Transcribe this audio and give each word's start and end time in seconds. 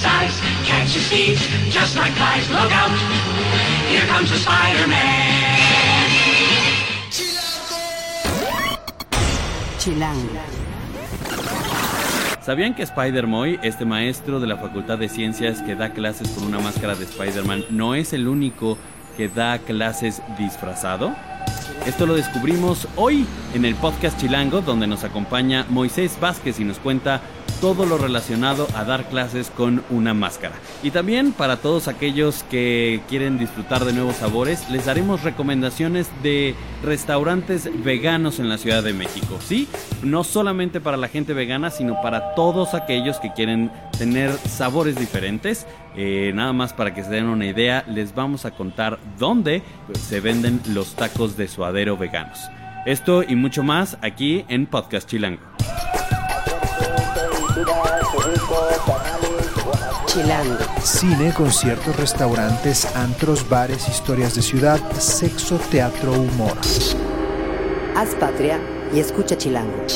spins 0.00 0.06
a 0.06 0.08
web 0.08 0.20
any 0.20 0.30
size. 0.30 0.40
Catches 0.66 1.08
thieves 1.08 1.46
just 1.72 1.96
like 1.96 2.12
flies. 2.12 2.48
Look 2.50 2.72
out! 2.72 2.90
Here 3.88 4.06
comes 4.06 4.30
the 4.30 4.38
Spider-Man. 4.38 5.20
Chilango. 9.78 10.40
¿Sabían 12.42 12.74
que 12.74 12.82
Spider-Moy, 12.82 13.60
este 13.62 13.84
maestro 13.84 14.40
de 14.40 14.46
la 14.46 14.56
Facultad 14.56 14.98
de 14.98 15.08
Ciencias 15.08 15.62
que 15.62 15.74
da 15.74 15.90
clases 15.90 16.28
con 16.30 16.44
una 16.44 16.58
máscara 16.58 16.94
de 16.94 17.04
Spider-Man, 17.04 17.64
no 17.70 17.94
es 17.94 18.12
el 18.12 18.26
único 18.28 18.76
que 19.16 19.28
da 19.28 19.58
clases 19.58 20.22
disfrazado? 20.38 21.14
Esto 21.86 22.06
lo 22.06 22.14
descubrimos 22.14 22.88
hoy 22.96 23.26
en 23.54 23.64
el 23.64 23.74
podcast 23.74 24.18
Chilango, 24.18 24.60
donde 24.62 24.86
nos 24.86 25.04
acompaña 25.04 25.64
Moisés 25.68 26.18
Vázquez 26.20 26.60
y 26.60 26.64
nos 26.64 26.78
cuenta 26.78 27.20
todo 27.60 27.84
lo 27.84 27.98
relacionado 27.98 28.66
a 28.74 28.84
dar 28.84 29.08
clases 29.08 29.50
con 29.50 29.84
una 29.90 30.14
máscara. 30.14 30.54
Y 30.82 30.90
también 30.90 31.32
para 31.32 31.58
todos 31.58 31.88
aquellos 31.88 32.42
que 32.44 33.02
quieren 33.08 33.38
disfrutar 33.38 33.84
de 33.84 33.92
nuevos 33.92 34.16
sabores, 34.16 34.68
les 34.70 34.86
daremos 34.86 35.22
recomendaciones 35.22 36.10
de 36.22 36.54
restaurantes 36.82 37.68
veganos 37.84 38.38
en 38.38 38.48
la 38.48 38.58
Ciudad 38.58 38.82
de 38.82 38.92
México. 38.92 39.38
Sí, 39.40 39.68
no 40.02 40.24
solamente 40.24 40.80
para 40.80 40.96
la 40.96 41.08
gente 41.08 41.34
vegana, 41.34 41.70
sino 41.70 42.00
para 42.00 42.34
todos 42.34 42.74
aquellos 42.74 43.18
que 43.20 43.32
quieren 43.32 43.70
tener 43.98 44.32
sabores 44.32 44.96
diferentes. 44.96 45.66
Eh, 45.96 46.32
nada 46.34 46.52
más 46.52 46.72
para 46.72 46.94
que 46.94 47.04
se 47.04 47.10
den 47.10 47.26
una 47.26 47.46
idea, 47.46 47.84
les 47.88 48.14
vamos 48.14 48.44
a 48.44 48.52
contar 48.52 48.98
dónde 49.18 49.62
se 50.00 50.20
venden 50.20 50.60
los 50.68 50.94
tacos 50.94 51.36
de 51.36 51.48
suadero 51.48 51.96
veganos. 51.96 52.38
Esto 52.86 53.22
y 53.22 53.36
mucho 53.36 53.62
más 53.62 53.98
aquí 54.00 54.44
en 54.48 54.66
Podcast 54.66 55.08
Chilango. 55.08 55.49
Cine, 60.82 61.32
conciertos, 61.32 61.96
restaurantes, 61.96 62.84
antros, 62.94 63.48
bares, 63.48 63.88
historias 63.88 64.34
de 64.34 64.42
ciudad, 64.42 64.78
sexo, 64.98 65.58
teatro, 65.70 66.12
humor. 66.12 66.56
Haz 67.96 68.14
patria 68.16 68.60
y 68.94 69.00
escucha 69.00 69.36
Chilango. 69.36 69.86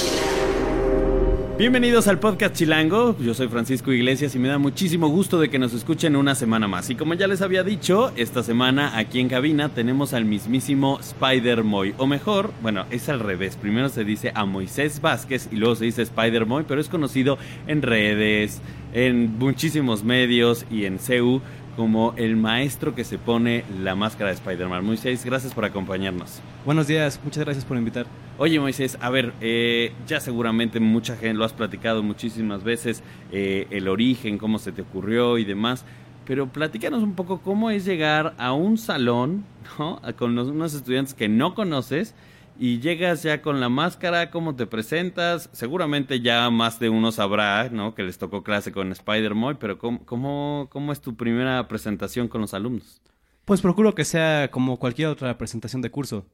Bienvenidos 1.57 2.09
al 2.09 2.19
podcast 2.19 2.57
Chilango, 2.57 3.17
yo 3.21 3.33
soy 3.33 3.47
Francisco 3.47 3.93
Iglesias 3.93 4.35
y 4.35 4.41
me 4.41 4.49
da 4.49 4.59
muchísimo 4.59 5.07
gusto 5.07 5.39
de 5.39 5.49
que 5.49 5.61
nos 5.61 5.73
escuchen 5.73 6.17
una 6.17 6.35
semana 6.35 6.67
más. 6.67 6.91
Y 6.91 6.97
como 6.97 7.15
ya 7.15 7.29
les 7.29 7.43
había 7.43 7.63
dicho, 7.63 8.13
esta 8.17 8.43
semana 8.43 8.99
aquí 8.99 9.21
en 9.21 9.29
cabina 9.29 9.69
tenemos 9.69 10.15
al 10.15 10.25
mismísimo 10.25 10.99
Spider-Moy, 10.99 11.95
o 11.97 12.09
mejor, 12.09 12.51
bueno, 12.61 12.87
es 12.91 13.09
al 13.09 13.21
revés, 13.21 13.55
primero 13.55 13.89
se 13.89 14.03
dice 14.03 14.33
a 14.35 14.45
Moisés 14.45 15.01
Vázquez 15.01 15.49
y 15.53 15.55
luego 15.55 15.77
se 15.77 15.85
dice 15.85 16.03
Spider-Moy, 16.03 16.65
pero 16.67 16.81
es 16.81 16.89
conocido 16.89 17.39
en 17.69 17.83
redes, 17.83 18.61
en 18.93 19.39
muchísimos 19.39 20.03
medios 20.03 20.67
y 20.73 20.87
en 20.87 20.99
CEU 20.99 21.41
como 21.77 22.15
el 22.17 22.37
maestro 22.37 22.95
que 22.95 23.05
se 23.05 23.19
pone 23.19 23.65
la 23.83 23.95
máscara 23.95 24.31
de 24.31 24.35
Spider-Man. 24.37 24.85
Moisés, 24.85 25.25
gracias 25.25 25.53
por 25.55 25.65
acompañarnos. 25.65 26.41
Buenos 26.65 26.87
días, 26.87 27.21
muchas 27.25 27.45
gracias 27.45 27.65
por 27.65 27.77
invitar. 27.77 28.07
Oye 28.39 28.59
Moisés, 28.61 28.97
a 29.01 29.11
ver, 29.11 29.33
eh, 29.41 29.93
ya 30.07 30.21
seguramente 30.21 30.81
mucha 30.81 31.17
gente 31.17 31.35
lo 31.39 31.45
has 31.45 31.53
platicado 31.53 32.03
muchísimas 32.03 32.63
veces, 32.65 33.03
eh, 33.33 33.67
el 33.71 33.89
origen, 33.89 34.39
cómo 34.39 34.59
se 34.59 34.73
te 34.73 34.83
ocurrió 34.83 35.39
y 35.39 35.45
demás, 35.45 35.85
pero 36.27 36.49
platícanos 36.49 37.03
un 37.03 37.15
poco 37.15 37.41
cómo 37.41 37.71
es 37.71 37.85
llegar 37.85 38.35
a 38.39 38.53
un 38.53 38.79
salón, 38.79 39.45
¿no? 39.79 40.01
Con 40.17 40.35
los- 40.35 40.49
unos 40.49 40.75
estudiantes 40.75 41.15
que 41.15 41.29
no 41.29 41.55
conoces 41.55 42.15
y 42.59 42.81
llegas 42.81 43.23
ya 43.23 43.43
con 43.43 43.61
la 43.61 43.69
máscara, 43.69 44.31
cómo 44.31 44.55
te 44.55 44.67
presentas, 44.67 45.49
seguramente 45.53 46.21
ya 46.21 46.49
más 46.51 46.79
de 46.79 46.89
uno 46.89 47.13
sabrá, 47.13 47.69
¿no? 47.71 47.95
Que 47.95 48.03
les 48.03 48.19
tocó 48.19 48.43
clase 48.43 48.73
con 48.73 48.93
Spider-Man, 48.93 49.59
pero 49.59 49.79
¿cómo, 49.79 50.05
cómo, 50.05 50.69
¿cómo 50.71 50.93
es 50.93 51.01
tu 51.01 51.17
primera 51.17 51.67
presentación 51.69 52.29
con 52.29 52.41
los 52.41 52.55
alumnos? 52.55 53.01
Pues 53.45 53.61
procuro 53.61 53.95
que 53.95 54.05
sea 54.05 54.51
como 54.51 54.79
cualquier 54.79 55.09
otra 55.09 55.37
presentación 55.37 55.83
de 55.83 55.91
curso. 55.91 56.27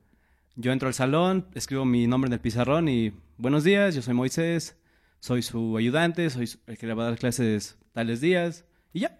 Yo 0.56 0.72
entro 0.72 0.88
al 0.88 0.94
salón, 0.94 1.46
escribo 1.54 1.84
mi 1.84 2.06
nombre 2.06 2.28
en 2.28 2.34
el 2.34 2.40
pizarrón 2.40 2.88
y 2.88 3.12
buenos 3.38 3.64
días, 3.64 3.94
yo 3.94 4.02
soy 4.02 4.14
Moisés, 4.14 4.76
soy 5.20 5.42
su 5.42 5.76
ayudante, 5.76 6.28
soy 6.30 6.50
el 6.66 6.76
que 6.76 6.86
le 6.86 6.94
va 6.94 7.04
a 7.04 7.10
dar 7.10 7.18
clases 7.18 7.78
tales 7.92 8.20
días 8.20 8.64
y 8.92 9.00
ya. 9.00 9.19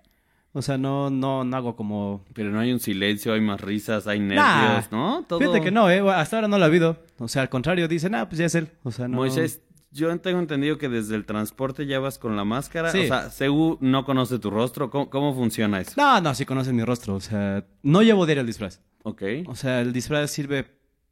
O 0.52 0.62
sea, 0.62 0.76
no, 0.78 1.10
no, 1.10 1.44
no 1.44 1.56
hago 1.56 1.76
como... 1.76 2.24
Pero 2.32 2.50
no 2.50 2.58
hay 2.58 2.72
un 2.72 2.80
silencio, 2.80 3.32
hay 3.32 3.40
más 3.40 3.60
risas, 3.60 4.06
hay 4.08 4.18
nervios, 4.18 4.90
¿no? 4.90 5.24
Todo... 5.28 5.38
Fíjate 5.38 5.60
que 5.60 5.70
no, 5.70 5.88
eh, 5.88 6.00
hasta 6.10 6.36
ahora 6.36 6.48
no 6.48 6.58
lo 6.58 6.64
ha 6.64 6.66
habido. 6.66 6.96
O 7.18 7.28
sea, 7.28 7.42
al 7.42 7.48
contrario, 7.48 7.86
dicen, 7.86 8.16
ah, 8.16 8.28
pues 8.28 8.38
ya 8.38 8.46
es 8.46 8.54
él. 8.56 8.68
O 8.82 8.90
sea, 8.90 9.06
no... 9.06 9.16
Moisés, 9.16 9.62
yo 9.92 10.16
tengo 10.18 10.40
entendido 10.40 10.76
que 10.76 10.88
desde 10.88 11.14
el 11.14 11.24
transporte 11.24 11.86
ya 11.86 12.00
vas 12.00 12.18
con 12.18 12.36
la 12.36 12.44
máscara. 12.44 12.90
Sí. 12.90 13.04
O 13.04 13.06
sea, 13.06 13.30
Segu 13.30 13.78
no 13.80 14.04
conoce 14.04 14.38
tu 14.38 14.50
rostro. 14.50 14.90
¿Cómo, 14.90 15.08
cómo 15.08 15.34
funciona 15.34 15.80
eso? 15.80 15.92
No, 15.96 16.20
no, 16.20 16.34
sí 16.34 16.44
conocen 16.44 16.74
mi 16.76 16.84
rostro. 16.84 17.14
O 17.14 17.20
sea, 17.20 17.64
no 17.82 18.02
llevo 18.02 18.26
diario 18.26 18.40
el 18.40 18.46
disfraz. 18.46 18.80
Ok. 19.02 19.22
O 19.46 19.54
sea, 19.54 19.80
el 19.80 19.92
disfraz 19.92 20.30
sirve 20.30 20.66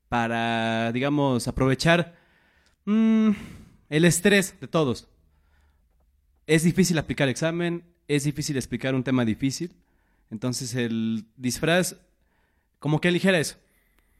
para, 0.08 0.92
digamos, 0.92 1.48
aprovechar 1.48 2.14
mm, 2.84 3.30
el 3.88 4.04
estrés 4.04 4.58
de 4.60 4.68
todos. 4.68 5.08
Es 6.46 6.62
difícil 6.62 6.98
aplicar 6.98 7.28
examen, 7.28 7.84
es 8.08 8.24
difícil 8.24 8.56
explicar 8.56 8.94
un 8.94 9.04
tema 9.04 9.24
difícil. 9.24 9.72
Entonces 10.30 10.74
el 10.74 11.24
disfraz 11.36 11.96
como 12.78 13.00
que 13.00 13.08
aligera 13.08 13.38
eso. 13.38 13.56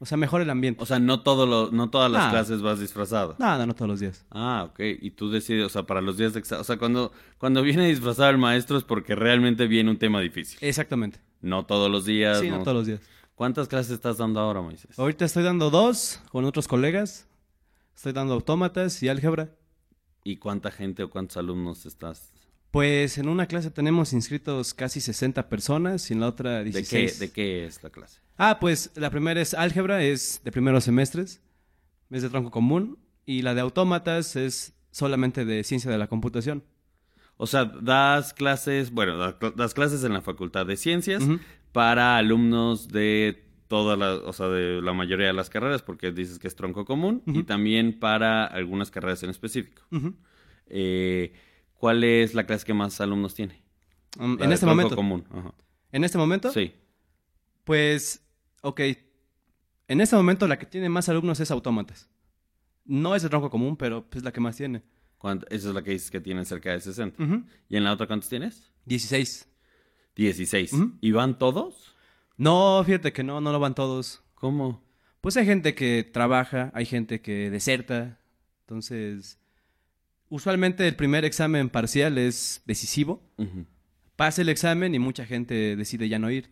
O 0.01 0.05
sea, 0.05 0.17
mejora 0.17 0.45
el 0.45 0.49
ambiente. 0.49 0.81
O 0.81 0.85
sea, 0.85 0.97
no, 0.97 1.23
todo 1.23 1.45
lo, 1.45 1.71
no 1.71 1.89
todas 1.89 2.09
las 2.09 2.25
No. 2.25 2.31
clases 2.31 2.61
vas 2.61 2.79
disfrazado. 2.79 3.35
no, 3.37 3.57
no, 3.57 3.65
no 3.65 3.75
todos 3.75 3.89
los 3.89 3.99
días. 3.99 4.25
Ah, 4.31 4.65
ok. 4.69 4.79
Y 5.01 5.11
tú 5.11 5.29
decides, 5.29 5.65
o 5.65 5.69
sea, 5.69 5.83
para 5.83 5.99
los 5.99 6.17
días 6.17 6.33
de. 6.33 6.39
O 6.55 6.63
sea, 6.63 6.77
cuando, 6.77 7.11
cuando 7.37 7.61
viene 7.61 7.85
disfrazado 7.89 8.29
el 8.29 8.37
maestro 8.37 8.77
es 8.77 8.85
porque 8.85 9.13
realmente 9.13 9.67
viene 9.67 9.89
un 9.91 9.97
tema 9.97 10.21
difícil. 10.21 10.57
Exactamente. 10.61 11.19
No 11.41 11.65
todos 11.65 11.91
los 11.91 12.05
días. 12.05 12.39
Sí, 12.39 12.49
no 12.49 12.59
todos 12.63 12.77
los 12.77 12.87
días. 12.87 13.01
¿Cuántas 13.35 13.67
clases 13.67 13.91
estás 13.91 14.17
dando 14.17 14.39
ahora, 14.39 14.61
Moisés? 14.61 14.97
Ahorita 14.97 15.25
estoy 15.25 15.43
dando 15.43 15.69
dos 15.69 16.21
con 16.31 16.45
otros 16.45 16.67
colegas. 16.69 17.27
Estoy 17.93 18.13
dando 18.13 18.33
autómatas 18.33 19.03
y 19.03 19.09
álgebra. 19.09 19.49
¿Y 20.23 20.37
cuánta 20.37 20.71
gente 20.71 21.03
o 21.03 21.09
cuántos 21.09 21.35
alumnos 21.35 21.85
estás? 21.85 22.31
Pues 22.71 23.17
en 23.17 23.27
una 23.29 23.47
clase 23.47 23.71
tenemos 23.71 24.13
inscritos 24.13 24.73
casi 24.75 25.01
60 25.01 25.49
personas 25.49 26.09
y 26.09 26.13
en 26.13 26.19
la 26.19 26.27
otra 26.27 26.59
¿De 26.59 26.65
16. 26.65 27.13
qué, 27.13 27.19
¿De 27.19 27.31
qué 27.31 27.65
es 27.65 27.81
la 27.83 27.89
clase? 27.89 28.19
Ah, 28.37 28.59
pues 28.59 28.91
la 28.95 29.09
primera 29.09 29.41
es 29.41 29.53
álgebra, 29.53 30.03
es 30.03 30.41
de 30.43 30.51
primeros 30.51 30.83
semestres, 30.83 31.41
es 32.11 32.21
de 32.21 32.29
tronco 32.29 32.51
común, 32.51 32.99
y 33.25 33.41
la 33.41 33.53
de 33.55 33.61
autómatas 33.61 34.35
es 34.35 34.73
solamente 34.91 35.45
de 35.45 35.63
ciencia 35.63 35.89
de 35.89 35.97
la 35.97 36.07
computación. 36.07 36.63
O 37.37 37.47
sea, 37.47 37.65
das 37.65 38.33
clases, 38.33 38.91
bueno, 38.91 39.17
da- 39.17 39.37
das 39.55 39.73
clases 39.73 40.03
en 40.03 40.13
la 40.13 40.21
Facultad 40.21 40.65
de 40.65 40.77
Ciencias 40.77 41.23
para 41.71 42.17
alumnos 42.17 42.87
de 42.89 43.45
todas 43.67 43.97
las, 43.97 44.17
o 44.19 44.33
sea, 44.33 44.47
de 44.47 44.81
la 44.81 44.93
mayoría 44.93 45.27
de 45.27 45.33
las 45.33 45.49
carreras, 45.49 45.81
porque 45.81 46.11
dices 46.11 46.37
que 46.39 46.47
es 46.47 46.55
tronco 46.55 46.85
común, 46.85 47.23
y 47.27 47.43
también 47.43 47.97
para 47.99 48.45
algunas 48.45 48.91
carreras 48.91 49.23
en 49.23 49.29
específico. 49.31 49.83
Eh, 50.67 51.33
¿Cuál 51.79 52.03
es 52.03 52.33
la 52.33 52.45
clase 52.45 52.65
que 52.65 52.73
más 52.73 52.99
alumnos 53.01 53.33
tiene? 53.33 53.63
Um, 54.19 54.37
en 54.41 54.51
este 54.51 54.65
momento. 54.65 54.95
común. 54.95 55.25
Ajá. 55.31 55.53
En 55.91 56.03
este 56.03 56.17
momento, 56.17 56.51
Sí. 56.51 56.73
pues, 57.63 58.21
ok. 58.61 58.81
En 59.87 60.01
este 60.01 60.15
momento 60.15 60.47
la 60.47 60.59
que 60.59 60.65
tiene 60.65 60.89
más 60.89 61.09
alumnos 61.09 61.39
es 61.39 61.49
autómatas. 61.51 62.09
No 62.85 63.15
es 63.15 63.23
de 63.23 63.29
tronco 63.29 63.49
común, 63.49 63.75
pero 63.77 64.05
es 64.13 64.23
la 64.23 64.31
que 64.31 64.39
más 64.39 64.55
tiene. 64.57 64.83
¿Cuánto- 65.17 65.47
Esa 65.49 65.69
es 65.69 65.73
la 65.75 65.81
que 65.83 65.91
dices 65.91 66.11
que 66.11 66.21
tienen 66.21 66.45
cerca 66.45 66.71
de 66.71 66.79
60. 66.79 67.21
Ujú. 67.23 67.43
¿Y 67.69 67.77
en 67.77 67.83
la 67.83 67.91
otra 67.93 68.07
cuántos 68.07 68.29
tienes? 68.29 68.71
16. 68.85 69.47
16. 70.15 70.73
Ujú. 70.73 70.93
¿Y 71.01 71.11
van 71.11 71.37
todos? 71.37 71.95
No, 72.37 72.81
fíjate 72.85 73.13
que 73.13 73.23
no, 73.23 73.41
no 73.41 73.51
lo 73.51 73.59
van 73.59 73.75
todos. 73.75 74.21
¿Cómo? 74.35 74.83
Pues 75.21 75.35
hay 75.37 75.45
gente 75.45 75.75
que 75.75 76.03
trabaja, 76.03 76.71
hay 76.73 76.85
gente 76.85 77.21
que 77.21 77.49
deserta. 77.49 78.19
Entonces, 78.61 79.39
usualmente 80.29 80.87
el 80.87 80.95
primer 80.95 81.25
examen 81.25 81.69
parcial 81.69 82.17
es 82.17 82.61
decisivo. 82.65 83.21
Pasa 84.15 84.41
el 84.41 84.49
examen 84.49 84.95
y 84.95 84.99
mucha 84.99 85.25
gente 85.25 85.75
decide 85.75 86.09
ya 86.09 86.19
no 86.19 86.31
ir. 86.31 86.49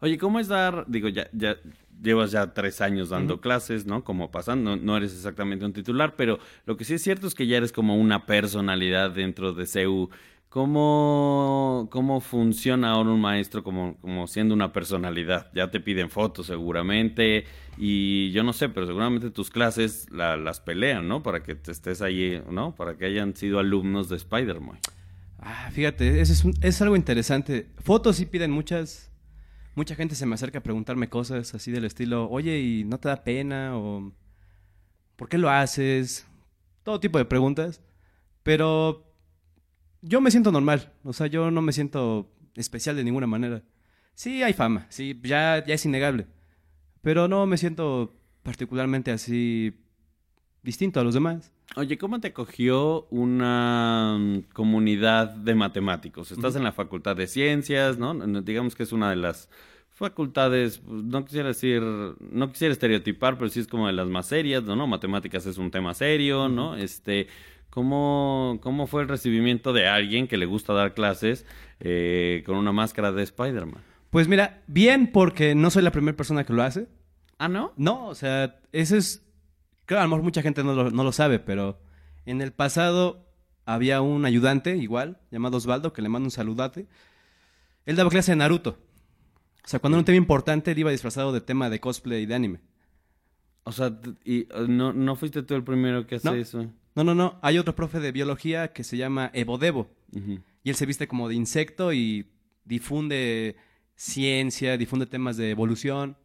Oye, 0.00 0.16
¿cómo 0.16 0.40
es 0.40 0.48
dar, 0.48 0.86
digo, 0.88 1.08
ya, 1.08 1.28
ya 1.32 1.56
llevas 2.02 2.30
ya 2.30 2.54
tres 2.54 2.80
años 2.80 3.10
dando 3.10 3.40
clases, 3.40 3.84
¿no? 3.84 4.02
Como 4.02 4.30
pasan, 4.30 4.64
no, 4.64 4.76
no 4.76 4.96
eres 4.96 5.12
exactamente 5.12 5.64
un 5.64 5.74
titular, 5.74 6.16
pero 6.16 6.38
lo 6.64 6.76
que 6.76 6.84
sí 6.84 6.94
es 6.94 7.02
cierto 7.02 7.26
es 7.26 7.34
que 7.34 7.46
ya 7.46 7.58
eres 7.58 7.72
como 7.72 7.96
una 7.96 8.24
personalidad 8.24 9.10
dentro 9.10 9.52
de 9.52 9.66
CEU. 9.66 10.08
¿Cómo, 10.50 11.88
cómo 11.92 12.20
funciona 12.20 12.90
ahora 12.90 13.10
un 13.10 13.20
maestro 13.20 13.62
como, 13.62 13.96
como 14.00 14.26
siendo 14.26 14.52
una 14.52 14.72
personalidad? 14.72 15.48
Ya 15.54 15.70
te 15.70 15.78
piden 15.78 16.10
fotos 16.10 16.48
seguramente 16.48 17.44
y 17.78 18.32
yo 18.32 18.42
no 18.42 18.52
sé, 18.52 18.68
pero 18.68 18.84
seguramente 18.84 19.30
tus 19.30 19.48
clases 19.48 20.08
la- 20.10 20.36
las 20.36 20.58
pelean, 20.58 21.06
¿no? 21.06 21.22
Para 21.22 21.44
que 21.44 21.54
te 21.54 21.70
estés 21.70 22.02
ahí, 22.02 22.42
¿no? 22.50 22.74
Para 22.74 22.96
que 22.96 23.04
hayan 23.06 23.36
sido 23.36 23.60
alumnos 23.60 24.08
de 24.08 24.16
Spider-Man. 24.16 24.80
Ah, 25.38 25.70
fíjate, 25.72 26.20
eso 26.20 26.32
es, 26.32 26.44
es 26.62 26.82
algo 26.82 26.96
interesante. 26.96 27.68
Fotos 27.78 28.16
sí 28.16 28.26
piden 28.26 28.50
muchas. 28.50 29.10
Mucha 29.76 29.94
gente 29.94 30.16
se 30.16 30.26
me 30.26 30.34
acerca 30.34 30.58
a 30.58 30.62
preguntarme 30.64 31.08
cosas 31.08 31.54
así 31.54 31.70
del 31.70 31.84
estilo, 31.84 32.28
oye, 32.28 32.58
¿y 32.60 32.84
no 32.84 32.98
te 32.98 33.08
da 33.08 33.22
pena? 33.22 33.76
O 33.78 34.12
¿por 35.16 35.28
qué 35.28 35.38
lo 35.38 35.50
haces? 35.50 36.26
Todo 36.82 37.00
tipo 37.00 37.18
de 37.18 37.24
preguntas. 37.24 37.82
Pero 38.42 39.09
Yo 40.02 40.20
me 40.20 40.30
siento 40.30 40.50
normal, 40.50 40.92
o 41.04 41.12
sea, 41.12 41.26
yo 41.26 41.50
no 41.50 41.62
me 41.62 41.72
siento 41.72 42.30
especial 42.54 42.96
de 42.96 43.04
ninguna 43.04 43.26
manera. 43.26 43.62
Sí, 44.14 44.42
hay 44.42 44.52
fama, 44.52 44.86
sí, 44.88 45.18
ya, 45.22 45.64
ya 45.64 45.74
es 45.74 45.84
innegable. 45.84 46.26
Pero 47.02 47.28
no 47.28 47.46
me 47.46 47.56
siento 47.56 48.14
particularmente 48.42 49.10
así 49.10 49.74
distinto 50.62 51.00
a 51.00 51.04
los 51.04 51.14
demás. 51.14 51.52
Oye, 51.76 51.98
¿cómo 51.98 52.20
te 52.20 52.32
cogió 52.32 53.06
una 53.10 54.16
mm, 54.18 54.52
comunidad 54.52 55.28
de 55.28 55.54
matemáticos? 55.54 56.32
Estás 56.32 56.56
en 56.56 56.64
la 56.64 56.72
Facultad 56.72 57.16
de 57.16 57.26
Ciencias, 57.26 57.98
¿no? 57.98 58.14
Digamos 58.42 58.74
que 58.74 58.82
es 58.82 58.92
una 58.92 59.10
de 59.10 59.16
las 59.16 59.48
facultades, 59.90 60.78
pues, 60.78 61.04
no 61.04 61.24
quisiera 61.24 61.48
decir, 61.48 61.82
no 61.82 62.50
quisiera 62.50 62.72
estereotipar, 62.72 63.36
pero 63.36 63.50
sí 63.50 63.60
es 63.60 63.68
como 63.68 63.86
de 63.86 63.92
las 63.92 64.08
más 64.08 64.26
serias, 64.26 64.64
¿no? 64.64 64.74
¿no? 64.74 64.86
Matemáticas 64.86 65.46
es 65.46 65.58
un 65.58 65.70
tema 65.70 65.94
serio, 65.94 66.48
¿no? 66.48 66.74
Este, 66.74 67.28
¿cómo, 67.70 68.58
cómo 68.62 68.86
fue 68.86 69.02
el 69.02 69.08
recibimiento 69.08 69.72
de 69.72 69.86
alguien 69.88 70.28
que 70.28 70.36
le 70.36 70.46
gusta 70.46 70.72
dar 70.72 70.94
clases 70.94 71.46
eh, 71.80 72.42
con 72.46 72.56
una 72.56 72.72
máscara 72.72 73.12
de 73.12 73.22
Spider-Man? 73.22 73.82
Pues 74.10 74.28
mira, 74.28 74.62
bien 74.66 75.12
porque 75.12 75.54
no 75.54 75.70
soy 75.70 75.82
la 75.82 75.92
primera 75.92 76.16
persona 76.16 76.44
que 76.44 76.52
lo 76.52 76.62
hace. 76.62 76.88
Ah, 77.38 77.48
¿no? 77.48 77.72
No, 77.76 78.06
o 78.08 78.14
sea, 78.14 78.60
eso 78.72 78.96
es... 78.96 79.24
Claro, 79.86 80.02
a 80.02 80.04
lo 80.04 80.10
mejor 80.10 80.24
mucha 80.24 80.42
gente 80.42 80.62
no 80.62 80.74
lo, 80.74 80.90
no 80.90 81.04
lo 81.04 81.12
sabe, 81.12 81.38
pero 81.38 81.80
en 82.26 82.40
el 82.42 82.52
pasado 82.52 83.26
había 83.64 84.02
un 84.02 84.24
ayudante 84.24 84.76
igual, 84.76 85.18
llamado 85.30 85.56
Osvaldo, 85.56 85.92
que 85.92 86.02
le 86.02 86.08
mando 86.08 86.26
un 86.26 86.30
saludate. 86.30 86.86
Él 87.86 87.96
daba 87.96 88.10
clase 88.10 88.32
de 88.32 88.36
Naruto. 88.36 88.78
O 89.64 89.68
sea, 89.68 89.78
cuando 89.78 89.96
era 89.96 90.00
un 90.00 90.04
tema 90.04 90.16
importante, 90.16 90.72
él 90.72 90.78
iba 90.78 90.90
disfrazado 90.90 91.32
de 91.32 91.40
tema 91.40 91.70
de 91.70 91.80
cosplay 91.80 92.22
y 92.22 92.26
de 92.26 92.34
anime. 92.34 92.60
O 93.64 93.72
sea, 93.72 93.98
y, 94.24 94.42
uh, 94.54 94.66
no, 94.68 94.92
no 94.92 95.16
fuiste 95.16 95.42
tú 95.42 95.54
el 95.54 95.62
primero 95.64 96.06
que 96.06 96.16
hace 96.16 96.28
No. 96.28 96.34
eso. 96.34 96.66
No, 96.94 97.04
no, 97.04 97.14
no. 97.14 97.38
Hay 97.42 97.58
otro 97.58 97.74
profe 97.74 98.00
de 98.00 98.12
biología 98.12 98.72
que 98.72 98.84
se 98.84 98.96
llama 98.96 99.30
Evodebo. 99.34 99.88
Ujú. 100.12 100.40
Y 100.64 100.70
él 100.70 100.76
se 100.76 100.86
viste 100.86 101.06
como 101.08 101.28
de 101.28 101.34
insecto 101.34 101.92
y 101.92 102.26
difunde 102.64 103.56
ciencia, 103.94 104.76
difunde 104.76 105.06
temas 105.06 105.36
de 105.36 105.50
evolución. 105.50 106.16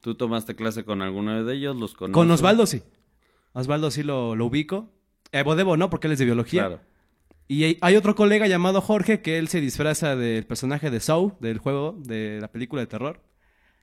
¿Tú 0.00 0.14
tomaste 0.14 0.54
clase 0.56 0.84
con 0.84 1.02
alguno 1.02 1.44
de 1.44 1.54
ellos? 1.54 1.76
¿Los 1.76 1.94
conoces? 1.94 2.14
Con 2.14 2.30
Osvaldo 2.30 2.66
sí. 2.66 2.82
Osvaldo 3.52 3.90
sí 3.90 4.02
lo, 4.02 4.34
lo 4.36 4.46
ubico. 4.46 4.90
Evodebo 5.32 5.76
no, 5.76 5.90
porque 5.90 6.06
él 6.06 6.12
es 6.14 6.18
de 6.18 6.24
biología. 6.24 6.66
Claro. 6.66 6.80
Y 7.48 7.64
hay- 7.64 7.78
hay 7.80 7.96
otro 7.96 8.14
colega 8.14 8.46
llamado 8.46 8.80
Jorge 8.80 9.20
que 9.22 9.38
él 9.38 9.48
se 9.48 9.60
disfraza 9.60 10.16
del 10.16 10.46
personaje 10.46 10.90
de 10.90 11.00
Saw, 11.00 11.36
del 11.40 11.58
juego, 11.58 11.96
de 11.98 12.38
la 12.40 12.48
película 12.48 12.80
de 12.82 12.86
terror. 12.86 13.20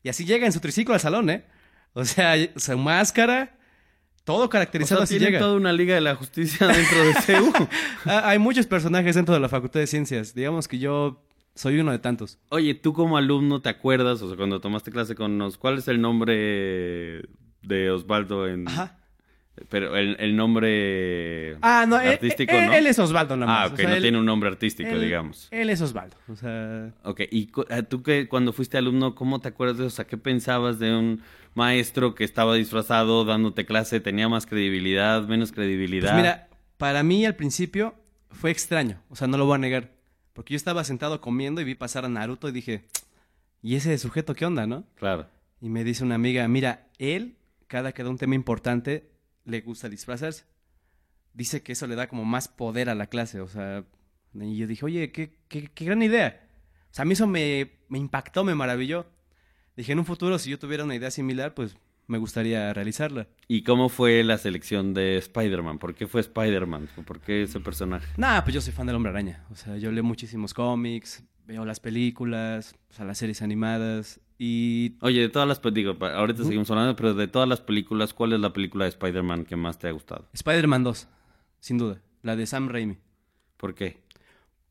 Y 0.04 0.10
así 0.10 0.26
llega 0.26 0.46
en 0.46 0.54
su 0.54 0.60
triciclo 0.60 0.94
al 0.94 1.00
salón, 1.02 1.30
¿eh? 1.30 1.46
O 1.94 2.06
sea, 2.06 2.36
su 2.56 2.78
máscara, 2.78 3.57
todo 4.28 4.44
O 4.44 4.50
caracterizado 4.50 5.00
sea, 5.00 5.04
así 5.06 5.20
llega. 5.26 5.40
toda 5.40 5.56
una 5.56 5.72
liga 5.72 5.96
de 5.96 6.02
la 6.02 6.14
justicia 6.14 6.68
dentro 6.68 7.02
de 7.02 7.14
CEU. 7.14 7.52
Ah, 8.06 8.30
hay 8.30 8.40
muchos 8.40 8.68
personajes 8.68 9.16
dentro 9.16 9.34
de 9.34 9.40
la 9.40 9.48
Facultad 9.48 9.80
de 9.80 9.88
Ciencias. 9.88 10.36
Digamos 10.36 10.68
que 10.68 10.80
yo 10.80 11.24
soy 11.56 11.80
uno 11.80 11.94
de 11.94 12.00
tantos. 12.00 12.38
Oye, 12.50 12.74
tú 12.76 12.92
como 12.92 13.18
alumno 13.18 13.62
te 13.62 13.70
acuerdas, 13.70 14.22
o 14.22 14.28
sea, 14.28 14.36
cuando 14.36 14.60
tomaste 14.60 14.92
clase 14.92 15.16
con 15.16 15.38
nos, 15.38 15.58
¿cuál 15.58 15.78
es 15.78 15.88
el 15.88 16.02
nombre 16.02 17.24
de 17.62 17.90
Osvaldo 17.90 18.48
en 18.48 18.68
Ajá. 18.68 18.98
Pero 19.70 19.96
el, 19.98 20.16
el 20.20 20.36
nombre 20.36 21.58
Ah, 21.62 21.86
no, 21.88 22.00
él, 22.00 22.10
artístico, 22.14 22.54
él- 22.56 22.66
¿no? 22.68 22.74
él 22.74 22.88
es 22.88 23.00
Osvaldo 23.00 23.36
nada 23.38 23.52
más. 23.52 23.62
ah, 23.62 23.66
O 23.68 23.74
ok, 23.74 23.76
sea, 23.80 23.90
no 23.90 23.96
él- 23.96 24.02
tiene 24.02 24.20
un 24.20 24.26
nombre 24.26 24.50
artístico, 24.50 24.90
él- 24.90 25.02
digamos. 25.02 25.48
Él 25.52 25.70
es 25.70 25.82
Osvaldo. 25.82 26.16
O 26.28 26.36
sea, 26.36 26.92
Ok, 27.04 27.22
y 27.32 27.50
ah, 27.70 27.82
tú 27.84 28.04
que 28.04 28.28
cuando 28.28 28.54
fuiste 28.54 28.78
alumno, 28.78 29.16
¿cómo 29.16 29.40
te 29.40 29.48
acuerdas 29.50 29.78
de 29.78 29.86
eso? 29.86 29.94
O 29.94 29.96
sea, 29.96 30.06
¿qué 30.06 30.18
pensabas 30.18 30.80
de 30.80 30.96
un 30.96 31.22
maestro 31.56 32.14
que 32.16 32.24
estaba 32.24 32.56
disfrazado 32.56 33.26
dándote 33.26 33.66
clase? 33.66 34.00
¿Tenía 34.00 34.30
más 34.30 34.46
credibilidad, 34.46 35.24
menos 35.28 35.52
credibilidad? 35.52 36.12
Pues 36.12 36.22
mira, 36.22 36.48
para 36.78 37.04
mí 37.04 37.26
al 37.26 37.36
principio 37.36 37.96
fue 38.30 38.52
extraño, 38.52 39.02
o 39.10 39.16
sea, 39.16 39.28
no 39.28 39.38
lo 39.38 39.46
voy 39.46 39.56
a 39.56 39.60
negar. 39.60 39.92
Porque 40.34 40.54
yo 40.54 40.58
estaba 40.58 40.84
sentado 40.84 41.20
comiendo 41.20 41.62
y 41.62 41.64
vi 41.64 41.74
pasar 41.74 42.06
a 42.06 42.10
Naruto 42.10 42.48
y 42.48 42.52
dije, 42.52 42.86
¿y 43.64 43.76
ese 43.76 43.98
sujeto 43.98 44.36
qué 44.36 44.46
onda, 44.46 44.68
no? 44.68 44.84
Claro. 44.96 45.26
Y 45.60 45.70
me 45.70 45.84
dice 45.84 46.04
una 46.04 46.14
amiga, 46.14 46.48
mira, 46.48 46.86
él, 47.00 47.38
cada 47.66 47.92
que 47.92 48.04
da 48.04 48.10
un 48.12 48.20
tema 48.20 48.36
importante, 48.36 49.10
le 49.48 49.62
gusta 49.62 49.90
disfrazarse. 49.90 50.46
Dice 51.34 51.64
que 51.64 51.72
eso 51.72 51.88
le 51.88 51.96
da 51.96 52.08
como 52.08 52.26
más 52.26 52.48
poder 52.48 52.90
a 52.90 52.96
la 52.96 53.08
clase, 53.08 53.42
o 53.42 53.48
sea, 53.48 53.86
y 54.34 54.58
yo 54.58 54.68
dije, 54.68 54.86
oye, 54.86 55.12
qué, 55.12 55.40
qué, 55.48 55.70
qué 55.74 55.86
gran 55.86 56.04
idea. 56.04 56.48
O 56.92 56.94
sea, 56.94 57.04
a 57.04 57.06
mí 57.06 57.14
eso 57.14 57.28
me, 57.28 57.72
me 57.90 57.98
impactó, 57.98 58.44
me 58.44 58.56
maravilló. 58.56 59.08
Dije, 59.76 59.92
en 59.92 60.00
un 60.00 60.06
futuro, 60.06 60.38
si 60.40 60.50
yo 60.50 60.60
tuviera 60.60 60.84
una 60.84 60.96
idea 60.96 61.12
similar, 61.12 61.54
pues 61.54 61.78
me 62.08 62.18
gustaría 62.18 62.74
realizarla. 62.74 63.28
¿Y 63.48 63.64
cómo 63.64 63.90
fue 63.90 64.24
la 64.24 64.38
selección 64.38 64.94
de 64.94 65.18
Spider-Man? 65.18 65.78
¿Por 65.78 65.94
qué 65.94 66.08
fue 66.08 66.22
Spider-Man? 66.22 66.90
¿Por 67.06 67.20
qué 67.20 67.44
ese 67.44 67.60
personaje? 67.60 68.08
Nah, 68.18 68.42
pues 68.42 68.56
yo 68.56 68.62
soy 68.62 68.74
fan 68.74 68.88
del 68.88 68.96
Hombre 68.96 69.12
Araña. 69.12 69.46
O 69.52 69.56
sea, 69.56 69.78
yo 69.78 69.92
leo 69.92 70.04
muchísimos 70.04 70.54
cómics, 70.54 71.24
veo 71.48 71.66
las 71.66 71.80
películas, 71.80 72.76
o 72.90 72.94
sea, 72.94 73.06
las 73.06 73.18
series 73.18 73.42
animadas 73.42 74.20
y... 74.38 74.98
Oye, 75.02 75.22
de 75.22 75.30
todas 75.30 75.48
las 75.48 75.62
digo, 75.74 75.96
ahorita 76.00 76.44
seguimos 76.44 76.70
hablando, 76.70 76.96
pero 76.96 77.14
de 77.14 77.28
todas 77.28 77.48
las 77.48 77.62
películas, 77.62 78.14
¿cuál 78.14 78.34
es 78.34 78.40
la 78.40 78.54
película 78.54 78.84
de 78.84 78.90
Spider-Man 78.90 79.46
que 79.46 79.56
más 79.56 79.80
te 79.80 79.88
ha 79.88 79.92
gustado? 79.92 80.28
Spider-Man 80.34 80.84
2, 80.84 81.08
sin 81.60 81.78
duda, 81.78 82.02
la 82.22 82.36
de 82.36 82.46
Sam 82.46 82.68
Raimi. 82.70 82.98
¿Por 83.56 83.74
qué? 83.74 84.04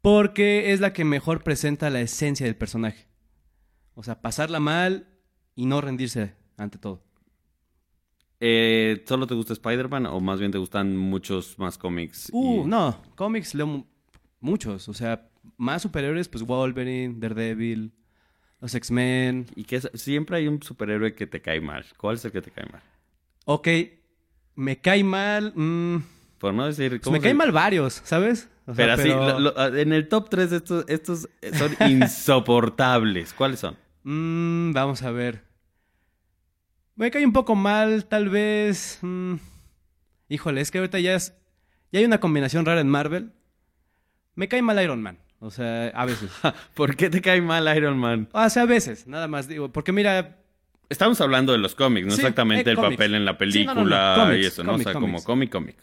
Porque 0.03 0.73
es 0.73 0.81
la 0.81 0.93
que 0.93 1.05
mejor 1.05 1.43
presenta 1.43 1.91
la 1.91 2.01
esencia 2.01 2.47
del 2.47 2.55
personaje. 2.57 3.09
O 3.95 4.03
sea, 4.05 4.21
pasarla 4.21 4.61
mal 4.61 5.09
y 5.57 5.65
no 5.67 5.81
rendirse 5.81 6.35
ante 6.59 6.79
todo. 6.79 7.03
Eh, 8.39 9.03
¿Solo 9.09 9.27
te 9.27 9.35
gusta 9.35 9.55
Spider-Man 9.55 10.07
o 10.07 10.21
más 10.21 10.39
bien 10.39 10.53
te 10.53 10.59
gustan 10.59 10.97
muchos 10.97 11.59
más 11.59 11.79
cómics? 11.79 12.29
Uh, 12.33 12.63
y- 12.65 12.67
no, 12.69 13.01
cómics 13.15 13.55
leo 13.55 13.67
mu- 13.67 13.85
muchos. 14.41 14.89
O 14.89 14.95
sea, 14.95 15.29
más 15.57 15.83
superiores, 15.83 16.29
pues 16.29 16.45
Wolverine, 16.45 17.15
Daredevil, 17.19 17.93
los 18.61 18.75
X-Men. 18.75 19.47
Y 19.57 19.65
que 19.65 19.81
siempre 19.95 20.37
hay 20.39 20.49
un 20.49 20.63
superhéroe 20.63 21.15
que 21.15 21.27
te 21.27 21.41
cae 21.43 21.61
mal. 21.61 21.85
¿Cuál 21.97 22.17
es 22.17 22.25
el 22.25 22.33
que 22.33 22.43
te 22.43 22.51
cae 22.51 22.67
mal? 22.71 22.83
Ok, 23.45 23.69
me 24.55 24.79
cae 24.81 25.05
mal... 25.05 25.53
mm, 25.55 25.97
Por 26.39 26.55
no 26.55 26.67
decir... 26.67 26.91
pues 26.91 27.03
¿cómo 27.03 27.13
me 27.15 27.19
se- 27.21 27.25
caen 27.25 27.37
mal 27.37 27.53
varios, 27.53 28.01
¿sabes? 28.05 28.49
O 28.67 28.75
sea, 28.75 28.85
Pero 28.87 28.93
así, 28.95 29.09
lo- 29.09 29.39
lo- 29.39 29.77
en 29.77 29.93
el 29.93 30.09
top 30.09 30.29
3 30.29 30.51
estos, 30.53 30.85
estos 30.89 31.29
son 31.57 31.77
insoportables. 31.89 33.33
¿Cuáles 33.33 33.61
son? 33.61 33.77
Mm, 34.03 34.73
vamos 34.73 35.03
a 35.03 35.11
ver. 35.13 35.45
Me 36.97 37.11
cae 37.11 37.25
un 37.27 37.33
poco 37.33 37.55
mal, 37.55 38.07
tal 38.07 38.29
vez. 38.29 38.99
mm, 39.03 39.35
híjole, 40.29 40.61
es 40.61 40.71
que 40.71 40.79
ahorita 40.79 40.99
ya 40.99 41.15
es. 41.15 41.35
Ya 41.93 42.01
hay 42.01 42.05
una 42.07 42.19
combinación 42.21 42.65
rara 42.65 42.81
en 42.81 42.89
Marvel. 42.89 43.33
Me 44.35 44.49
cae 44.49 44.63
mal 44.63 44.83
Iron 44.83 45.01
Man. 45.03 45.19
O 45.41 45.51
sea, 45.51 45.89
a 45.89 46.05
veces. 46.07 46.31
¿Por 46.75 46.97
qué 46.97 47.11
te 47.11 47.21
cae 47.21 47.41
mal 47.43 47.75
Iron 47.77 47.99
Man? 47.99 48.29
O 48.33 48.49
sea, 48.51 48.63
a 48.63 48.67
veces, 48.67 49.07
nada 49.07 49.29
más 49.29 49.49
digo. 49.49 49.71
Porque 49.73 49.93
mira. 49.93 50.39
Estamos 50.89 51.21
hablando 51.21 51.51
de 51.53 51.59
los 51.59 51.75
cómics, 51.75 52.07
no 52.07 52.13
Sí, 52.15 52.21
exactamente 52.21 52.71
eh, 52.71 52.73
el 52.73 52.77
cómics. 52.77 52.95
papel 52.97 53.15
en 53.17 53.25
la 53.25 53.33
Sí, 53.33 53.39
película 53.39 53.75
no, 53.75 53.85
no, 53.85 54.17
no, 54.17 54.23
cómics, 54.25 54.45
y 54.45 54.47
eso, 54.47 54.63
¿no? 54.65 54.75
o 54.75 54.79
sea, 54.79 54.93
como 54.95 55.23
cómic, 55.25 55.51
cómic. 55.51 55.77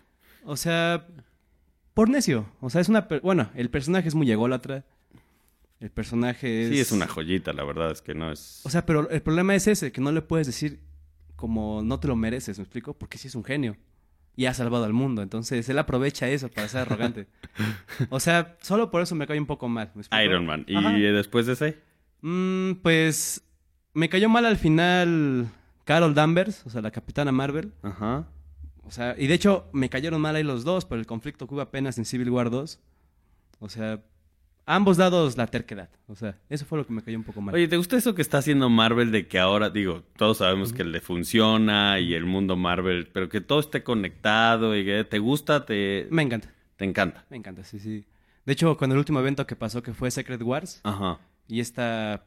O 0.45 0.55
sea. 0.57 1.05
Por 1.93 2.09
necio. 2.09 2.49
O 2.61 2.69
sea, 2.69 2.81
es 2.81 2.89
una. 2.89 3.07
per- 3.07 3.21
Bueno, 3.21 3.49
el 3.55 3.69
personaje 3.69 4.07
es 4.07 4.15
muy 4.15 4.31
ególatra. 4.31 4.83
El 5.79 5.91
personaje 5.91 6.63
es. 6.63 6.69
Sí, 6.69 6.79
es 6.79 6.91
una 6.93 7.07
joyita, 7.07 7.51
la 7.53 7.63
verdad 7.65 7.91
es 7.91 8.01
que 8.01 8.15
no 8.15 8.31
es... 8.31 8.61
O 8.63 8.69
sea, 8.69 8.85
pero 8.85 9.09
el 9.09 9.21
problema 9.21 9.53
es 9.53 9.67
ese, 9.67 9.91
que 9.91 9.99
no 9.99 10.13
le 10.13 10.21
puedes 10.21 10.47
decir 10.47 10.79
como 11.35 11.81
no 11.83 11.99
te 11.99 12.07
lo 12.07 12.15
mereces, 12.15 12.57
¿me 12.57 12.63
explico? 12.63 12.93
Porque 12.97 13.17
sí 13.17 13.27
es 13.27 13.35
un 13.35 13.43
genio. 13.43 13.75
Y 14.35 14.45
ha 14.45 14.53
salvado 14.53 14.85
al 14.85 14.93
mundo. 14.93 15.21
Entonces, 15.21 15.67
él 15.69 15.77
aprovecha 15.77 16.27
eso 16.29 16.49
para 16.49 16.67
ser 16.67 16.81
arrogante. 16.81 17.27
o 18.09 18.19
sea, 18.19 18.57
solo 18.61 18.89
por 18.89 19.01
eso 19.01 19.13
me 19.15 19.27
cae 19.27 19.39
un 19.39 19.45
poco 19.45 19.67
mal. 19.69 19.91
Iron 20.23 20.45
Man. 20.45 20.65
¿Y 20.67 20.75
Ajá. 20.75 20.97
eh, 20.97 21.11
después 21.11 21.45
de 21.45 21.53
ese? 21.53 21.77
Mm, 22.21 22.73
pues 22.81 23.43
me 23.93 24.09
cayó 24.09 24.29
mal 24.29 24.45
al 24.45 24.57
final 24.57 25.47
Carol 25.85 26.15
Danvers, 26.15 26.65
o 26.65 26.69
sea, 26.69 26.81
la 26.81 26.89
capitana 26.91 27.31
Marvel. 27.31 27.73
Ajá. 27.83 28.27
O 28.85 28.91
sea, 28.91 29.15
y 29.17 29.27
de 29.27 29.33
hecho 29.35 29.69
me 29.71 29.89
cayeron 29.89 30.19
mal 30.19 30.35
ahí 30.35 30.43
los 30.43 30.63
dos 30.63 30.85
por 30.85 30.97
el 30.97 31.05
conflicto 31.05 31.47
que 31.47 31.53
hubo 31.53 31.61
apenas 31.61 31.97
en 31.97 32.05
Civil 32.05 32.29
War 32.31 32.49
2. 32.49 32.79
O 33.59 33.69
sea, 33.69 34.01
ambos 34.65 34.97
dados 34.97 35.37
la 35.37 35.47
terquedad. 35.47 35.89
O 36.07 36.15
sea, 36.15 36.37
eso 36.49 36.65
fue 36.65 36.77
lo 36.77 36.85
que 36.87 36.93
me 36.93 37.01
cayó 37.01 37.17
un 37.17 37.23
poco 37.23 37.41
mal. 37.41 37.53
Oye, 37.55 37.67
¿te 37.67 37.77
gusta 37.77 37.97
eso 37.97 38.15
que 38.15 38.21
está 38.21 38.37
haciendo 38.39 38.69
Marvel 38.69 39.11
de 39.11 39.27
que 39.27 39.39
ahora, 39.39 39.69
digo, 39.69 40.03
todos 40.17 40.37
sabemos 40.37 40.73
que 40.73 40.83
le 40.83 41.01
funciona 41.01 41.99
y 41.99 42.13
el 42.13 42.25
mundo 42.25 42.55
Marvel, 42.55 43.07
pero 43.13 43.29
que 43.29 43.41
todo 43.41 43.59
esté 43.59 43.83
conectado 43.83 44.75
y 44.77 44.85
que 44.85 45.03
te 45.03 45.19
gusta, 45.19 45.65
te, 45.65 46.07
Me 46.11 46.21
encanta. 46.23 46.49
te 46.77 46.85
encanta? 46.85 47.25
Me 47.29 47.37
encanta, 47.37 47.63
sí, 47.63 47.79
sí. 47.79 48.05
De 48.45 48.53
hecho, 48.53 48.75
con 48.77 48.91
el 48.91 48.97
último 48.97 49.19
evento 49.19 49.47
que 49.47 49.55
pasó, 49.55 49.81
que 49.83 49.93
fue 49.93 50.11
Secret 50.11 50.41
Wars, 50.41 50.81
Ajá. 50.83 51.19
y 51.47 51.59
esta 51.61 52.25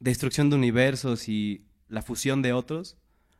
destrucción 0.00 0.50
de 0.50 0.56
universos 0.56 1.28
y 1.28 1.64
la 1.88 2.02
fusión 2.02 2.42
de 2.42 2.52
otros, 2.52 2.96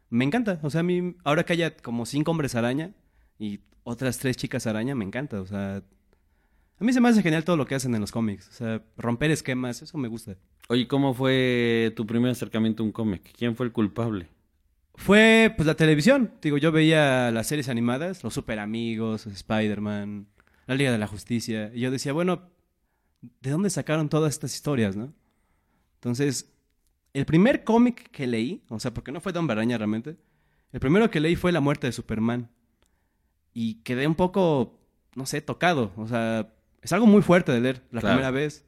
me 0.08 0.25
encanta. 0.25 0.61
O 0.62 0.70
sea, 0.70 0.80
a 0.80 0.84
mí, 0.84 1.16
ahora 1.25 1.44
que 1.44 1.54
haya 1.54 1.76
como 1.76 2.06
cinco 2.06 2.30
hombres 2.30 2.54
araña 2.54 2.92
y 3.38 3.61
otras 3.82 4.18
tres 4.18 4.37
chicas 4.37 4.66
araña, 4.68 4.94
me 4.94 5.04
encanta. 5.04 5.40
O 5.40 5.46
sea, 5.46 5.82
a 6.82 6.84
mí 6.84 6.92
se 6.92 7.00
me 7.00 7.08
hace 7.08 7.22
genial 7.22 7.44
todo 7.44 7.56
lo 7.56 7.64
que 7.64 7.76
hacen 7.76 7.94
en 7.94 8.00
los 8.00 8.10
cómics. 8.10 8.48
O 8.48 8.52
sea, 8.52 8.82
romper 8.96 9.30
esquemas, 9.30 9.82
eso 9.82 9.96
me 9.98 10.08
gusta. 10.08 10.36
Oye, 10.68 10.88
¿cómo 10.88 11.14
fue 11.14 11.92
tu 11.94 12.04
primer 12.08 12.32
acercamiento 12.32 12.82
a 12.82 12.86
un 12.86 12.90
cómic? 12.90 13.32
¿Quién 13.38 13.54
fue 13.54 13.66
el 13.66 13.72
culpable? 13.72 14.26
Fue, 14.96 15.54
pues, 15.56 15.64
la 15.64 15.76
televisión. 15.76 16.32
Digo, 16.42 16.58
yo 16.58 16.72
veía 16.72 17.30
las 17.30 17.46
series 17.46 17.68
animadas, 17.68 18.24
los 18.24 18.34
Super 18.34 18.58
Amigos, 18.58 19.28
Spider-Man, 19.28 20.26
la 20.66 20.74
Liga 20.74 20.90
de 20.90 20.98
la 20.98 21.06
Justicia. 21.06 21.70
Y 21.72 21.82
yo 21.82 21.92
decía, 21.92 22.12
bueno, 22.12 22.50
¿de 23.40 23.50
dónde 23.50 23.70
sacaron 23.70 24.08
todas 24.08 24.34
estas 24.34 24.52
historias, 24.52 24.96
no? 24.96 25.14
Entonces, 25.94 26.52
el 27.12 27.26
primer 27.26 27.62
cómic 27.62 28.10
que 28.10 28.26
leí, 28.26 28.64
o 28.68 28.80
sea, 28.80 28.92
porque 28.92 29.12
no 29.12 29.20
fue 29.20 29.32
Don 29.32 29.46
Baraña 29.46 29.78
realmente, 29.78 30.16
el 30.72 30.80
primero 30.80 31.12
que 31.12 31.20
leí 31.20 31.36
fue 31.36 31.52
La 31.52 31.60
muerte 31.60 31.86
de 31.86 31.92
Superman. 31.92 32.50
Y 33.54 33.74
quedé 33.84 34.08
un 34.08 34.16
poco, 34.16 34.80
no 35.14 35.26
sé, 35.26 35.42
tocado. 35.42 35.92
O 35.96 36.08
sea, 36.08 36.52
es 36.82 36.92
algo 36.92 37.06
muy 37.06 37.22
fuerte 37.22 37.52
de 37.52 37.60
leer 37.60 37.82
la 37.90 38.00
Claro. 38.00 38.16
primera 38.16 38.30
vez. 38.30 38.66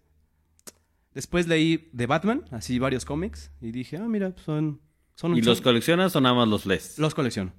Después 1.12 1.46
leí 1.46 1.88
de 1.92 2.06
Batman, 2.06 2.44
así 2.50 2.78
varios 2.78 3.04
cómics, 3.04 3.50
y 3.60 3.70
dije, 3.70 3.96
ah, 3.98 4.08
mira, 4.08 4.34
son... 4.44 4.80
son 5.14 5.36
¿Y 5.36 5.42
los 5.42 5.60
coleccionas 5.60 6.14
o 6.16 6.20
nada 6.20 6.34
más 6.34 6.48
los 6.48 6.66
lees? 6.66 6.98
los 6.98 7.14
colecciono. 7.14 7.52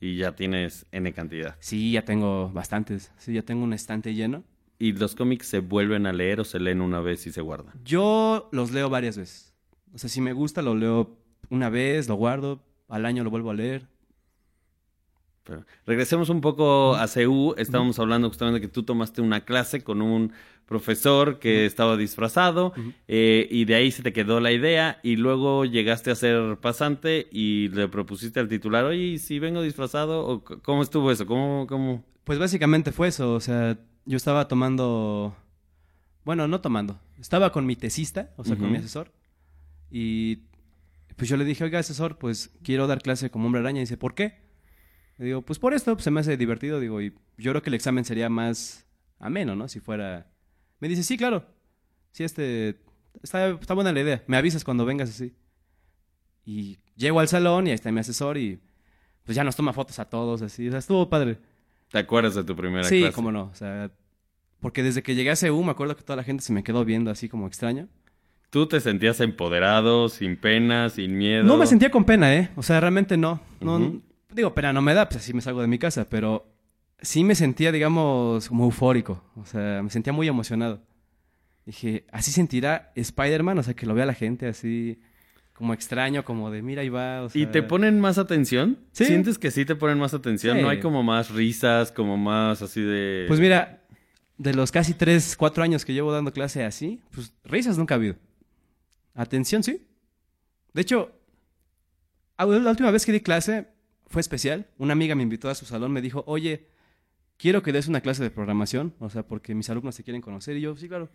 Y 0.00 0.16
ya 0.16 0.34
tienes 0.34 0.86
N 0.90 1.12
cantidad. 1.12 1.56
Sí, 1.60 1.92
ya 1.92 2.04
tengo 2.04 2.50
bastantes. 2.50 3.12
Sí, 3.18 3.34
ya 3.34 3.42
tengo 3.42 3.62
un 3.62 3.72
estante 3.72 4.14
lleno. 4.14 4.42
¿Y 4.80 4.92
los 4.94 5.14
cómics 5.14 5.46
se 5.46 5.60
vuelven 5.60 6.06
a 6.06 6.12
leer 6.12 6.40
o 6.40 6.44
se 6.44 6.58
leen 6.58 6.80
una 6.80 7.00
vez 7.00 7.24
y 7.28 7.30
se 7.30 7.40
guardan? 7.40 7.72
Yo 7.84 8.48
los 8.50 8.72
leo 8.72 8.90
varias 8.90 9.16
veces. 9.16 9.54
O 9.94 9.98
sea, 9.98 10.10
si 10.10 10.20
me 10.20 10.32
gusta, 10.32 10.60
lo 10.60 10.74
leo 10.74 11.16
una 11.50 11.70
vez, 11.70 12.08
lo 12.08 12.16
guardo, 12.16 12.64
al 12.88 13.06
año 13.06 13.22
lo 13.22 13.30
vuelvo 13.30 13.50
a 13.52 13.54
leer. 13.54 13.86
Pero 15.44 15.64
regresemos 15.86 16.28
un 16.28 16.40
poco 16.40 16.94
a 16.94 17.06
CEU. 17.08 17.54
Estábamos 17.56 17.98
hablando 17.98 18.28
justamente 18.28 18.60
de 18.60 18.66
que 18.66 18.72
tú 18.72 18.84
tomaste 18.84 19.20
una 19.22 19.44
clase 19.44 19.82
con 19.82 20.00
un 20.02 20.32
profesor 20.66 21.38
que 21.38 21.66
estaba 21.66 21.96
disfrazado 21.96 22.72
eh, 23.06 23.46
y 23.50 23.66
de 23.66 23.74
ahí 23.74 23.90
se 23.90 24.02
te 24.02 24.12
quedó 24.12 24.40
la 24.40 24.52
idea 24.52 25.00
y 25.02 25.16
luego 25.16 25.64
llegaste 25.64 26.10
a 26.10 26.14
ser 26.14 26.56
pasante 26.58 27.28
y 27.30 27.68
le 27.68 27.88
propusiste 27.88 28.40
al 28.40 28.48
titular, 28.48 28.84
oye, 28.84 29.02
¿y 29.02 29.18
si 29.18 29.38
vengo 29.38 29.60
disfrazado? 29.60 30.26
¿O 30.26 30.42
¿Cómo 30.42 30.82
estuvo 30.82 31.10
eso? 31.10 31.26
¿Cómo, 31.26 31.66
cómo? 31.66 32.04
Pues 32.24 32.38
básicamente 32.38 32.92
fue 32.92 33.08
eso. 33.08 33.34
O 33.34 33.40
sea, 33.40 33.78
yo 34.06 34.16
estaba 34.16 34.48
tomando. 34.48 35.36
Bueno, 36.24 36.48
no 36.48 36.60
tomando. 36.60 36.98
Estaba 37.20 37.52
con 37.52 37.66
mi 37.66 37.76
tesista, 37.76 38.30
o 38.36 38.44
sea, 38.44 38.56
con 38.56 38.70
mi 38.70 38.78
asesor. 38.78 39.12
Y 39.90 40.40
pues 41.16 41.28
yo 41.28 41.36
le 41.36 41.44
dije, 41.44 41.64
oiga, 41.64 41.78
asesor, 41.78 42.18
pues 42.18 42.50
quiero 42.62 42.86
dar 42.86 43.02
clase 43.02 43.30
como 43.30 43.46
hombre 43.46 43.60
araña. 43.60 43.78
Y 43.78 43.82
dice, 43.84 43.96
¿por 43.96 44.14
qué? 44.14 44.41
Le 45.18 45.26
digo, 45.26 45.42
pues 45.42 45.58
por 45.58 45.74
esto, 45.74 45.94
pues, 45.94 46.04
se 46.04 46.10
me 46.10 46.20
hace 46.20 46.36
divertido. 46.36 46.80
Digo, 46.80 47.00
y 47.00 47.12
yo 47.36 47.52
creo 47.52 47.62
que 47.62 47.70
el 47.70 47.74
examen 47.74 48.04
sería 48.04 48.28
más 48.28 48.86
ameno, 49.18 49.54
¿no? 49.54 49.68
Si 49.68 49.80
fuera. 49.80 50.26
Me 50.80 50.88
dice, 50.88 51.02
sí, 51.02 51.16
claro. 51.16 51.44
Sí, 52.12 52.24
este. 52.24 52.80
Está, 53.22 53.48
está 53.50 53.74
buena 53.74 53.92
la 53.92 54.00
idea. 54.00 54.22
Me 54.26 54.36
avisas 54.36 54.64
cuando 54.64 54.84
vengas 54.84 55.10
así. 55.10 55.34
Y 56.44 56.78
llego 56.96 57.20
al 57.20 57.28
salón 57.28 57.66
y 57.66 57.70
ahí 57.70 57.74
está 57.74 57.92
mi 57.92 58.00
asesor 58.00 58.36
y 58.38 58.58
pues 59.24 59.36
ya 59.36 59.44
nos 59.44 59.54
toma 59.54 59.72
fotos 59.72 59.98
a 59.98 60.06
todos 60.06 60.42
así. 60.42 60.66
O 60.66 60.70
sea, 60.70 60.78
estuvo 60.80 61.08
padre. 61.08 61.38
¿Te 61.90 61.98
acuerdas 61.98 62.34
de 62.34 62.42
tu 62.42 62.56
primera 62.56 62.84
Sí, 62.84 63.00
clase? 63.00 63.14
cómo 63.14 63.30
no. 63.30 63.44
O 63.44 63.54
sea, 63.54 63.90
porque 64.60 64.82
desde 64.82 65.02
que 65.02 65.14
llegué 65.14 65.30
a 65.30 65.36
CEU 65.36 65.62
me 65.62 65.70
acuerdo 65.72 65.94
que 65.96 66.02
toda 66.02 66.16
la 66.16 66.24
gente 66.24 66.42
se 66.42 66.52
me 66.52 66.64
quedó 66.64 66.84
viendo 66.84 67.10
así 67.10 67.28
como 67.28 67.46
extraño. 67.46 67.88
¿Tú 68.50 68.66
te 68.66 68.80
sentías 68.80 69.20
empoderado, 69.20 70.08
sin 70.08 70.36
pena, 70.36 70.88
sin 70.90 71.16
miedo? 71.16 71.44
No 71.44 71.56
me 71.56 71.66
sentía 71.66 71.90
con 71.90 72.04
pena, 72.04 72.34
¿eh? 72.34 72.50
O 72.56 72.62
sea, 72.62 72.80
realmente 72.80 73.16
no. 73.16 73.40
no 73.60 73.76
Ujú. 73.76 74.02
Digo, 74.32 74.54
pena 74.54 74.72
no 74.72 74.82
me 74.82 74.94
da, 74.94 75.08
pues 75.08 75.22
así 75.22 75.32
me 75.34 75.40
salgo 75.40 75.60
de 75.60 75.68
mi 75.68 75.78
casa, 75.78 76.08
pero 76.08 76.52
sí 77.00 77.24
me 77.24 77.34
sentía, 77.34 77.72
digamos, 77.72 78.48
como 78.48 78.64
eufórico. 78.64 79.22
O 79.36 79.44
sea, 79.44 79.82
me 79.82 79.90
sentía 79.90 80.12
muy 80.12 80.28
emocionado. 80.28 80.82
Dije, 81.66 82.06
así 82.10 82.32
sentirá 82.32 82.92
Spider-Man, 82.96 83.58
o 83.58 83.62
sea, 83.62 83.74
que 83.74 83.86
lo 83.86 83.94
vea 83.94 84.06
la 84.06 84.14
gente 84.14 84.46
así 84.46 85.00
como 85.52 85.74
extraño, 85.74 86.24
como 86.24 86.50
de 86.50 86.62
mira, 86.62 86.82
ahí 86.82 86.88
va. 86.88 87.22
O 87.22 87.28
sea, 87.28 87.40
¿Y 87.40 87.46
te 87.46 87.62
ponen 87.62 88.00
más 88.00 88.18
atención? 88.18 88.78
Sí. 88.92 89.04
¿Sientes 89.04 89.38
que 89.38 89.50
sí 89.50 89.64
te 89.64 89.76
ponen 89.76 89.98
más 89.98 90.14
atención? 90.14 90.56
Sí. 90.56 90.62
¿No 90.62 90.68
hay 90.68 90.80
como 90.80 91.02
más 91.02 91.30
risas, 91.30 91.92
como 91.92 92.16
más 92.16 92.62
así 92.62 92.80
de...? 92.80 93.26
Pues 93.28 93.38
mira, 93.38 93.84
de 94.38 94.54
los 94.54 94.72
casi 94.72 94.94
3, 94.94 95.36
4 95.36 95.62
años 95.62 95.84
que 95.84 95.92
llevo 95.92 96.10
dando 96.10 96.32
clase 96.32 96.64
así, 96.64 97.00
pues 97.12 97.32
risas 97.44 97.78
nunca 97.78 97.94
ha 97.94 97.96
habido. 97.96 98.16
Atención, 99.14 99.62
sí. 99.62 99.86
De 100.72 100.82
hecho, 100.82 101.12
la 102.38 102.70
última 102.70 102.90
vez 102.90 103.06
que 103.06 103.12
di 103.12 103.20
clase 103.20 103.68
fue 104.12 104.20
especial. 104.20 104.68
Una 104.78 104.92
amiga 104.92 105.14
me 105.14 105.22
invitó 105.22 105.48
a 105.48 105.54
su 105.54 105.64
salón, 105.64 105.90
me 105.90 106.00
dijo, 106.00 106.22
oye, 106.26 106.68
quiero 107.38 107.62
que 107.62 107.72
des 107.72 107.88
una 107.88 108.00
clase 108.00 108.22
de 108.22 108.30
programación, 108.30 108.94
o 109.00 109.10
sea, 109.10 109.26
porque 109.26 109.54
mis 109.54 109.68
alumnos 109.70 109.94
se 109.94 110.04
quieren 110.04 110.22
conocer. 110.22 110.56
Y 110.56 110.60
yo, 110.60 110.76
sí, 110.76 110.88
claro. 110.88 111.10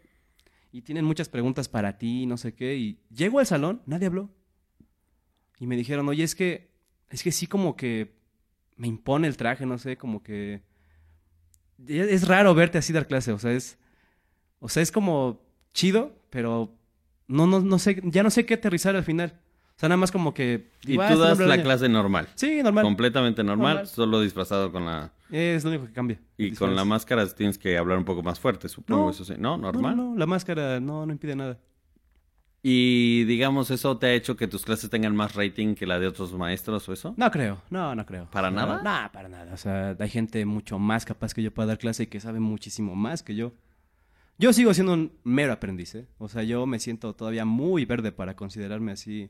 Y 0.72 0.82
tienen 0.82 1.06
muchas 1.06 1.30
preguntas 1.30 1.70
para 1.70 1.98
ti, 1.98 2.26
no 2.26 2.36
sé 2.38 2.54
qué. 2.54 2.76
Y 2.76 3.00
llego 3.10 3.40
al 3.40 3.46
salón, 3.46 3.82
nadie 3.86 4.08
habló. 4.08 4.30
Y 5.60 5.68
me 5.68 5.78
dijeron, 5.78 6.10
oye, 6.10 6.24
es 6.24 6.36
que, 6.36 6.70
es 7.10 7.24
que 7.24 7.32
sí 7.32 7.48
como 7.48 7.78
que 7.78 8.18
me 8.76 8.88
impone 8.88 9.28
el 9.28 9.38
traje, 9.38 9.66
no 9.66 9.78
sé, 9.78 9.98
como 9.98 10.22
que... 10.22 10.62
Es 11.88 12.10
es 12.10 12.28
raro 12.28 12.54
verte 12.56 12.78
así 12.78 12.92
dar 12.92 13.08
clase, 13.08 13.32
o 13.32 13.40
sea, 13.40 13.54
es... 13.54 13.78
O 14.60 14.70
sea, 14.70 14.82
es 14.82 14.92
como 14.92 15.42
chido, 15.72 16.20
pero 16.32 16.76
no, 17.28 17.46
no, 17.46 17.60
no 17.60 17.78
sé, 17.78 18.02
ya 18.04 18.24
no 18.24 18.32
sé 18.32 18.46
qué 18.46 18.56
aterrizar 18.56 18.96
al 18.96 19.04
final. 19.04 19.40
O 19.78 19.80
sea, 19.80 19.90
nada 19.90 19.98
más 19.98 20.12
como 20.12 20.34
que... 20.34 20.72
Y 20.84 20.88
digo, 20.88 21.04
"Ah, 21.04 21.10
tú 21.14 21.20
das 21.20 21.38
la 21.38 21.46
araña". 21.46 21.62
clase 21.64 21.88
normal. 21.88 22.28
Sí, 22.34 22.64
normal. 22.64 22.84
Completamente 22.84 23.44
normal, 23.44 23.68
Normal. 23.76 23.88
solo 23.88 24.22
disfrazado 24.22 24.72
con 24.72 24.86
la... 24.86 25.12
Es 25.30 25.64
lo 25.64 25.70
único 25.70 25.86
que 25.86 25.94
cambia. 25.94 26.20
Y 26.38 26.52
con 26.54 26.76
la 26.76 26.84
máscara 26.84 27.28
tienes 27.28 27.58
que 27.60 27.78
hablar 27.78 27.98
un 28.00 28.04
poco 28.06 28.24
más 28.24 28.40
fuerte, 28.40 28.70
supongo, 28.70 29.04
No. 29.06 29.10
eso 29.12 29.24
sí. 29.24 29.36
¿No? 29.38 29.56
No, 29.58 29.72
¿Normal? 29.72 29.96
No, 29.96 30.04
no, 30.12 30.18
la 30.18 30.26
máscara 30.26 30.80
no, 30.80 31.06
no 31.06 31.12
impide 31.12 31.36
nada. 31.36 31.60
Y 32.64 33.24
digamos, 33.26 33.70
¿eso 33.72 33.98
te 33.98 34.08
ha 34.08 34.14
hecho 34.14 34.36
que 34.36 34.48
tus 34.48 34.66
clases 34.66 34.90
tengan 34.90 35.16
más 35.16 35.36
rating 35.36 35.76
que 35.76 35.86
la 35.86 36.00
de 36.00 36.08
otros 36.08 36.34
maestros 36.34 36.90
o 36.90 36.94
eso? 36.94 37.14
No 37.16 37.30
creo, 37.32 37.62
no, 37.70 37.94
no 37.96 38.06
creo. 38.06 38.28
¿Para 38.32 38.50
O 38.50 38.52
sea, 38.52 38.66
nada? 38.66 38.78
No, 39.06 39.12
para 39.12 39.30
nada. 39.30 39.54
O 39.54 39.58
sea, 39.58 39.96
hay 40.00 40.10
gente 40.10 40.44
mucho 40.46 40.80
más 40.80 41.06
capaz 41.06 41.34
que 41.34 41.44
yo 41.44 41.54
para 41.54 41.68
dar 41.68 41.78
clase 41.78 42.04
y 42.04 42.08
que 42.08 42.20
sabe 42.20 42.40
muchísimo 42.40 42.96
más 42.96 43.22
que 43.24 43.36
yo. 43.36 43.54
Yo 44.40 44.54
sigo 44.54 44.74
siendo 44.74 44.94
un 44.94 45.12
mero 45.24 45.54
aprendiz, 45.54 45.96
¿eh? 45.96 46.08
O 46.18 46.28
sea, 46.30 46.44
yo 46.44 46.66
me 46.66 46.80
siento 46.80 47.14
todavía 47.14 47.46
muy 47.46 47.86
verde 47.86 48.12
para 48.12 48.36
considerarme 48.36 48.92
así, 48.92 49.30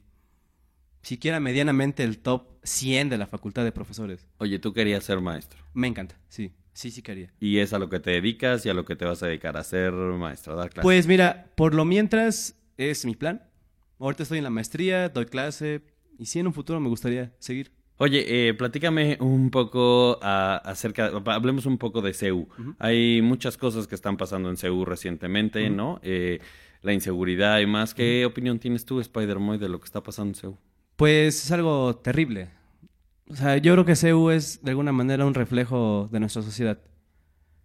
siquiera 1.07 1.39
medianamente 1.39 2.03
el 2.03 2.19
top 2.19 2.47
100 2.63 3.09
de 3.09 3.17
la 3.17 3.27
facultad 3.27 3.63
de 3.63 3.71
profesores. 3.71 4.27
Oye, 4.39 4.59
tú 4.59 4.73
querías 4.73 5.03
ser 5.05 5.21
maestro. 5.21 5.63
Me 5.73 5.87
encanta, 5.87 6.19
sí, 6.27 6.51
sí, 6.73 6.91
sí 6.91 7.01
quería. 7.01 7.33
Y 7.39 7.59
es 7.59 7.71
a 7.71 7.79
lo 7.79 7.89
que 7.89 7.99
te 7.99 8.11
dedicas 8.11 8.65
y 8.65 8.69
a 8.69 8.73
lo 8.73 8.83
que 8.83 8.97
te 8.97 9.05
vas 9.05 9.23
a 9.23 9.27
dedicar 9.27 9.55
a 9.55 9.63
ser 9.63 9.93
maestro, 9.93 10.53
a 10.53 10.55
dar 10.57 10.69
clases. 10.69 10.83
Pues 10.83 11.07
mira, 11.07 11.51
por 11.55 11.73
lo 11.73 11.85
mientras 11.85 12.55
es 12.75 13.05
mi 13.05 13.15
plan. 13.15 13.41
Ahorita 13.99 14.23
estoy 14.23 14.39
en 14.39 14.43
la 14.43 14.49
maestría, 14.49 15.07
doy 15.09 15.25
clase 15.25 15.81
y 16.19 16.25
sí, 16.25 16.39
en 16.39 16.47
un 16.47 16.53
futuro 16.53 16.79
me 16.79 16.89
gustaría 16.89 17.33
seguir. 17.39 17.71
Oye, 17.99 18.49
eh, 18.49 18.53
platícame 18.53 19.17
un 19.21 19.49
poco 19.49 20.19
acerca, 20.21 21.11
hablemos 21.25 21.65
un 21.65 21.77
poco 21.77 22.01
de 22.01 22.13
CEU. 22.13 22.47
Hay 22.77 23.21
muchas 23.23 23.57
cosas 23.57 23.87
que 23.87 23.95
están 23.95 24.17
pasando 24.17 24.49
en 24.49 24.57
CEU 24.57 24.85
recientemente, 24.85 25.69
¿no? 25.69 25.99
Eh, 26.03 26.39
la 26.83 26.93
inseguridad 26.93 27.59
y 27.59 27.65
más. 27.65 27.95
¿Qué 27.95 28.25
opinión 28.25 28.59
tienes 28.59 28.85
tú, 28.85 28.99
Spider-Man, 28.99 29.57
de 29.57 29.69
lo 29.69 29.79
que 29.79 29.85
está 29.85 30.03
pasando 30.03 30.31
en 30.31 30.35
CEU? 30.35 30.57
Pues 30.97 31.45
es 31.45 31.51
algo 31.51 31.95
terrible. 31.97 32.49
O 33.29 33.35
sea, 33.35 33.57
yo 33.57 33.73
creo 33.73 33.85
que 33.85 33.95
CEU 33.95 34.31
es 34.31 34.63
de 34.63 34.71
alguna 34.71 34.91
manera 34.91 35.25
un 35.27 35.35
reflejo 35.35 36.09
de 36.11 36.19
nuestra 36.19 36.41
sociedad. 36.41 36.79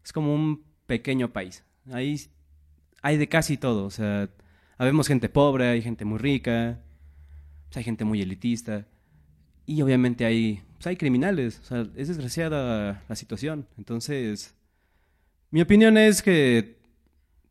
Es 0.05 0.13
como 0.13 0.35
un 0.35 0.65
pequeño 0.87 1.33
país. 1.33 1.65
Ahí 1.91 2.21
hay 3.01 3.17
de 3.17 3.29
casi 3.31 3.57
todo. 3.57 3.87
O 3.87 3.91
sea, 3.91 4.29
habemos 4.77 5.09
gente 5.09 5.31
pobre, 5.31 5.69
hay 5.69 5.81
gente 5.81 6.05
muy 6.05 6.19
rica, 6.19 6.81
pues 7.69 7.79
hay 7.79 7.85
gente 7.85 8.05
muy 8.05 8.21
elitista. 8.21 8.87
Y 9.65 9.81
obviamente 9.81 10.27
hay, 10.27 10.63
pues 10.75 10.89
hay 10.89 10.97
criminales. 10.97 11.59
O 11.61 11.65
sea, 11.65 11.87
es 11.97 12.09
desgraciada 12.09 13.03
la 13.09 13.17
situación. 13.17 13.67
Entonces, 13.79 14.55
mi 15.51 15.63
opinión 15.63 15.97
es 15.97 16.21
que 16.23 16.83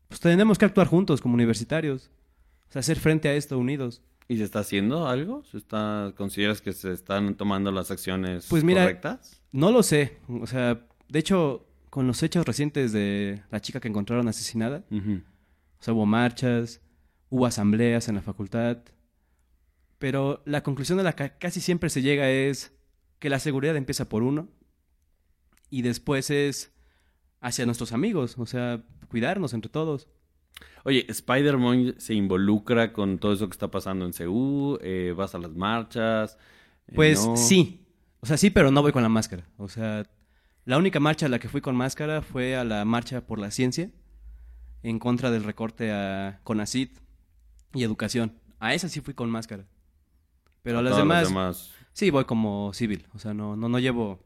pues, 0.06 0.20
tenemos 0.20 0.58
que 0.58 0.64
actuar 0.64 0.86
juntos 0.86 1.20
como 1.20 1.34
universitarios. 1.34 2.08
O 2.68 2.72
sea, 2.72 2.80
hacer 2.80 3.00
frente 3.00 3.28
a 3.28 3.34
esto 3.34 3.58
unidos. 3.58 4.00
¿Y 4.28 4.36
se 4.38 4.44
está 4.44 4.60
haciendo 4.60 5.08
algo? 5.08 5.42
¿Se 5.44 5.58
está, 5.58 6.12
¿Consideras 6.16 6.60
que 6.60 6.72
se 6.72 6.92
están 6.92 7.34
tomando 7.36 7.70
las 7.72 7.90
acciones 7.90 8.46
Pues 8.48 8.64
mira, 8.64 8.82
correctas? 8.82 9.42
No 9.52 9.70
lo 9.72 9.82
sé. 9.82 10.18
O 10.28 10.46
sea, 10.46 10.86
de 11.08 11.18
hecho, 11.18 11.66
con 11.90 12.06
los 12.06 12.22
hechos 12.22 12.46
recientes 12.46 12.92
de 12.92 13.42
la 13.50 13.60
chica 13.60 13.80
que 13.80 13.88
encontraron 13.88 14.28
asesinada, 14.28 14.84
Ujú. 14.90 15.22
o 15.80 15.82
sea, 15.82 15.92
hubo 15.94 16.06
marchas, 16.06 16.80
hubo 17.28 17.44
asambleas 17.46 18.08
en 18.08 18.14
la 18.14 18.22
facultad, 18.22 18.78
pero 19.98 20.42
la 20.46 20.62
conclusión 20.62 20.98
a 21.00 21.02
la 21.02 21.14
que 21.14 21.32
casi 21.38 21.60
siempre 21.60 21.90
se 21.90 22.02
llega 22.02 22.30
es 22.30 22.72
que 23.18 23.28
la 23.30 23.38
seguridad 23.38 23.76
empieza 23.76 24.08
por 24.08 24.22
uno 24.22 24.48
y 25.70 25.82
después 25.82 26.30
es 26.30 26.72
hacia 27.40 27.66
nuestros 27.66 27.92
amigos, 27.92 28.36
o 28.38 28.46
sea, 28.46 28.82
cuidarnos 29.08 29.52
entre 29.52 29.70
todos. 29.70 30.08
Oye, 30.84 31.06
Spider-Man 31.08 31.94
se 31.98 32.14
involucra 32.14 32.92
con 32.92 33.18
todo 33.18 33.32
eso 33.32 33.46
que 33.48 33.52
está 33.52 33.70
pasando 33.70 34.04
en 34.04 34.12
CEU, 34.12 34.78
eh, 34.82 35.14
vas 35.16 35.34
a 35.34 35.38
las 35.38 35.52
marchas. 35.52 36.36
eh, 36.88 36.92
Pues 36.94 37.24
no. 37.26 37.36
sí, 37.36 37.86
o 38.20 38.26
sea, 38.26 38.36
sí, 38.36 38.50
pero 38.50 38.70
no 38.70 38.82
voy 38.82 38.92
con 38.92 39.02
la 39.02 39.08
máscara. 39.08 39.44
O 39.58 39.68
sea, 39.68 40.04
la 40.64 40.78
única 40.78 41.00
marcha 41.00 41.26
a 41.26 41.28
la 41.28 41.38
que 41.38 41.48
fui 41.48 41.60
con 41.60 41.76
máscara 41.76 42.22
fue 42.22 42.56
a 42.56 42.64
la 42.64 42.84
marcha 42.84 43.26
por 43.26 43.38
la 43.38 43.50
ciencia, 43.50 43.90
en 44.82 44.98
contra 44.98 45.30
del 45.30 45.44
recorte 45.44 45.92
a 45.92 46.40
CONACIT 46.44 46.98
y 47.74 47.82
educación. 47.84 48.34
A 48.58 48.74
esa 48.74 48.88
sí 48.88 49.00
fui 49.00 49.14
con 49.14 49.30
máscara. 49.30 49.66
Pero 50.62 50.78
a 50.78 50.82
las 50.82 50.92
Todas 50.92 51.28
demás, 51.28 51.70
sí 51.92 52.10
voy 52.10 52.24
como 52.24 52.72
civil. 52.74 53.06
O 53.14 53.18
sea, 53.18 53.34
no, 53.34 53.56
no, 53.56 53.68
no 53.68 53.78
llevo. 53.78 54.20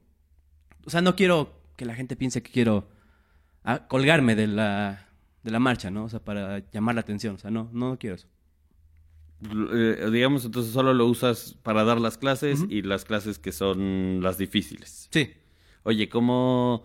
O 0.84 0.90
sea, 0.90 1.00
no 1.00 1.16
quiero 1.16 1.60
que 1.76 1.84
la 1.84 1.94
gente 1.94 2.16
piense 2.16 2.42
que 2.42 2.50
quiero 2.52 2.88
ah, 3.64 3.86
colgarme 3.88 4.34
de 4.34 4.46
la, 4.46 5.05
de 5.46 5.50
la 5.52 5.58
marcha, 5.60 5.90
¿no? 5.90 6.04
O 6.04 6.08
sea, 6.10 6.20
para 6.20 6.58
llamar 6.70 6.94
la 6.96 7.00
atención. 7.00 7.36
O 7.36 7.38
sea, 7.38 7.50
no, 7.50 7.70
no 7.72 7.96
quiero 7.98 8.16
eso. 8.16 8.26
Eh, 9.72 10.08
digamos, 10.12 10.44
entonces 10.44 10.72
solo 10.72 10.92
lo 10.92 11.06
usas 11.06 11.56
para 11.62 11.84
dar 11.84 12.00
las 12.00 12.18
clases 12.18 12.64
y 12.68 12.82
las 12.82 13.04
clases 13.04 13.38
que 13.38 13.52
son 13.52 14.20
las 14.22 14.36
difíciles. 14.38 15.08
Sí. 15.12 15.30
Oye, 15.84 16.08
¿cómo, 16.08 16.82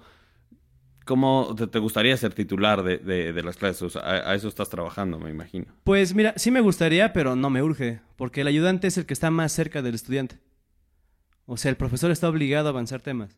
cómo 1.06 1.56
te, 1.58 1.68
te 1.68 1.80
gustaría 1.80 2.16
ser 2.18 2.34
titular 2.34 2.84
de, 2.84 2.98
de- 2.98 3.34
de 3.34 3.44
las 3.44 3.58
clases? 3.58 3.82
O 3.82 3.90
sea, 3.90 4.02
a, 4.02 4.32
a 4.32 4.36
eso 4.36 4.48
estás 4.48 4.70
trabajando, 4.70 5.18
me 5.20 5.30
imagino. 5.32 5.66
Pues 5.84 6.14
mira, 6.14 6.34
sí 6.38 6.52
me 6.52 6.62
gustaría, 6.62 7.14
pero 7.14 7.36
no 7.36 7.50
me 7.50 7.64
urge, 7.64 8.02
porque 8.18 8.42
el 8.42 8.48
ayudante 8.48 8.88
es 8.88 8.98
el 8.98 9.06
que 9.06 9.14
está 9.14 9.32
más 9.32 9.52
cerca 9.54 9.82
del 9.82 9.96
estudiante. 9.96 10.40
O 11.46 11.58
sea, 11.58 11.70
el 11.72 11.78
profesor 11.78 12.12
está 12.12 12.30
obligado 12.30 12.68
a 12.68 12.72
avanzar 12.72 13.02
temas. 13.02 13.36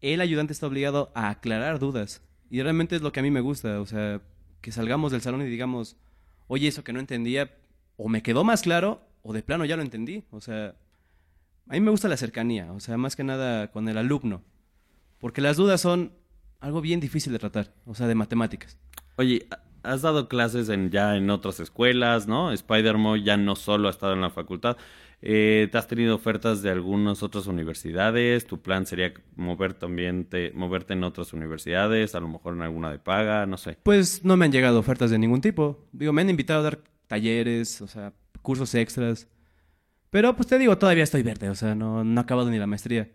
El 0.00 0.20
ayudante 0.20 0.52
está 0.52 0.66
obligado 0.66 1.12
a 1.14 1.28
aclarar 1.30 1.78
dudas. 1.78 2.22
Y 2.50 2.60
realmente 2.62 2.96
es 2.96 3.02
lo 3.02 3.12
que 3.12 3.20
a 3.20 3.22
mí 3.22 3.30
me 3.30 3.40
gusta, 3.40 3.80
o 3.80 3.86
sea, 3.86 4.20
que 4.62 4.72
salgamos 4.72 5.12
del 5.12 5.20
salón 5.20 5.42
y 5.42 5.46
digamos, 5.46 5.96
oye, 6.46 6.68
eso 6.68 6.84
que 6.84 6.94
no 6.94 7.00
entendía, 7.00 7.54
o 7.98 8.08
me 8.08 8.22
quedó 8.22 8.44
más 8.44 8.62
claro, 8.62 9.02
o 9.22 9.34
de 9.34 9.42
plano 9.42 9.66
ya 9.66 9.76
lo 9.76 9.82
entendí. 9.82 10.24
O 10.30 10.40
sea, 10.40 10.74
a 11.68 11.72
mí 11.72 11.80
me 11.80 11.90
gusta 11.90 12.08
la 12.08 12.16
cercanía, 12.16 12.72
o 12.72 12.80
sea, 12.80 12.96
más 12.96 13.16
que 13.16 13.24
nada 13.24 13.70
con 13.70 13.88
el 13.88 13.98
alumno. 13.98 14.42
Porque 15.18 15.40
las 15.40 15.56
dudas 15.56 15.80
son 15.80 16.12
algo 16.60 16.80
bien 16.80 17.00
difícil 17.00 17.32
de 17.32 17.38
tratar, 17.38 17.74
o 17.84 17.94
sea, 17.94 18.06
de 18.06 18.14
matemáticas. 18.14 18.78
Oye, 19.16 19.46
has 19.82 20.02
dado 20.02 20.28
clases 20.28 20.68
en, 20.68 20.90
ya 20.90 21.16
en 21.16 21.28
otras 21.30 21.60
escuelas, 21.60 22.26
¿no? 22.26 22.52
Spider-Man 22.52 23.24
ya 23.24 23.36
no 23.36 23.56
solo 23.56 23.88
ha 23.88 23.90
estado 23.90 24.14
en 24.14 24.20
la 24.20 24.30
facultad. 24.30 24.76
Eh, 25.24 25.68
¿Te 25.70 25.78
has 25.78 25.86
tenido 25.86 26.16
ofertas 26.16 26.62
de 26.62 26.70
algunas 26.70 27.22
otras 27.22 27.46
universidades? 27.46 28.44
¿Tu 28.46 28.60
plan 28.60 28.86
sería 28.86 29.12
mover 29.36 29.72
también 29.74 30.24
te- 30.24 30.50
moverte 30.52 30.94
en 30.94 31.04
otras 31.04 31.32
universidades? 31.32 32.14
A 32.16 32.20
lo 32.20 32.26
mejor 32.28 32.54
en 32.54 32.62
alguna 32.62 32.90
de 32.90 32.98
paga, 32.98 33.46
no 33.46 33.56
sé. 33.56 33.78
Pues 33.84 34.24
no 34.24 34.36
me 34.36 34.44
han 34.46 34.52
llegado 34.52 34.80
ofertas 34.80 35.10
de 35.10 35.18
ningún 35.18 35.40
tipo. 35.40 35.86
Digo, 35.92 36.12
me 36.12 36.22
han 36.22 36.30
invitado 36.30 36.60
a 36.60 36.62
dar 36.64 36.80
talleres, 37.06 37.80
o 37.82 37.86
sea, 37.86 38.12
cursos 38.42 38.74
extras. 38.74 39.28
Pero 40.10 40.34
pues 40.34 40.48
te 40.48 40.58
digo, 40.58 40.76
todavía 40.76 41.04
estoy 41.04 41.22
verde, 41.22 41.48
o 41.50 41.54
sea, 41.54 41.74
no, 41.76 42.02
no 42.02 42.20
he 42.20 42.22
acabado 42.24 42.50
ni 42.50 42.58
la 42.58 42.66
maestría. 42.66 43.08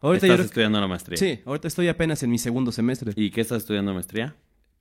Ahorita 0.00 0.26
¿Estás 0.26 0.38
yo- 0.40 0.44
estudiando 0.46 0.80
la 0.80 0.88
maestría? 0.88 1.16
Sí, 1.18 1.40
ahorita 1.44 1.68
estoy 1.68 1.86
apenas 1.88 2.22
en 2.22 2.30
mi 2.30 2.38
segundo 2.38 2.72
semestre. 2.72 3.12
¿Y 3.14 3.30
qué 3.30 3.42
estás 3.42 3.58
estudiando 3.58 3.92
maestría? 3.94 4.34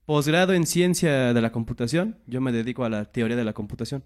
Posgrado 0.06 0.54
en 0.54 0.66
ciencia 0.66 1.34
de 1.34 1.42
la 1.42 1.52
computación. 1.52 2.18
Yo 2.26 2.42
me 2.42 2.52
dedico 2.52 2.84
a 2.86 2.90
la 2.90 3.06
teoría 3.06 3.36
de 3.36 3.44
la 3.44 3.54
computación. 3.54 4.04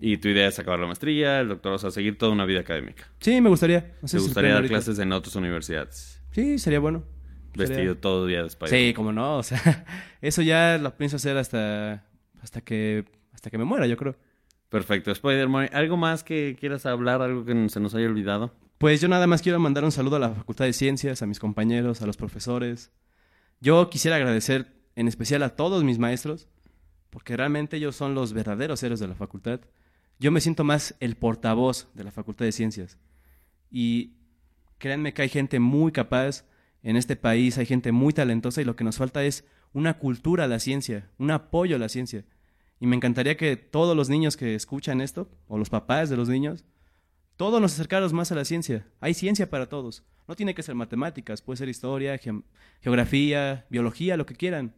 Y 0.00 0.16
tu 0.16 0.28
idea 0.28 0.48
es 0.48 0.58
acabar 0.58 0.80
la 0.80 0.86
maestría, 0.86 1.40
el 1.40 1.48
doctor, 1.48 1.72
o 1.74 1.78
sea, 1.78 1.90
seguir 1.90 2.16
toda 2.16 2.32
una 2.32 2.46
vida 2.46 2.60
académica. 2.60 3.06
Sí, 3.20 3.40
me 3.40 3.50
gustaría. 3.50 3.92
No 4.00 4.08
sé 4.08 4.16
¿Te 4.16 4.20
si 4.20 4.26
gustaría 4.28 4.50
dar 4.50 4.58
ahorita. 4.58 4.74
clases 4.74 4.98
en 4.98 5.12
otras 5.12 5.36
universidades? 5.36 6.22
Sí, 6.32 6.58
sería 6.58 6.80
bueno. 6.80 7.04
Vestido 7.54 7.78
Sería- 7.80 8.00
todo 8.00 8.26
día 8.26 8.40
de 8.42 8.46
spider 8.48 8.68
Sí, 8.70 8.94
como 8.94 9.12
no, 9.12 9.36
o 9.38 9.42
sea, 9.42 9.84
eso 10.22 10.40
ya 10.40 10.78
lo 10.78 10.96
pienso 10.96 11.16
hacer 11.16 11.36
hasta 11.36 12.06
hasta 12.40 12.60
que 12.62 13.04
hasta 13.32 13.50
que 13.50 13.58
me 13.58 13.64
muera, 13.64 13.86
yo 13.86 13.96
creo. 13.96 14.16
Perfecto. 14.68 15.10
Spider-Man, 15.10 15.70
¿algo 15.72 15.96
más 15.96 16.22
que 16.22 16.56
quieras 16.58 16.86
hablar? 16.86 17.20
¿Algo 17.22 17.44
que 17.44 17.68
se 17.68 17.80
nos 17.80 17.94
haya 17.94 18.06
olvidado? 18.06 18.54
Pues 18.78 19.00
yo 19.00 19.08
nada 19.08 19.26
más 19.26 19.42
quiero 19.42 19.58
mandar 19.58 19.84
un 19.84 19.90
saludo 19.92 20.16
a 20.16 20.20
la 20.20 20.30
Facultad 20.30 20.64
de 20.64 20.72
Ciencias, 20.72 21.20
a 21.22 21.26
mis 21.26 21.40
compañeros, 21.40 22.00
a 22.02 22.06
los 22.06 22.16
profesores. 22.16 22.92
Yo 23.60 23.90
quisiera 23.90 24.16
agradecer 24.16 24.68
en 24.94 25.08
especial 25.08 25.42
a 25.42 25.50
todos 25.50 25.82
mis 25.84 25.98
maestros, 25.98 26.48
porque 27.10 27.36
realmente 27.36 27.76
ellos 27.78 27.96
son 27.96 28.14
los 28.14 28.32
verdaderos 28.32 28.80
héroes 28.84 29.00
de 29.00 29.08
la 29.08 29.14
facultad. 29.16 29.60
Yo 30.20 30.30
me 30.30 30.42
siento 30.42 30.64
más 30.64 30.94
el 31.00 31.16
portavoz 31.16 31.88
de 31.94 32.04
la 32.04 32.10
Facultad 32.10 32.44
de 32.44 32.52
Ciencias. 32.52 32.98
Y 33.70 34.16
créanme 34.76 35.14
que 35.14 35.22
hay 35.22 35.30
gente 35.30 35.58
muy 35.60 35.92
capaz 35.92 36.44
en 36.82 36.96
este 36.96 37.16
país, 37.16 37.56
hay 37.56 37.64
gente 37.64 37.90
muy 37.90 38.12
talentosa 38.12 38.60
y 38.60 38.66
lo 38.66 38.76
que 38.76 38.84
nos 38.84 38.98
falta 38.98 39.24
es 39.24 39.46
una 39.72 39.96
cultura 39.98 40.44
a 40.44 40.46
la 40.48 40.58
ciencia, 40.58 41.10
un 41.16 41.30
apoyo 41.30 41.76
a 41.76 41.78
la 41.78 41.88
ciencia. 41.88 42.26
Y 42.80 42.86
me 42.86 42.96
encantaría 42.96 43.38
que 43.38 43.56
todos 43.56 43.96
los 43.96 44.10
niños 44.10 44.36
que 44.36 44.54
escuchan 44.54 45.00
esto, 45.00 45.30
o 45.48 45.56
los 45.56 45.70
papás 45.70 46.10
de 46.10 46.18
los 46.18 46.28
niños, 46.28 46.66
todos 47.36 47.58
nos 47.58 47.72
acercáramos 47.72 48.12
más 48.12 48.30
a 48.30 48.34
la 48.34 48.44
ciencia. 48.44 48.86
Hay 49.00 49.14
ciencia 49.14 49.48
para 49.48 49.70
todos. 49.70 50.04
No 50.28 50.36
tiene 50.36 50.54
que 50.54 50.62
ser 50.62 50.74
matemáticas, 50.74 51.40
puede 51.40 51.56
ser 51.56 51.70
historia, 51.70 52.20
geografía, 52.82 53.64
biología, 53.70 54.18
lo 54.18 54.26
que 54.26 54.36
quieran. 54.36 54.74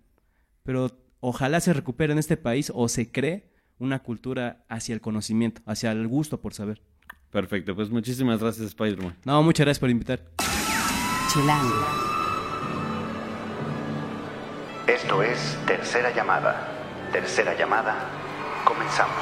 Pero 0.63 1.05
ojalá 1.19 1.59
se 1.59 1.73
recupere 1.73 2.13
en 2.13 2.21
este 2.21 2.37
país 2.37 2.71
o 2.73 2.89
se 2.89 3.11
cree 3.11 3.52
una 3.83 3.99
cultura 3.99 4.65
hacia 4.69 4.95
el 4.95 5.01
conocimiento, 5.01 5.61
hacia 5.67 5.91
el 5.91 6.07
gusto 6.07 6.41
por 6.41 6.55
saber. 6.55 6.81
Perfecto. 7.31 7.75
Pues 7.75 7.91
muchísimas 7.91 8.41
gracias, 8.41 8.69
Spider-Man. 8.69 9.17
No, 9.25 9.43
muchas 9.43 9.67
gracias 9.67 9.81
por 9.81 9.91
invitar. 9.91 10.23
Chilango. 11.33 11.87
Esto 14.87 15.23
es 15.23 15.59
Tercera 15.67 16.15
Llamada. 16.15 16.69
Tercera 17.11 17.59
Llamada. 17.59 18.09
Comenzamos. 18.65 19.17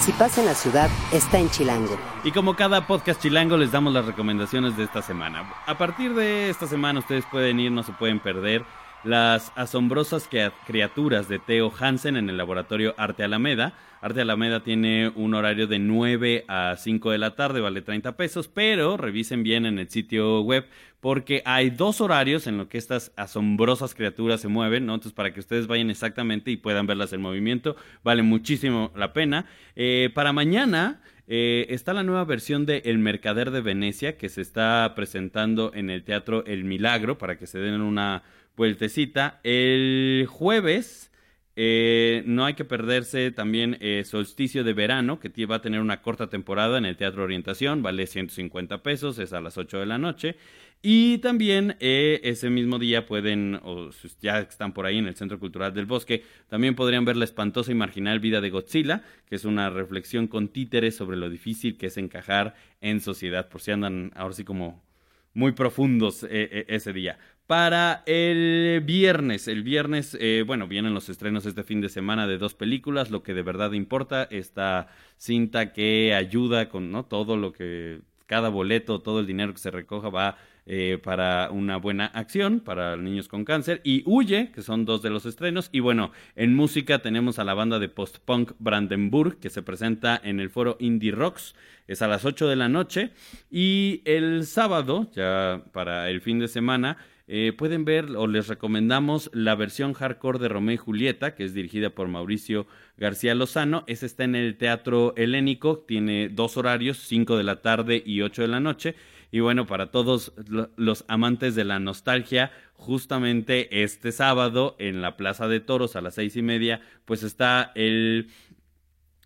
Si 0.00 0.12
pasa 0.12 0.42
en 0.42 0.46
la 0.48 0.54
ciudad, 0.54 0.90
está 1.12 1.38
en 1.38 1.48
Chilango. 1.48 1.98
Y 2.24 2.30
como 2.30 2.54
cada 2.54 2.86
podcast 2.86 3.22
chilango, 3.22 3.56
les 3.56 3.72
damos 3.72 3.94
las 3.94 4.04
recomendaciones 4.04 4.76
de 4.76 4.84
esta 4.84 5.00
semana. 5.00 5.50
A 5.66 5.78
partir 5.78 6.12
de 6.14 6.50
esta 6.50 6.66
semana, 6.66 6.98
ustedes 6.98 7.24
pueden 7.24 7.58
ir, 7.58 7.72
no 7.72 7.82
se 7.82 7.92
pueden 7.92 8.20
perder, 8.20 8.66
las 9.04 9.52
asombrosas 9.54 10.28
criaturas 10.66 11.28
de 11.28 11.38
Theo 11.38 11.72
Hansen 11.78 12.16
en 12.16 12.30
el 12.30 12.36
laboratorio 12.36 12.94
Arte 12.96 13.22
Alameda. 13.22 13.74
Arte 14.00 14.20
Alameda 14.20 14.62
tiene 14.62 15.08
un 15.14 15.34
horario 15.34 15.66
de 15.66 15.78
9 15.78 16.44
a 16.48 16.76
5 16.76 17.10
de 17.10 17.18
la 17.18 17.34
tarde, 17.34 17.60
vale 17.60 17.82
30 17.82 18.16
pesos, 18.16 18.48
pero 18.48 18.96
revisen 18.96 19.42
bien 19.42 19.66
en 19.66 19.78
el 19.78 19.88
sitio 19.88 20.40
web 20.42 20.66
porque 21.00 21.42
hay 21.44 21.68
dos 21.68 22.00
horarios 22.00 22.46
en 22.46 22.56
los 22.56 22.68
que 22.68 22.78
estas 22.78 23.12
asombrosas 23.16 23.94
criaturas 23.94 24.40
se 24.40 24.48
mueven, 24.48 24.86
¿no? 24.86 24.94
Entonces, 24.94 25.12
para 25.12 25.34
que 25.34 25.40
ustedes 25.40 25.66
vayan 25.66 25.90
exactamente 25.90 26.50
y 26.50 26.56
puedan 26.56 26.86
verlas 26.86 27.12
en 27.12 27.20
movimiento, 27.20 27.76
vale 28.02 28.22
muchísimo 28.22 28.90
la 28.96 29.12
pena. 29.12 29.44
Eh, 29.76 30.10
para 30.14 30.32
mañana 30.32 31.02
eh, 31.26 31.66
está 31.68 31.92
la 31.92 32.02
nueva 32.02 32.24
versión 32.24 32.66
de 32.66 32.82
El 32.86 32.98
Mercader 32.98 33.50
de 33.50 33.60
Venecia 33.60 34.16
que 34.16 34.28
se 34.28 34.40
está 34.40 34.92
presentando 34.94 35.72
en 35.74 35.90
el 35.90 36.04
Teatro 36.04 36.44
El 36.46 36.64
Milagro 36.64 37.18
para 37.18 37.38
que 37.38 37.46
se 37.46 37.58
den 37.58 37.80
una 37.80 38.22
vueltecita. 38.56 39.40
El 39.42 40.26
jueves 40.28 41.10
eh, 41.56 42.24
no 42.26 42.44
hay 42.44 42.54
que 42.54 42.64
perderse 42.64 43.30
también 43.30 43.76
eh, 43.80 44.02
Solsticio 44.04 44.64
de 44.64 44.72
Verano, 44.72 45.20
que 45.20 45.46
va 45.46 45.56
a 45.56 45.62
tener 45.62 45.80
una 45.80 46.02
corta 46.02 46.28
temporada 46.28 46.78
en 46.78 46.84
el 46.84 46.96
Teatro 46.96 47.22
Orientación, 47.22 47.82
vale 47.82 48.06
150 48.06 48.82
pesos, 48.82 49.18
es 49.18 49.32
a 49.32 49.40
las 49.40 49.56
8 49.56 49.78
de 49.78 49.86
la 49.86 49.98
noche. 49.98 50.36
Y 50.82 51.18
también 51.18 51.76
eh, 51.80 52.20
ese 52.24 52.50
mismo 52.50 52.78
día 52.78 53.06
pueden, 53.06 53.58
o 53.62 53.90
ya 54.20 54.40
están 54.40 54.74
por 54.74 54.84
ahí 54.84 54.98
en 54.98 55.06
el 55.06 55.14
Centro 55.14 55.38
Cultural 55.38 55.72
del 55.72 55.86
Bosque, 55.86 56.24
también 56.48 56.74
podrían 56.74 57.04
ver 57.04 57.16
la 57.16 57.24
espantosa 57.24 57.70
y 57.70 57.74
marginal 57.74 58.18
vida 58.18 58.40
de 58.40 58.50
Godzilla, 58.50 59.02
que 59.26 59.36
es 59.36 59.44
una 59.44 59.70
reflexión 59.70 60.26
con 60.26 60.48
títeres 60.48 60.96
sobre 60.96 61.16
lo 61.16 61.30
difícil 61.30 61.78
que 61.78 61.86
es 61.86 61.96
encajar 61.96 62.54
en 62.80 63.00
sociedad, 63.00 63.48
por 63.48 63.62
si 63.62 63.70
andan 63.70 64.12
ahora 64.14 64.34
sí 64.34 64.44
como 64.44 64.84
muy 65.32 65.52
profundos 65.52 66.26
ese 66.28 66.92
día. 66.92 67.18
Para 67.46 68.02
el 68.06 68.82
viernes, 68.86 69.48
el 69.48 69.62
viernes, 69.62 70.16
eh, 70.18 70.44
bueno, 70.46 70.66
vienen 70.66 70.94
los 70.94 71.10
estrenos 71.10 71.44
este 71.44 71.62
fin 71.62 71.82
de 71.82 71.90
semana 71.90 72.26
de 72.26 72.38
dos 72.38 72.54
películas, 72.54 73.10
lo 73.10 73.22
que 73.22 73.34
de 73.34 73.42
verdad 73.42 73.72
importa, 73.72 74.24
esta 74.30 74.88
cinta 75.18 75.72
que 75.74 76.14
ayuda 76.14 76.70
con 76.70 76.90
¿no? 76.90 77.04
todo 77.04 77.36
lo 77.36 77.52
que, 77.52 78.00
cada 78.26 78.48
boleto, 78.48 79.00
todo 79.00 79.20
el 79.20 79.26
dinero 79.26 79.52
que 79.52 79.58
se 79.58 79.70
recoja 79.70 80.08
va 80.08 80.38
eh, 80.66 80.98
para 81.02 81.50
una 81.50 81.76
buena 81.76 82.06
acción 82.06 82.60
para 82.60 82.96
niños 82.96 83.28
con 83.28 83.44
cáncer 83.44 83.82
y 83.84 84.02
Huye, 84.06 84.50
que 84.50 84.62
son 84.62 84.86
dos 84.86 85.02
de 85.02 85.10
los 85.10 85.26
estrenos. 85.26 85.68
Y 85.72 85.80
bueno, 85.80 86.10
en 86.36 86.54
música 86.54 87.00
tenemos 87.00 87.38
a 87.38 87.44
la 87.44 87.52
banda 87.52 87.78
de 87.78 87.90
post-punk 87.90 88.52
Brandenburg, 88.58 89.38
que 89.38 89.50
se 89.50 89.62
presenta 89.62 90.18
en 90.24 90.40
el 90.40 90.48
foro 90.48 90.78
Indie 90.80 91.12
Rocks, 91.12 91.54
es 91.86 92.00
a 92.00 92.08
las 92.08 92.24
8 92.24 92.48
de 92.48 92.56
la 92.56 92.70
noche. 92.70 93.10
Y 93.50 94.00
el 94.06 94.46
sábado, 94.46 95.10
ya 95.12 95.62
para 95.72 96.08
el 96.08 96.22
fin 96.22 96.38
de 96.38 96.48
semana, 96.48 96.96
eh, 97.26 97.52
pueden 97.56 97.84
ver 97.84 98.10
o 98.16 98.26
les 98.26 98.48
recomendamos 98.48 99.30
la 99.32 99.54
versión 99.54 99.94
hardcore 99.94 100.38
de 100.38 100.48
Romeo 100.48 100.74
y 100.74 100.78
Julieta, 100.78 101.34
que 101.34 101.44
es 101.44 101.54
dirigida 101.54 101.90
por 101.90 102.08
Mauricio 102.08 102.66
García 102.98 103.34
Lozano. 103.34 103.84
Ese 103.86 104.06
está 104.06 104.24
en 104.24 104.34
el 104.34 104.56
Teatro 104.56 105.14
Helénico, 105.16 105.78
tiene 105.78 106.28
dos 106.28 106.56
horarios, 106.56 106.98
5 106.98 107.36
de 107.38 107.44
la 107.44 107.62
tarde 107.62 108.02
y 108.04 108.20
8 108.20 108.42
de 108.42 108.48
la 108.48 108.60
noche. 108.60 108.94
Y 109.30 109.40
bueno, 109.40 109.66
para 109.66 109.90
todos 109.90 110.32
lo- 110.48 110.70
los 110.76 111.04
amantes 111.08 111.54
de 111.56 111.64
la 111.64 111.80
nostalgia, 111.80 112.52
justamente 112.74 113.82
este 113.82 114.12
sábado 114.12 114.76
en 114.78 115.00
la 115.02 115.16
Plaza 115.16 115.48
de 115.48 115.60
Toros 115.60 115.96
a 115.96 116.00
las 116.02 116.14
seis 116.14 116.36
y 116.36 116.42
media, 116.42 116.80
pues 117.04 117.22
está 117.24 117.72
el, 117.74 118.28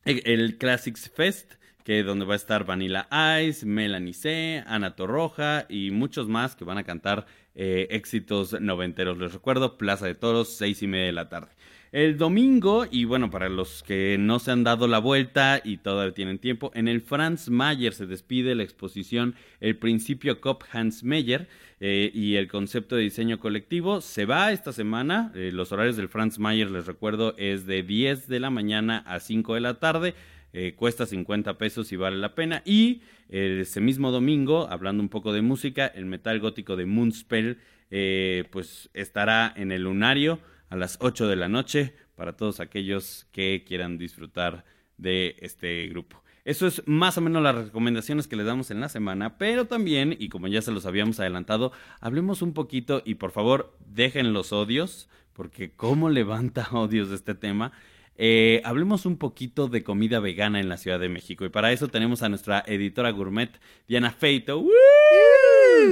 el 0.04 0.56
Classics 0.56 1.10
Fest, 1.14 1.54
que 1.88 2.02
donde 2.02 2.26
va 2.26 2.34
a 2.34 2.36
estar 2.36 2.66
Vanilla 2.66 3.08
Ice, 3.40 3.64
Melanie 3.64 4.12
C, 4.12 4.62
Ana 4.66 4.94
Torroja 4.94 5.64
y 5.70 5.90
muchos 5.90 6.28
más 6.28 6.54
que 6.54 6.66
van 6.66 6.76
a 6.76 6.84
cantar 6.84 7.24
eh, 7.54 7.86
éxitos 7.88 8.60
noventeros. 8.60 9.16
Les 9.16 9.32
recuerdo, 9.32 9.78
Plaza 9.78 10.04
de 10.04 10.14
Toros, 10.14 10.50
seis 10.54 10.82
y 10.82 10.86
media 10.86 11.06
de 11.06 11.12
la 11.12 11.30
tarde. 11.30 11.48
El 11.90 12.18
domingo, 12.18 12.84
y 12.90 13.06
bueno, 13.06 13.30
para 13.30 13.48
los 13.48 13.82
que 13.82 14.18
no 14.20 14.38
se 14.38 14.50
han 14.50 14.64
dado 14.64 14.86
la 14.86 14.98
vuelta 14.98 15.62
y 15.64 15.78
todavía 15.78 16.12
tienen 16.12 16.38
tiempo, 16.38 16.70
en 16.74 16.88
el 16.88 17.00
Franz 17.00 17.48
Mayer 17.48 17.94
se 17.94 18.04
despide 18.04 18.54
la 18.54 18.64
exposición 18.64 19.34
El 19.60 19.78
principio 19.78 20.42
Kopf 20.42 20.66
Hans 20.74 21.02
Mayer 21.02 21.48
eh, 21.80 22.10
y 22.12 22.36
el 22.36 22.48
concepto 22.48 22.96
de 22.96 23.02
diseño 23.04 23.40
colectivo. 23.40 24.02
Se 24.02 24.26
va 24.26 24.52
esta 24.52 24.74
semana. 24.74 25.32
eh, 25.34 25.52
los 25.54 25.72
horarios 25.72 25.96
del 25.96 26.10
Franz 26.10 26.38
Mayer, 26.38 26.70
les 26.70 26.84
recuerdo, 26.84 27.34
es 27.38 27.64
de 27.64 27.82
10 27.82 28.28
de 28.28 28.40
la 28.40 28.50
mañana 28.50 28.98
a 29.06 29.20
5 29.20 29.54
de 29.54 29.60
la 29.60 29.78
tarde. 29.78 30.14
Eh, 30.52 30.74
cuesta 30.74 31.06
50 31.06 31.58
pesos 31.58 31.92
y 31.92 31.96
vale 31.96 32.16
la 32.16 32.34
pena. 32.34 32.62
Y 32.64 33.02
eh, 33.28 33.58
ese 33.62 33.80
mismo 33.80 34.10
domingo, 34.10 34.68
hablando 34.70 35.02
un 35.02 35.08
poco 35.08 35.32
de 35.32 35.42
música, 35.42 35.86
el 35.86 36.06
metal 36.06 36.40
gótico 36.40 36.76
de 36.76 36.86
Moonspell, 36.86 37.58
eh, 37.90 38.44
pues 38.50 38.90
estará 38.94 39.52
en 39.56 39.72
el 39.72 39.82
lunario 39.82 40.40
a 40.70 40.76
las 40.76 40.98
8 41.00 41.28
de 41.28 41.36
la 41.36 41.48
noche 41.48 41.94
para 42.14 42.36
todos 42.36 42.60
aquellos 42.60 43.26
que 43.32 43.64
quieran 43.66 43.98
disfrutar 43.98 44.64
de 44.96 45.36
este 45.40 45.86
grupo. 45.88 46.22
Eso 46.44 46.66
es 46.66 46.82
más 46.86 47.18
o 47.18 47.20
menos 47.20 47.42
las 47.42 47.54
recomendaciones 47.54 48.26
que 48.26 48.36
les 48.36 48.46
damos 48.46 48.70
en 48.70 48.80
la 48.80 48.88
semana, 48.88 49.36
pero 49.36 49.66
también, 49.66 50.16
y 50.18 50.30
como 50.30 50.48
ya 50.48 50.62
se 50.62 50.72
los 50.72 50.86
habíamos 50.86 51.20
adelantado, 51.20 51.72
hablemos 52.00 52.40
un 52.40 52.54
poquito 52.54 53.02
y 53.04 53.16
por 53.16 53.32
favor 53.32 53.76
dejen 53.86 54.32
los 54.32 54.52
odios, 54.52 55.10
porque 55.34 55.72
cómo 55.72 56.08
levanta 56.08 56.68
odios 56.72 57.10
este 57.10 57.34
tema. 57.34 57.72
Eh, 58.20 58.60
hablemos 58.64 59.06
un 59.06 59.16
poquito 59.16 59.68
de 59.68 59.84
comida 59.84 60.18
vegana 60.18 60.58
en 60.58 60.68
la 60.68 60.76
Ciudad 60.76 60.98
de 60.98 61.08
México 61.08 61.44
y 61.44 61.50
para 61.50 61.70
eso 61.70 61.86
tenemos 61.86 62.22
a 62.24 62.28
nuestra 62.28 62.64
editora 62.66 63.10
gourmet, 63.10 63.50
Diana 63.86 64.10
Feito. 64.10 64.58
¡Woo! 64.58 64.70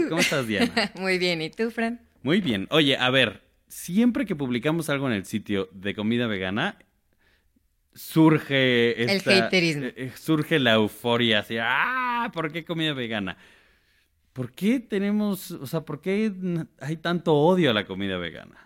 ¿Cómo 0.08 0.20
estás, 0.20 0.44
Diana? 0.44 0.72
Muy 0.98 1.18
bien, 1.18 1.40
¿y 1.40 1.50
tú, 1.50 1.70
Fran? 1.70 2.00
Muy 2.24 2.40
bien. 2.40 2.66
Oye, 2.70 2.96
a 2.96 3.08
ver, 3.10 3.42
siempre 3.68 4.26
que 4.26 4.34
publicamos 4.34 4.90
algo 4.90 5.06
en 5.06 5.12
el 5.12 5.24
sitio 5.24 5.68
de 5.70 5.94
comida 5.94 6.26
vegana, 6.26 6.78
surge 7.94 9.00
El 9.04 9.20
haterismo. 9.20 9.84
eh, 9.84 9.94
eh, 9.96 10.12
surge 10.16 10.58
la 10.58 10.74
euforia, 10.74 11.38
así, 11.38 11.56
ah, 11.60 12.28
¿por 12.34 12.50
qué 12.50 12.64
comida 12.64 12.92
vegana? 12.92 13.36
¿Por 14.32 14.50
qué 14.50 14.80
tenemos, 14.80 15.52
o 15.52 15.66
sea, 15.66 15.82
por 15.82 16.00
qué 16.00 16.32
hay 16.80 16.96
tanto 16.96 17.34
odio 17.34 17.70
a 17.70 17.74
la 17.74 17.86
comida 17.86 18.18
vegana? 18.18 18.65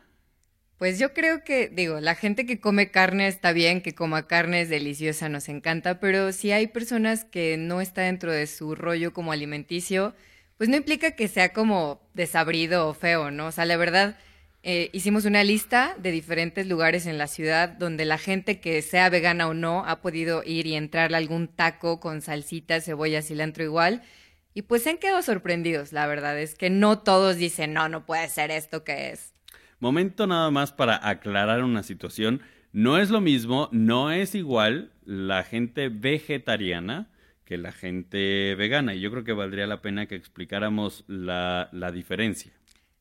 Pues 0.80 0.98
yo 0.98 1.12
creo 1.12 1.44
que, 1.44 1.68
digo, 1.68 2.00
la 2.00 2.14
gente 2.14 2.46
que 2.46 2.58
come 2.58 2.90
carne 2.90 3.28
está 3.28 3.52
bien, 3.52 3.82
que 3.82 3.94
coma 3.94 4.26
carne 4.26 4.62
es 4.62 4.70
deliciosa, 4.70 5.28
nos 5.28 5.50
encanta, 5.50 6.00
pero 6.00 6.32
si 6.32 6.52
hay 6.52 6.68
personas 6.68 7.26
que 7.26 7.58
no 7.58 7.82
está 7.82 8.00
dentro 8.00 8.32
de 8.32 8.46
su 8.46 8.74
rollo 8.74 9.12
como 9.12 9.30
alimenticio, 9.30 10.14
pues 10.56 10.70
no 10.70 10.76
implica 10.76 11.10
que 11.10 11.28
sea 11.28 11.52
como 11.52 12.00
desabrido 12.14 12.88
o 12.88 12.94
feo, 12.94 13.30
¿no? 13.30 13.48
O 13.48 13.52
sea, 13.52 13.66
la 13.66 13.76
verdad, 13.76 14.16
eh, 14.62 14.88
hicimos 14.94 15.26
una 15.26 15.44
lista 15.44 15.94
de 15.98 16.12
diferentes 16.12 16.66
lugares 16.66 17.04
en 17.04 17.18
la 17.18 17.26
ciudad 17.26 17.68
donde 17.68 18.06
la 18.06 18.16
gente 18.16 18.58
que 18.60 18.80
sea 18.80 19.10
vegana 19.10 19.48
o 19.48 19.54
no 19.54 19.84
ha 19.84 20.00
podido 20.00 20.42
ir 20.46 20.66
y 20.66 20.76
entrarle 20.76 21.18
algún 21.18 21.48
taco 21.48 22.00
con 22.00 22.22
salsita, 22.22 22.80
cebolla, 22.80 23.20
cilantro 23.20 23.64
igual. 23.64 24.00
Y 24.54 24.62
pues 24.62 24.84
se 24.84 24.90
han 24.90 24.98
quedado 24.98 25.20
sorprendidos, 25.20 25.92
la 25.92 26.06
verdad, 26.06 26.38
es 26.40 26.54
que 26.54 26.70
no 26.70 27.00
todos 27.00 27.36
dicen, 27.36 27.74
no, 27.74 27.90
no 27.90 28.06
puede 28.06 28.28
ser 28.30 28.50
esto 28.50 28.82
que 28.82 29.10
es. 29.10 29.34
Momento 29.80 30.26
nada 30.26 30.50
más 30.50 30.72
para 30.72 31.08
aclarar 31.08 31.64
una 31.64 31.82
situación. 31.82 32.42
No 32.72 32.98
es 32.98 33.08
lo 33.08 33.22
mismo, 33.22 33.68
no 33.72 34.12
es 34.12 34.34
igual 34.34 34.92
la 35.04 35.42
gente 35.42 35.88
vegetariana 35.88 37.08
que 37.46 37.56
la 37.56 37.72
gente 37.72 38.54
vegana. 38.56 38.94
Y 38.94 39.00
yo 39.00 39.10
creo 39.10 39.24
que 39.24 39.32
valdría 39.32 39.66
la 39.66 39.80
pena 39.80 40.06
que 40.06 40.14
explicáramos 40.14 41.04
la, 41.08 41.68
diferencia. 41.92 42.52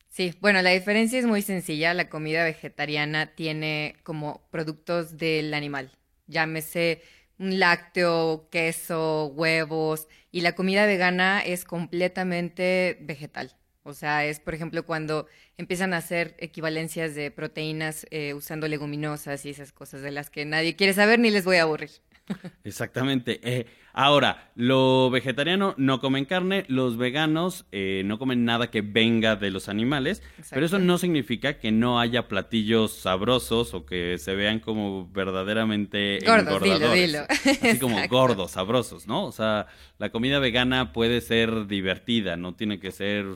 Sí, 0.08 0.34
bueno, 0.40 0.62
la 0.62 0.70
diferencia 0.70 1.18
es 1.18 1.26
muy 1.26 1.42
sencilla. 1.42 1.92
La 1.92 2.08
comida 2.08 2.44
vegetariana 2.44 3.26
tiene 3.26 3.94
como 4.02 4.42
productos 4.50 5.18
del 5.18 5.52
animal. 5.52 5.92
Llámese 6.26 7.02
un 7.38 7.60
lácteo, 7.60 8.48
queso, 8.50 9.26
huevos. 9.26 10.08
Y 10.32 10.40
la 10.40 10.54
comida 10.54 10.86
vegana 10.86 11.40
es 11.40 11.64
completamente 11.64 12.98
vegetal. 13.02 13.52
O 13.90 13.94
sea, 13.94 14.24
es, 14.24 14.40
por 14.40 14.54
ejemplo, 14.54 14.84
cuando 14.86 15.26
empiezan 15.58 15.92
a 15.92 15.98
hacer 15.98 16.34
equivalencias 16.38 17.14
de 17.14 17.30
proteínas 17.30 18.06
eh, 18.10 18.32
usando 18.34 18.66
leguminosas 18.68 19.44
y 19.44 19.50
esas 19.50 19.72
cosas 19.72 20.00
de 20.02 20.10
las 20.10 20.30
que 20.30 20.44
nadie 20.44 20.76
quiere 20.76 20.94
saber 20.94 21.18
ni 21.18 21.30
les 21.30 21.44
voy 21.44 21.56
a 21.56 21.62
aburrir. 21.62 21.90
Exactamente. 22.64 23.40
Eh, 23.42 23.66
ahora, 23.92 24.50
lo 24.54 25.10
vegetariano 25.10 25.74
no 25.76 26.00
comen 26.00 26.24
carne, 26.24 26.64
los 26.68 26.96
veganos 26.96 27.66
eh, 27.72 28.02
no 28.04 28.18
comen 28.18 28.44
nada 28.44 28.70
que 28.70 28.82
venga 28.82 29.36
de 29.36 29.50
los 29.50 29.68
animales, 29.68 30.22
pero 30.50 30.64
eso 30.66 30.78
no 30.78 30.98
significa 30.98 31.58
que 31.58 31.72
no 31.72 32.00
haya 32.00 32.28
platillos 32.28 32.92
sabrosos 32.92 33.74
o 33.74 33.84
que 33.84 34.16
se 34.18 34.34
vean 34.34 34.60
como 34.60 35.10
verdaderamente 35.10 36.18
Gordos, 36.24 36.62
dilo, 36.62 36.74
engordadores. 36.76 37.12
dilo. 37.12 37.26
Así 37.68 37.78
como 37.78 37.96
Exacto. 37.96 38.16
gordos, 38.16 38.50
sabrosos, 38.52 39.06
¿no? 39.06 39.24
O 39.24 39.32
sea, 39.32 39.66
la 39.98 40.10
comida 40.10 40.38
vegana 40.38 40.92
puede 40.92 41.20
ser 41.20 41.66
divertida, 41.66 42.36
no 42.36 42.54
tiene 42.54 42.78
que 42.78 42.92
ser... 42.92 43.26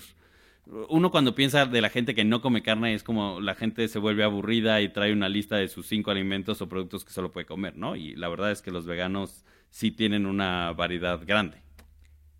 Uno 0.66 1.10
cuando 1.10 1.34
piensa 1.34 1.66
de 1.66 1.80
la 1.80 1.90
gente 1.90 2.14
que 2.14 2.24
no 2.24 2.40
come 2.40 2.62
carne 2.62 2.94
es 2.94 3.02
como 3.02 3.40
la 3.40 3.54
gente 3.54 3.86
se 3.88 3.98
vuelve 3.98 4.24
aburrida 4.24 4.80
y 4.80 4.88
trae 4.88 5.12
una 5.12 5.28
lista 5.28 5.56
de 5.56 5.68
sus 5.68 5.86
cinco 5.86 6.10
alimentos 6.10 6.62
o 6.62 6.68
productos 6.68 7.04
que 7.04 7.12
solo 7.12 7.32
puede 7.32 7.46
comer, 7.46 7.76
¿no? 7.76 7.96
Y 7.96 8.14
la 8.16 8.28
verdad 8.28 8.50
es 8.50 8.62
que 8.62 8.70
los 8.70 8.86
veganos 8.86 9.44
sí 9.70 9.90
tienen 9.90 10.24
una 10.24 10.72
variedad 10.72 11.20
grande. 11.26 11.58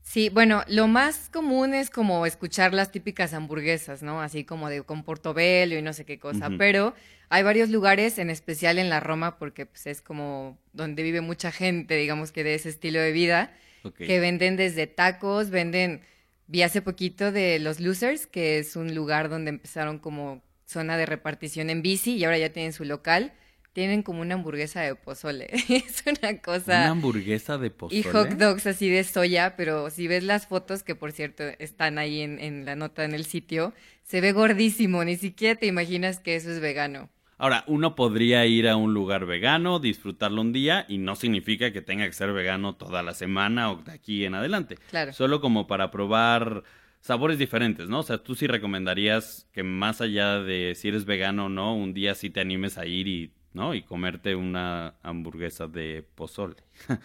Sí, 0.05 0.29
bueno, 0.29 0.63
lo 0.69 0.87
más 0.87 1.31
común 1.31 1.73
es 1.73 1.89
como 1.89 2.27
escuchar 2.27 2.75
las 2.75 2.93
típicas 2.93 3.33
hamburguesas, 3.33 4.03
¿no? 4.03 4.21
Así 4.21 4.45
como 4.45 4.69
de 4.69 4.83
con 4.83 5.03
portobello 5.03 5.79
y 5.79 5.83
no 5.83 5.95
sé 5.95 6.05
qué 6.05 6.19
cosa, 6.19 6.51
pero 6.59 6.95
hay 7.31 7.43
varios 7.43 7.71
lugares, 7.71 8.19
en 8.19 8.29
especial 8.29 8.79
en 8.79 8.91
la 8.91 9.01
Roma, 9.01 9.39
porque 9.39 9.65
pues, 9.65 9.87
es 9.87 10.03
como 10.03 10.59
donde 10.75 11.03
vive 11.03 11.23
mucha 11.23 11.51
gente, 11.51 11.97
digamos 11.97 12.33
que 12.33 12.45
de 12.45 12.55
ese 12.55 12.69
estilo 12.69 13.01
de 13.01 13.13
vida, 13.13 13.55
que 13.97 14.21
venden 14.21 14.57
desde 14.57 14.87
tacos, 14.87 15.49
venden, 15.49 16.03
vi 16.47 16.63
hace 16.63 16.83
poquito 16.83 17.33
de 17.33 17.59
Los 17.59 17.81
Losers, 17.81 18.27
que 18.27 18.59
es 18.59 18.77
un 18.77 18.95
lugar 18.95 19.29
donde 19.29 19.51
empezaron 19.51 19.99
como 19.99 20.43
zona 20.67 20.97
de 20.97 21.07
repartición 21.07 21.71
en 21.71 21.83
bici 21.83 22.17
y 22.17 22.25
ahora 22.25 22.39
ya 22.39 22.53
tienen 22.53 22.73
su 22.73 22.85
local, 22.85 23.33
tienen 23.73 24.03
como 24.03 24.21
una 24.21 24.35
hamburguesa 24.35 24.81
de 24.83 24.95
pozole, 24.95 25.49
es 25.69 26.05
una 26.07 26.39
cosa... 26.41 26.73
Una 26.73 26.91
hamburguesa 26.91 27.59
de 27.59 27.71
pozole. 27.71 28.01
Y 28.01 28.03
hot 28.05 28.31
dogs 28.31 28.67
así 28.67 28.89
de 28.89 29.05
soya, 29.05 29.57
pero 29.57 29.91
si 29.91 30.07
ves 30.07 30.23
las 30.23 30.47
fotos, 30.47 30.83
que 30.83 30.95
por 30.95 31.13
cierto 31.13 31.45
están 31.59 31.99
ahí 31.99 32.21
en, 32.21 32.39
en 32.39 32.65
la 32.65 32.77
nota 32.77 33.05
en 33.05 33.15
el 33.15 33.25
sitio, 33.25 33.75
se 34.05 34.21
ve 34.21 34.33
gordísimo, 34.33 35.05
ni 35.05 35.17
siquiera 35.17 35.59
te 35.59 35.67
imaginas 35.67 36.21
que 36.21 36.37
eso 36.37 36.51
es 36.51 36.61
vegano. 36.61 37.11
Ahora, 37.45 37.63
uno 37.67 37.95
podría 37.95 38.47
ir 38.47 38.67
a 38.67 38.77
un 38.77 38.95
lugar 38.95 39.27
vegano, 39.27 39.79
disfrutarlo 39.79 40.41
un 40.41 40.55
día 40.55 40.87
y 40.89 40.97
no 40.97 41.15
significa 41.15 41.73
que 41.73 41.83
tenga 41.83 42.07
que 42.07 42.15
ser 42.15 42.33
vegano 42.33 42.75
toda 42.75 43.03
la 43.03 43.13
semana 43.13 43.71
o 43.71 43.83
de 43.83 43.93
aquí 43.93 44.25
en 44.25 44.35
adelante. 44.35 44.79
Claro. 44.89 45.13
Solo 45.13 45.43
como 45.43 45.67
para 45.67 45.91
probar 45.91 46.63
sabores 47.03 47.37
diferentes, 47.37 47.91
¿no? 47.91 47.99
O 47.99 48.03
sea, 48.03 48.17
tú 48.17 48.35
sí 48.35 48.47
recomendarías 48.47 49.47
que 49.53 49.63
más 49.63 50.01
allá 50.01 50.41
de 50.41 50.75
si 50.75 50.89
eres 50.89 51.05
vegano 51.05 51.45
o 51.45 51.49
no, 51.51 51.77
un 51.77 51.93
día 51.93 52.15
sí 52.15 52.31
te 52.31 52.41
animes 52.41 52.79
a 52.79 52.87
ir 52.87 53.09
y, 53.09 53.35
¿no? 53.53 53.75
Y 53.75 53.83
comerte 53.83 54.35
una 54.35 54.95
hamburguesa 55.03 55.67
de 55.67 56.03
pozole. 56.15 56.57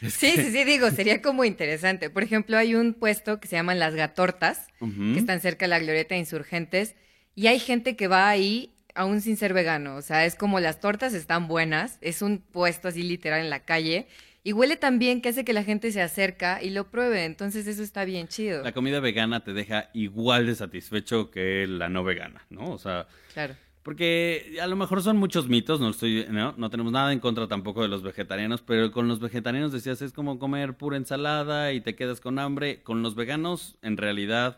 Sí, 0.00 0.30
sí, 0.30 0.50
sí, 0.50 0.64
digo, 0.64 0.90
sería 0.90 1.20
como 1.20 1.44
interesante. 1.44 2.08
Por 2.08 2.22
ejemplo, 2.22 2.56
hay 2.56 2.74
un 2.74 2.94
puesto 2.94 3.38
que 3.38 3.48
se 3.48 3.56
llaman 3.56 3.78
Las 3.78 3.94
Gatortas, 3.94 4.68
que 4.78 5.18
están 5.18 5.40
cerca 5.40 5.66
de 5.66 5.68
la 5.68 5.78
Glorieta 5.80 6.14
de 6.14 6.20
Insurgentes, 6.20 6.94
y 7.34 7.48
hay 7.48 7.58
gente 7.58 7.96
que 7.96 8.08
va 8.08 8.28
ahí 8.28 8.73
aún 8.94 9.20
sin 9.20 9.36
ser 9.36 9.52
vegano. 9.52 9.96
O 9.96 10.02
sea, 10.02 10.24
es 10.24 10.34
como 10.34 10.60
las 10.60 10.80
tortas 10.80 11.14
están 11.14 11.48
buenas, 11.48 11.98
es 12.00 12.22
un 12.22 12.38
puesto 12.38 12.88
así 12.88 13.02
literal 13.02 13.40
en 13.40 13.50
la 13.50 13.60
calle, 13.60 14.06
y 14.46 14.52
huele 14.52 14.76
tan 14.76 14.98
bien 14.98 15.22
que 15.22 15.30
hace 15.30 15.44
que 15.44 15.54
la 15.54 15.64
gente 15.64 15.90
se 15.90 16.02
acerca 16.02 16.62
y 16.62 16.70
lo 16.70 16.90
pruebe. 16.90 17.24
Entonces 17.24 17.66
eso 17.66 17.82
está 17.82 18.04
bien 18.04 18.28
chido. 18.28 18.62
La 18.62 18.72
comida 18.72 19.00
vegana 19.00 19.42
te 19.42 19.54
deja 19.54 19.88
igual 19.94 20.46
de 20.46 20.54
satisfecho 20.54 21.30
que 21.30 21.66
la 21.66 21.88
no 21.88 22.04
vegana, 22.04 22.44
¿no? 22.50 22.70
O 22.70 22.78
sea, 22.78 23.06
Claro. 23.32 23.54
Porque 23.84 24.56
a 24.62 24.66
lo 24.66 24.76
mejor 24.76 25.02
son 25.02 25.18
muchos 25.18 25.46
mitos, 25.46 25.78
no 25.78 25.90
estoy, 25.90 26.26
no, 26.30 26.54
no 26.56 26.70
tenemos 26.70 26.90
nada 26.90 27.12
en 27.12 27.20
contra 27.20 27.48
tampoco 27.48 27.82
de 27.82 27.88
los 27.88 28.02
vegetarianos, 28.02 28.62
pero 28.62 28.90
con 28.90 29.08
los 29.08 29.20
vegetarianos 29.20 29.72
decías 29.72 30.00
es 30.00 30.14
como 30.14 30.38
comer 30.38 30.74
pura 30.78 30.96
ensalada 30.96 31.70
y 31.74 31.82
te 31.82 31.94
quedas 31.94 32.18
con 32.20 32.38
hambre. 32.38 32.82
Con 32.82 33.02
los 33.02 33.14
veganos, 33.14 33.76
en 33.82 33.98
realidad, 33.98 34.56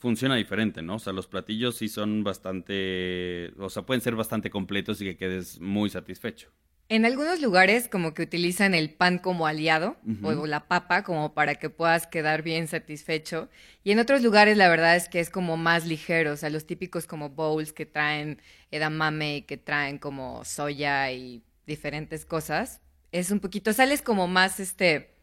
funciona 0.00 0.34
diferente, 0.34 0.82
¿no? 0.82 0.96
O 0.96 0.98
sea, 0.98 1.12
los 1.12 1.28
platillos 1.28 1.76
sí 1.76 1.88
son 1.88 2.24
bastante, 2.24 3.52
o 3.58 3.68
sea, 3.68 3.82
pueden 3.82 4.00
ser 4.00 4.16
bastante 4.16 4.50
completos 4.50 5.00
y 5.00 5.04
que 5.04 5.16
quedes 5.16 5.60
muy 5.60 5.90
satisfecho. 5.90 6.48
En 6.88 7.04
algunos 7.04 7.40
lugares 7.40 7.86
como 7.86 8.14
que 8.14 8.22
utilizan 8.22 8.74
el 8.74 8.92
pan 8.92 9.18
como 9.18 9.46
aliado 9.46 9.96
o 10.24 10.46
la 10.46 10.66
papa 10.66 11.04
como 11.04 11.34
para 11.34 11.54
que 11.54 11.70
puedas 11.70 12.08
quedar 12.08 12.42
bien 12.42 12.66
satisfecho. 12.66 13.48
Y 13.84 13.92
en 13.92 14.00
otros 14.00 14.22
lugares 14.22 14.56
la 14.56 14.68
verdad 14.68 14.96
es 14.96 15.08
que 15.08 15.20
es 15.20 15.30
como 15.30 15.56
más 15.56 15.86
ligero, 15.86 16.32
o 16.32 16.36
sea, 16.36 16.50
los 16.50 16.66
típicos 16.66 17.06
como 17.06 17.28
bowls 17.30 17.72
que 17.72 17.86
traen 17.86 18.42
edamame 18.72 19.36
y 19.36 19.42
que 19.42 19.56
traen 19.56 19.98
como 19.98 20.44
soya 20.44 21.12
y 21.12 21.44
diferentes 21.64 22.24
cosas. 22.24 22.80
Es 23.12 23.30
un 23.30 23.38
poquito, 23.38 23.72
sales 23.72 24.02
como 24.02 24.26
más 24.26 24.58
este 24.58 25.14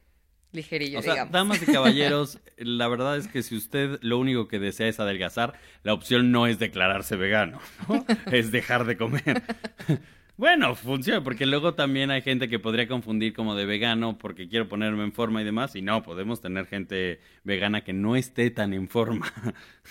ligerillo, 0.52 1.00
O 1.00 1.02
sea, 1.02 1.14
digamos. 1.14 1.32
damas 1.32 1.62
y 1.62 1.66
caballeros, 1.72 2.40
la 2.58 2.88
verdad 2.88 3.18
es 3.18 3.28
que 3.28 3.44
si 3.44 3.56
usted 3.56 4.00
lo 4.02 4.18
único 4.18 4.48
que 4.48 4.60
desea 4.60 4.88
es 4.88 5.00
adelgazar, 5.00 5.54
la 5.84 5.94
opción 5.94 6.32
no 6.32 6.48
es 6.48 6.60
declararse 6.60 7.16
vegano, 7.16 7.60
¿no? 7.88 8.06
es 8.32 8.52
dejar 8.52 8.86
de 8.86 8.98
comer. 8.98 9.44
Bueno, 10.38 10.76
funciona, 10.76 11.24
porque 11.24 11.48
luego 11.48 11.74
también 11.74 12.12
hay 12.12 12.22
gente 12.22 12.48
que 12.48 12.60
podría 12.60 12.88
confundir 12.88 13.34
como 13.34 13.56
de 13.56 13.66
vegano 13.66 14.20
porque 14.20 14.48
quiero 14.48 14.70
ponerme 14.70 15.04
en 15.04 15.12
forma 15.12 15.42
y 15.42 15.46
demás, 15.46 15.76
y 15.76 15.82
no, 15.82 16.04
podemos 16.04 16.42
tener 16.42 16.68
gente 16.68 17.20
vegana 17.44 17.84
que 17.84 17.92
no 17.92 18.16
esté 18.16 18.52
tan 18.52 18.72
en 18.74 18.88
forma. 18.88 19.34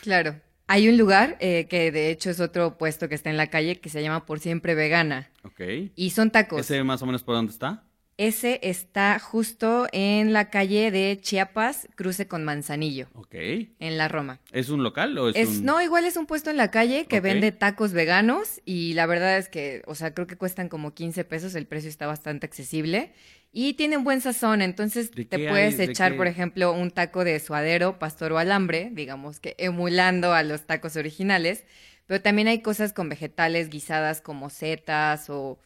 Claro. 0.03 0.41
Hay 0.69 0.89
un 0.89 0.99
lugar 0.99 1.37
eh, 1.41 1.67
que 1.69 1.91
de 1.91 2.11
hecho 2.11 2.31
es 2.31 2.39
otro 2.41 2.79
puesto 2.79 3.09
que 3.09 3.17
está 3.17 3.31
en 3.31 3.37
la 3.37 3.49
calle 3.49 3.81
que 3.81 3.89
se 3.89 4.03
llama 4.03 4.25
Por 4.25 4.39
Siempre 4.39 4.77
Vegana. 4.77 5.31
Ok. 5.43 5.61
Y 5.97 6.11
son 6.11 6.31
tacos. 6.31 6.61
¿Ese 6.61 6.83
más 6.85 7.03
o 7.03 7.07
menos 7.07 7.23
por 7.23 7.35
dónde 7.35 7.53
está? 7.53 7.85
Ese 8.19 8.61
está 8.63 9.19
justo 9.19 9.87
en 9.93 10.33
la 10.33 10.49
calle 10.49 10.91
de 10.91 11.19
Chiapas, 11.21 11.87
cruce 11.97 12.27
con 12.27 12.45
Manzanillo, 12.45 13.09
Ok. 13.13 13.35
en 13.35 13.99
la 13.99 14.09
Roma. 14.09 14.41
¿Es 14.53 14.71
un 14.71 14.83
local 14.83 15.19
o 15.19 15.29
es, 15.29 15.37
Es, 15.37 15.49
un...? 15.49 15.65
no, 15.67 15.83
igual 15.83 16.07
es 16.07 16.17
un 16.17 16.25
puesto 16.25 16.49
en 16.49 16.57
la 16.57 16.71
calle 16.71 17.05
que 17.05 17.21
vende 17.21 17.53
tacos 17.53 17.93
veganos 17.93 18.63
y 18.65 18.95
la 18.95 19.05
verdad 19.05 19.37
es 19.37 19.51
que, 19.51 19.83
o 19.87 19.95
sea, 19.95 20.15
creo 20.15 20.27
que 20.27 20.37
cuestan 20.37 20.71
como 20.71 20.95
15 20.95 21.25
pesos, 21.25 21.55
el 21.55 21.67
precio 21.67 21.91
está 21.91 22.07
bastante 22.07 22.47
accesible 22.47 23.13
y 23.53 23.75
tienen 23.75 24.03
buen 24.03 24.23
sazón, 24.23 24.63
entonces 24.63 25.11
¿De 25.11 25.27
te 25.27 25.49
puedes 25.49 25.79
echar, 25.79 26.17
por 26.17 26.27
ejemplo, 26.27 26.73
un 26.73 26.91
taco 26.91 27.23
de 27.23 27.39
suadero, 27.39 27.99
pastor 27.99 28.33
o 28.33 28.39
alambre, 28.39 28.89
digamos 28.93 29.41
que 29.41 29.57
emulando 29.59 30.33
a 30.33 30.43
los 30.43 30.63
tacos 30.63 30.97
originales, 30.97 31.65
pero 32.07 32.23
también 32.23 32.49
hay 32.49 32.63
cosas 32.63 32.95
con 32.95 33.11
vegetales 33.11 33.69
guisadas 33.69 34.23
como 34.23 34.49
setas 34.49 35.29
o 35.29 35.59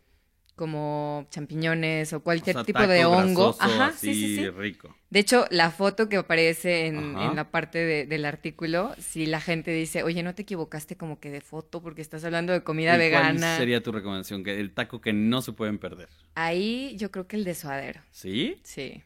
como 0.61 1.27
champiñones 1.31 2.13
o 2.13 2.21
cualquier 2.23 2.57
O 2.57 2.59
sea, 2.61 2.65
tipo 2.67 2.87
de 2.87 3.07
hongo. 3.07 3.55
grasoso, 3.55 3.63
Ajá, 3.63 3.93
sí, 3.97 4.13
sí, 4.15 4.37
sí. 4.37 4.51
rico. 4.51 4.95
De 5.09 5.21
hecho, 5.21 5.47
la 5.51 5.71
foto 5.71 6.11
que 6.11 6.19
aparece 6.19 6.87
en, 6.87 7.15
la 7.35 7.51
parte 7.51 7.79
de- 7.79 8.05
del 8.05 8.27
artículo, 8.27 8.95
si 8.99 9.25
la 9.25 9.41
gente 9.41 9.71
dice, 9.71 10.03
oye, 10.03 10.23
no 10.23 10.35
te 10.35 10.43
equivocaste 10.43 10.97
como 10.97 11.19
que 11.19 11.31
de 11.31 11.41
foto 11.41 11.83
porque 11.83 12.03
estás 12.03 12.23
hablando 12.25 12.53
de 12.53 12.63
comida 12.63 12.95
¿Y 12.97 12.99
vegana. 12.99 13.41
¿Cuál 13.41 13.57
sería 13.57 13.83
tu 13.83 13.91
recomendación? 13.91 14.45
Que 14.45 14.61
el 14.61 14.73
taco 14.73 15.01
que 15.01 15.15
no 15.15 15.41
se 15.41 15.53
pueden 15.53 15.79
perder. 15.79 16.11
Ahí 16.35 16.95
yo 16.99 17.11
creo 17.11 17.27
que 17.27 17.37
el 17.37 17.45
de 17.45 17.55
suadero, 17.55 18.03
¿Sí? 18.13 18.61
sí. 18.63 19.03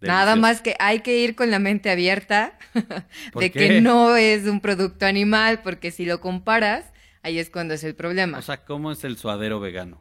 Nada 0.00 0.34
más 0.34 0.62
que 0.62 0.76
hay 0.78 1.00
que 1.00 1.18
ir 1.18 1.36
con 1.36 1.50
la 1.50 1.58
mente 1.58 1.90
abierta 1.90 2.58
¿Por 3.32 3.42
de 3.42 3.50
qué? 3.52 3.68
que 3.68 3.80
no 3.82 4.16
es 4.16 4.46
un 4.46 4.60
producto 4.62 5.04
animal, 5.04 5.60
porque 5.62 5.90
si 5.90 6.06
lo 6.06 6.20
comparas, 6.22 6.86
ahí 7.22 7.38
es 7.38 7.50
cuando 7.50 7.74
es 7.74 7.84
el 7.84 7.94
problema. 7.94 8.38
O 8.38 8.42
sea, 8.42 8.64
¿cómo 8.64 8.90
es 8.92 9.04
el 9.04 9.18
suadero 9.18 9.60
vegano? 9.60 9.98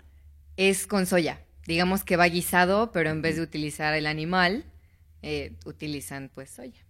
Es 0.68 0.88
con 0.88 1.06
soya. 1.06 1.40
Digamos 1.66 2.04
que 2.04 2.18
va 2.18 2.26
guisado, 2.28 2.92
pero 2.92 3.10
en 3.12 3.22
vez 3.22 3.36
de 3.38 3.44
utilizar 3.44 3.94
el 3.94 4.08
animal, 4.08 4.66
eh, 5.22 5.54
utilizan 5.66 6.30
pues 6.34 6.50
soya. 6.50 6.86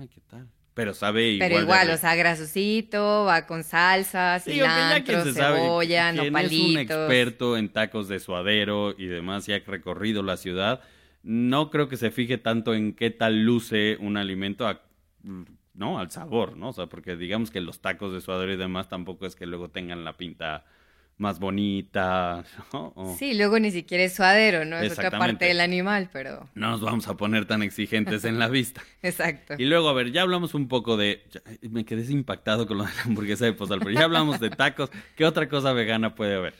Ay, 0.00 0.08
¿qué 0.08 0.20
tal? 0.28 0.48
Pero 0.74 0.94
sabe 0.94 1.28
igual. 1.30 1.48
Pero 1.50 1.60
igual, 1.62 1.90
o 1.90 1.96
sea, 1.96 2.14
grasosito, 2.14 3.24
va 3.24 3.46
con 3.46 3.64
salsas, 3.64 4.44
ya 4.44 4.52
cilantro, 4.54 5.24
se 5.24 5.32
sabe, 5.32 5.58
cebolla, 5.60 6.12
quien 6.12 6.24
es 6.24 6.30
un 6.30 6.36
nopalitos. 6.36 6.82
experto 6.82 7.56
en 7.56 7.68
tacos 7.72 8.08
de 8.08 8.20
suadero 8.20 8.94
y 8.96 9.06
demás 9.06 9.48
y 9.48 9.52
ha 9.54 9.58
recorrido 9.58 10.22
la 10.22 10.36
ciudad, 10.36 10.80
no 11.24 11.70
creo 11.70 11.88
que 11.88 11.96
se 11.96 12.12
fije 12.12 12.38
tanto 12.38 12.74
en 12.74 12.92
qué 12.94 13.10
tal 13.10 13.44
luce 13.44 13.96
un 14.00 14.16
alimento, 14.16 14.68
a- 14.68 14.82
no, 15.74 15.98
al 15.98 16.10
sabor, 16.10 16.56
¿no? 16.56 16.68
O 16.70 16.72
sea, 16.72 16.86
porque 16.86 17.16
digamos 17.16 17.50
que 17.50 17.60
los 17.60 17.80
tacos 17.80 18.12
de 18.12 18.20
suadero 18.20 18.52
y 18.52 18.56
demás 18.56 18.88
tampoco 18.88 19.26
es 19.26 19.34
que 19.36 19.46
luego 19.46 19.70
tengan 19.70 20.04
la 20.04 20.16
pinta 20.16 20.64
más 21.18 21.38
bonita, 21.40 22.44
¿no? 22.72 22.92
O- 22.96 23.16
Sí, 23.18 23.34
luego 23.34 23.58
ni 23.58 23.70
siquiera 23.70 24.04
es 24.04 24.14
suadero, 24.14 24.64
¿no? 24.64 24.78
Es 24.78 24.92
otra 24.92 25.10
parte 25.10 25.44
del 25.46 25.60
animal, 25.60 26.08
pero 26.12 26.48
No 26.54 26.70
nos 26.70 26.80
vamos 26.80 27.06
a 27.08 27.16
poner 27.16 27.44
tan 27.44 27.62
exigentes 27.62 28.24
en 28.24 28.38
la 28.38 28.48
vista. 28.48 28.82
exacto. 29.02 29.54
Y 29.58 29.66
luego, 29.66 29.88
a 29.88 29.92
ver, 29.92 30.12
ya 30.12 30.22
hablamos 30.22 30.54
un 30.54 30.68
poco 30.68 30.96
de... 30.96 31.22
me 31.68 31.84
quedé 31.84 32.10
impactado 32.12 32.66
con 32.66 32.78
lo 32.78 32.84
de 32.84 32.90
la 32.94 33.02
hamburguesa 33.02 33.44
de 33.44 33.52
postal, 33.52 33.80
pero 33.80 33.90
ya 33.90 34.04
hablamos 34.04 34.40
de 34.40 34.50
tacos. 34.50 34.90
¿Qué 35.16 35.24
otra 35.24 35.48
cosa 35.48 35.72
vegana 35.72 36.14
puede 36.14 36.36
haber? 36.36 36.54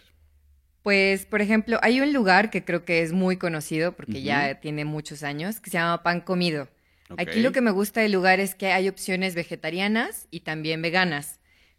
Pues, 0.82 1.26
por 1.26 1.42
ejemplo, 1.42 1.78
hay 1.82 2.00
un 2.00 2.12
lugar 2.12 2.50
que 2.50 2.64
creo 2.64 2.84
que 2.84 3.02
es 3.02 3.12
muy 3.12 3.36
conocido 3.36 3.92
porque 3.92 4.22
ya 4.22 4.60
tiene 4.60 4.84
muchos 4.84 5.22
años, 5.22 5.60
que 5.60 5.70
se 5.70 5.76
llama 5.78 6.02
Pan 6.02 6.20
Comido. 6.20 6.68
Aquí 7.16 7.40
lo 7.40 7.52
que 7.52 7.60
me 7.60 7.70
gusta 7.70 8.00
del 8.00 8.12
lugar 8.12 8.38
es 8.40 8.54
que 8.54 8.72
hay 8.72 8.88
opciones 8.88 9.34
vegetarianas 9.34 10.28
y 10.30 10.40
también 10.40 10.80
veganas. 10.82 11.37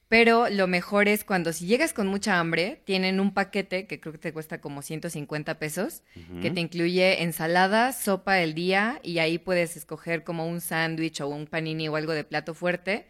Pero 0.10 0.50
lo 0.50 0.66
mejor 0.66 1.08
es 1.08 1.24
cuando 1.24 1.54
si 1.54 1.68
llegas 1.68 1.94
con 1.94 2.08
mucha 2.08 2.40
hambre, 2.40 2.82
tienen 2.84 3.20
un 3.20 3.32
paquete 3.32 3.86
que 3.86 4.00
creo 4.00 4.12
que 4.12 4.18
te 4.18 4.34
cuesta 4.34 4.60
como 4.60 4.82
150 4.82 5.60
pesos, 5.60 6.02
que 6.42 6.50
te 6.50 6.60
incluye 6.60 7.22
ensalada, 7.22 7.94
sopa 7.94 8.34
del 8.34 8.56
día 8.56 9.00
y 9.04 9.20
ahí 9.20 9.38
puedes 9.38 9.78
escoger 9.78 10.24
como 10.24 10.48
un 10.48 10.62
sándwich 10.62 11.22
o 11.22 11.28
un 11.28 11.46
panini 11.46 11.88
o 11.90 11.96
algo 11.96 12.14
de 12.14 12.24
plato 12.24 12.56
fuerte. 12.56 13.06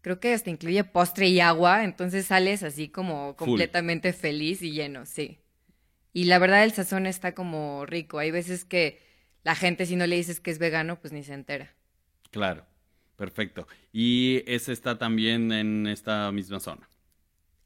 Creo 0.00 0.18
que 0.18 0.32
hasta 0.32 0.48
incluye 0.48 0.82
postre 0.82 1.28
y 1.28 1.40
agua, 1.40 1.84
entonces 1.84 2.24
sales 2.24 2.62
así 2.62 2.88
como 2.88 3.34
Full. 3.34 3.46
completamente 3.46 4.14
feliz 4.14 4.62
y 4.62 4.72
lleno, 4.72 5.04
sí. 5.04 5.40
Y 6.14 6.24
la 6.24 6.38
verdad 6.38 6.64
el 6.64 6.72
sazón 6.72 7.06
está 7.06 7.34
como 7.34 7.84
rico. 7.84 8.18
Hay 8.18 8.30
veces 8.30 8.64
que 8.64 8.98
la 9.42 9.54
gente 9.54 9.84
si 9.84 9.94
no 9.94 10.06
le 10.06 10.16
dices 10.16 10.40
que 10.40 10.50
es 10.50 10.58
vegano, 10.58 10.98
pues 10.98 11.12
ni 11.12 11.22
se 11.22 11.34
entera. 11.34 11.74
Claro, 12.30 12.64
perfecto. 13.20 13.68
Y 13.92 14.42
ese 14.46 14.72
está 14.72 14.96
también 14.96 15.52
en 15.52 15.86
esta 15.86 16.32
misma 16.32 16.58
zona. 16.58 16.88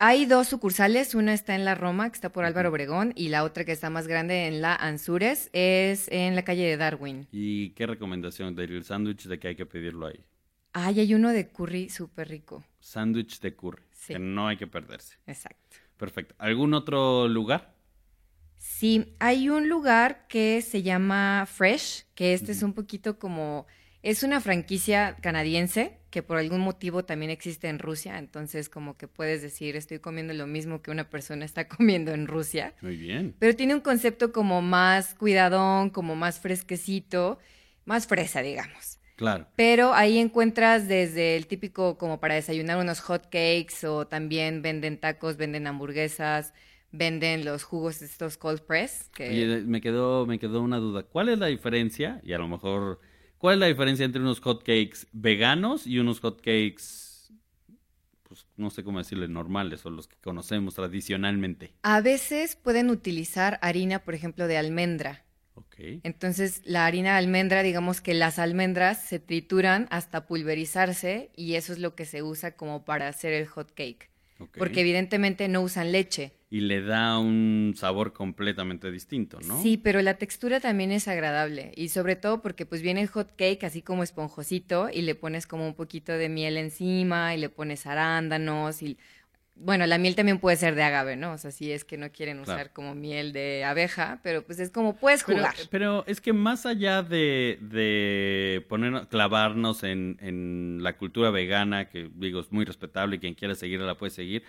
Hay 0.01 0.27
dos 0.27 0.49
sucursales, 0.49 1.15
una 1.15 1.33
está 1.33 1.55
en 1.55 1.65
la 1.65 1.77
Roma, 1.77 2.11
que 2.11 2.17
está 2.17 2.31
por 2.33 2.45
Álvaro 2.45 2.71
Obregón, 2.71 3.13
y 3.15 3.29
la 3.29 3.45
otra 3.45 3.65
que 3.65 3.71
está 3.71 3.89
más 3.89 4.09
grande 4.09 4.49
en 4.49 4.61
la 4.61 4.75
Anzures, 4.75 5.51
es 5.53 6.09
en 6.09 6.35
la 6.35 6.43
calle 6.43 6.67
de 6.67 6.77
Darwin. 6.77 7.29
¿Y 7.31 7.71
qué 7.71 7.87
recomendación 7.87 8.57
del 8.57 8.85
sándwich 8.85 9.27
de 9.29 9.39
que 9.39 9.49
hay 9.49 9.55
que 9.55 9.65
pedirlo 9.65 10.09
ahí? 10.09 10.25
Ay, 10.73 10.99
hay 10.99 11.15
uno 11.15 11.31
de 11.31 11.47
curry 11.49 11.89
súper 11.89 12.29
rico. 12.29 12.65
Sándwich 12.81 13.39
de 13.39 13.55
curry, 13.55 13.85
Sí. 13.93 14.15
que 14.15 14.19
no 14.19 14.49
hay 14.49 14.57
que 14.57 14.67
perderse. 14.67 15.17
Exacto. 15.29 15.77
Perfecto. 15.97 16.35
¿Algún 16.39 16.75
otro 16.75 17.29
lugar? 17.29 17.73
Sí, 18.57 19.15
hay 19.21 19.49
un 19.51 19.69
lugar 19.69 20.27
que 20.27 20.61
se 20.63 20.83
llama 20.83 21.47
Fresh, 21.47 22.07
que 22.17 22.35
este 22.35 22.51
es 22.51 22.65
un 22.65 22.73
poquito 22.73 23.21
como, 23.21 23.67
es 24.05 24.23
una 24.23 24.43
franquicia 24.43 25.17
canadiense 25.23 25.97
que 26.11 26.23
por 26.23 26.37
algún 26.37 26.61
motivo 26.61 27.07
también 27.07 27.31
existe 27.31 27.69
en 27.69 27.79
Rusia, 27.79 28.19
entonces 28.19 28.69
como 28.69 28.99
que 28.99 29.09
puedes 29.09 29.41
decir, 29.41 29.77
estoy 29.77 29.99
comiendo 29.99 30.35
lo 30.35 30.47
mismo 30.47 30.83
que 30.83 30.91
una 30.91 31.09
persona 31.09 31.47
está 31.47 31.67
comiendo 31.77 32.13
en 32.13 32.27
Rusia. 32.27 32.75
Muy 32.83 32.97
bien. 32.97 33.35
Pero 33.39 33.57
tiene 33.57 33.75
un 33.75 33.81
concepto 33.81 34.31
como 34.31 34.61
más 34.61 35.15
cuidadón, 35.15 35.89
como 35.89 36.17
más 36.17 36.39
fresquecito, 36.39 37.39
más 37.87 38.07
fresa, 38.07 38.43
digamos. 38.43 38.99
Claro. 39.17 39.47
Pero 39.57 39.95
ahí 39.95 40.19
encuentras 40.19 40.87
desde 40.87 41.37
el 41.37 41.47
típico 41.47 41.97
como 41.97 42.21
para 42.21 42.35
desayunar 42.35 42.77
unos 42.77 43.01
hot 43.01 43.25
cakes 43.31 43.87
o 43.87 44.07
también 44.07 44.61
venden 44.61 44.99
tacos, 44.99 45.39
venden 45.39 45.67
hamburguesas, 45.67 46.53
venden 46.93 47.47
los 47.47 47.65
jugos 47.65 48.03
estos 48.03 48.37
cold 48.37 48.61
press. 48.61 49.09
Que... 49.15 49.31
Oye, 49.31 49.63
me 49.63 49.81
quedó, 49.81 50.27
me 50.27 50.39
quedó 50.39 50.61
una 50.61 50.77
duda. 50.77 51.05
¿Cuál 51.05 51.31
es 51.31 51.39
la 51.39 51.47
diferencia? 51.47 52.21
Y 52.23 52.35
a 52.35 52.39
lo 52.39 52.49
mejor, 52.49 53.01
¿cuál 53.45 53.57
es 53.57 53.61
la 53.61 53.67
diferencia 53.67 54.07
entre 54.07 54.23
unos 54.23 54.41
hotcakes 54.41 55.07
veganos 55.13 55.87
y 55.87 55.99
unos 55.99 56.21
hotcakes, 56.21 57.31
pues 58.23 58.47
no 58.57 58.71
sé 58.71 58.83
cómo 58.83 58.97
decirle, 58.97 59.29
normales 59.29 59.85
o 59.85 59.91
los 59.91 60.09
que 60.09 60.17
conocemos 60.23 60.77
tradicionalmente? 60.77 61.75
A 61.83 62.01
veces 62.01 62.57
pueden 62.57 62.89
utilizar 62.89 63.59
harina, 63.61 63.99
por 63.99 64.15
ejemplo, 64.15 64.47
de 64.47 64.57
almendra. 64.57 65.27
Entonces, 65.77 66.63
la 66.65 66.87
harina 66.87 67.13
de 67.13 67.19
almendra, 67.19 67.63
digamos 67.63 68.01
que 68.01 68.15
las 68.15 68.39
almendras 68.39 69.05
se 69.05 69.19
trituran 69.19 69.89
hasta 69.91 70.27
pulverizarse 70.27 71.31
y 71.37 71.57
eso 71.57 71.75
es 71.75 71.81
lo 71.81 71.95
que 71.95 72.07
se 72.07 72.23
usa 72.23 72.57
como 72.57 72.87
para 72.87 73.09
hacer 73.09 73.35
el 73.35 73.47
hot 73.47 73.75
cake. 73.75 74.09
Porque 74.57 74.81
evidentemente 74.81 75.49
no 75.49 75.61
usan 75.61 75.93
leche. 75.93 76.33
Y 76.55 76.61
le 76.61 76.83
da 76.83 77.19
un 77.19 77.75
sabor 77.77 78.13
completamente 78.13 78.93
distinto, 78.93 79.39
¿no? 79.45 79.61
Sí, 79.61 79.77
pero 79.77 80.03
la 80.03 80.15
textura 80.19 80.61
también 80.61 80.93
es 80.93 81.09
agradable 81.09 81.73
y 81.75 81.89
sobre 81.89 82.15
todo 82.15 82.43
porque 82.43 82.65
pues 82.65 82.81
viene 82.81 83.01
el 83.01 83.09
hot 83.09 83.35
cake 83.37 83.65
así 83.65 83.83
como 83.83 84.05
esponjosito 84.05 84.89
y 84.89 85.03
le 85.03 85.17
pones 85.17 85.49
como 85.49 85.67
un 85.67 85.75
poquito 85.75 86.13
de 86.13 86.29
miel 86.29 86.57
encima 86.57 87.35
y 87.35 87.39
le 87.41 87.49
pones 87.49 87.87
arándanos 87.87 88.83
y 88.83 88.97
bueno, 89.57 89.87
la 89.87 89.99
miel 89.99 90.15
también 90.17 90.39
puede 90.39 90.57
ser 90.57 90.75
de 90.77 90.83
agave, 90.83 91.17
¿no? 91.17 91.33
O 91.33 91.39
sea, 91.39 91.51
si 91.53 91.73
es 91.73 91.85
que 91.85 91.97
no 91.97 92.11
quieren 92.11 92.41
usar 92.41 92.57
Claro. 92.57 92.71
como 92.73 92.95
miel 92.95 93.33
de 93.33 93.65
abeja, 93.65 94.21
pero 94.23 94.45
pues 94.45 94.59
es 94.61 94.71
como 94.71 94.97
puedes 94.97 95.23
Pero, 95.25 95.39
jugar. 95.39 95.55
pero 95.71 96.05
es 96.07 96.21
que 96.21 96.33
más 96.33 96.67
allá 96.67 97.03
de, 97.03 97.59
de 97.63 98.65
poner, 98.69 99.07
clavarnos 99.09 99.83
en, 99.83 100.19
en 100.21 100.79
la 100.83 100.97
cultura 100.97 101.31
vegana, 101.31 101.89
que 101.89 102.11
digo 102.15 102.41
es 102.41 102.51
muy 102.53 102.65
respetable 102.65 103.17
y 103.17 103.19
quien 103.21 103.35
quiera 103.35 103.55
seguirla 103.55 103.87
la 103.87 103.97
puede 103.97 104.11
seguir, 104.11 104.43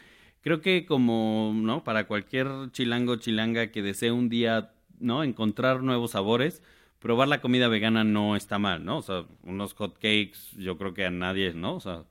creo 0.45 0.61
que 0.61 0.85
como, 0.85 1.51
¿no? 1.55 1.83
Para 1.83 2.05
cualquier 2.05 2.47
chilango 2.71 3.15
chilanga 3.17 3.71
que 3.71 3.81
desee 3.81 4.11
un 4.11 4.29
día, 4.29 4.71
¿no? 4.99 5.23
Encontrar 5.23 5.81
nuevos 5.81 6.11
sabores, 6.11 6.61
probar 6.99 7.27
la 7.27 7.41
comida 7.41 7.67
vegana 7.67 8.03
no 8.03 8.35
está 8.35 8.59
mal, 8.59 8.85
¿no? 8.85 8.99
O 8.99 9.01
sea, 9.01 9.25
unos 9.41 9.73
hot 9.73 9.95
cakes, 9.95 10.51
yo 10.57 10.77
creo 10.77 10.93
que 10.93 11.03
a 11.05 11.09
nadie, 11.11 11.53
¿no? 11.55 11.75
O 11.75 11.79
sea, 11.79 12.03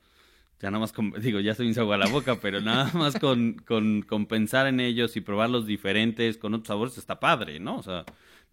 Ya 0.61 0.69
nada 0.71 0.79
más, 0.81 0.91
con- 0.93 1.11
digo, 1.21 1.39
ya 1.39 1.53
soy 1.55 1.69
un 1.69 1.79
agua 1.79 1.95
a 1.95 1.97
la 1.97 2.07
boca, 2.07 2.35
pero 2.41 2.59
nada 2.61 2.91
más 2.93 3.17
con, 3.19 3.53
con, 3.65 4.01
con 4.03 4.25
pensar 4.25 4.67
en 4.67 4.79
ellos 4.79 5.15
y 5.17 5.21
probarlos 5.21 5.65
diferentes, 5.65 6.37
con 6.37 6.53
otros 6.53 6.67
sabores, 6.67 6.97
está 6.97 7.19
padre, 7.19 7.59
¿no? 7.59 7.77
O 7.77 7.83
sea, 7.83 8.03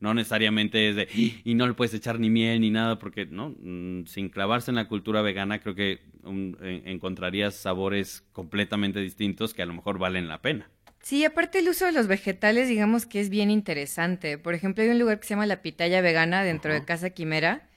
no 0.02 0.12
necesariamente 0.14 0.90
es 0.90 0.96
de, 0.96 1.08
y 1.44 1.54
no 1.54 1.66
le 1.66 1.74
puedes 1.74 1.94
echar 1.94 2.18
ni 2.20 2.28
miel 2.28 2.60
ni 2.60 2.70
nada, 2.70 2.98
porque, 2.98 3.24
¿no? 3.26 3.54
Mm, 3.60 4.04
Sin 4.06 4.28
clavarse 4.28 4.70
en 4.70 4.74
la 4.74 4.88
cultura 4.88 5.22
vegana, 5.22 5.60
creo 5.60 5.74
que 5.74 6.00
en- 6.24 6.56
encontrarías 6.86 7.54
sabores 7.54 8.24
completamente 8.32 9.00
distintos 9.00 9.54
que 9.54 9.62
a 9.62 9.66
lo 9.66 9.74
mejor 9.74 9.98
valen 9.98 10.28
la 10.28 10.42
pena. 10.42 10.68
Sí, 11.00 11.24
aparte 11.24 11.58
el 11.60 11.68
uso 11.68 11.86
de 11.86 11.92
los 11.92 12.06
vegetales, 12.06 12.68
digamos 12.68 13.06
que 13.06 13.20
es 13.20 13.28
bien 13.30 13.50
interesante. 13.50 14.38
Por 14.38 14.54
ejemplo, 14.54 14.84
hay 14.84 14.90
un 14.90 14.98
lugar 14.98 15.18
que 15.18 15.26
se 15.26 15.30
llama 15.34 15.46
La 15.46 15.62
Pitaya 15.62 16.00
Vegana 16.00 16.44
dentro 16.44 16.72
de 16.72 16.84
Casa 16.84 17.10
Quimera, 17.10 17.68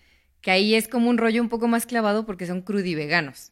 que 0.41 0.51
ahí 0.51 0.75
es 0.75 0.87
como 0.87 1.09
un 1.09 1.17
rollo 1.17 1.41
un 1.41 1.49
poco 1.49 1.67
más 1.67 1.85
clavado 1.87 2.25
porque 2.25 2.45
son 2.45 2.61
crudiveganos. 2.61 3.51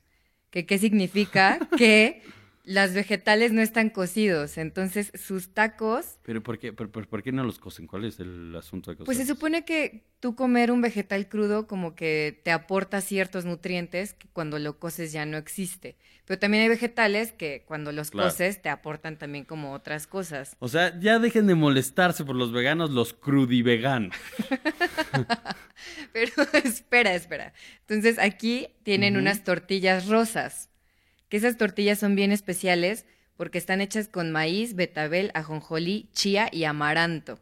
¿Que 0.52 0.66
qué 0.68 0.78
significa? 0.78 1.58
que 1.78 2.22
las 2.64 2.94
vegetales 2.94 3.52
no 3.52 3.62
están 3.62 3.90
cocidos, 3.90 4.58
entonces 4.58 5.12
sus 5.16 5.54
tacos 5.54 6.18
Pero 6.24 6.42
¿por 6.42 6.60
qué, 6.60 6.72
por, 6.72 6.90
por- 6.90 7.08
por 7.08 7.22
qué 7.22 7.32
no 7.34 7.44
los 7.44 7.60
cocen? 7.60 7.88
¿Cuál 7.88 8.06
es 8.06 8.20
el 8.20 8.56
asunto 8.56 8.92
de 8.92 8.98
Pues 8.98 9.18
se 9.18 9.24
cocerlos? 9.24 9.38
supone 9.38 9.66
que 9.66 10.04
tú 10.22 10.36
comer 10.36 10.72
un 10.72 10.80
vegetal 10.82 11.28
crudo 11.28 11.68
como 11.68 11.94
que 11.96 12.40
te 12.44 12.52
aporta 12.52 13.02
ciertos 13.02 13.44
nutrientes 13.44 14.14
que 14.14 14.28
cuando 14.32 14.60
lo 14.60 14.80
coces 14.80 15.12
ya 15.12 15.26
no 15.26 15.36
existe. 15.38 15.98
Pero 16.26 16.40
también 16.40 16.64
hay 16.64 16.70
vegetales 16.70 17.34
que 17.34 17.64
cuando 17.68 17.92
los 17.92 18.12
Claro. 18.12 18.30
coces 18.30 18.62
te 18.62 18.70
aportan 18.70 19.18
también 19.18 19.44
como 19.44 19.74
otras 19.74 20.08
cosas. 20.08 20.56
O 20.60 20.70
sea, 20.70 20.98
ya 21.02 21.20
dejen 21.20 21.48
de 21.48 21.56
molestarse 21.56 22.24
por 22.24 22.38
los 22.38 22.54
veganos, 22.54 22.92
los 22.92 23.12
crudiveganos. 23.14 24.16
Pero 26.14 26.32
espera, 26.64 27.14
espera. 27.14 27.54
Entonces 27.82 28.20
aquí 28.20 28.68
tienen 28.84 29.18
unas 29.18 29.44
tortillas 29.44 30.08
rosas, 30.08 30.70
que 31.34 31.38
esas 31.38 31.58
tortillas 31.58 31.98
son 31.98 32.14
bien 32.14 32.32
especiales 32.32 33.08
porque 33.38 33.58
están 33.58 33.82
hechas 33.82 34.08
con 34.08 34.32
maíz, 34.32 34.76
betabel, 34.76 35.32
ajonjolí, 35.34 36.08
chía 36.14 36.48
y 36.52 36.66
amaranto. 36.66 37.40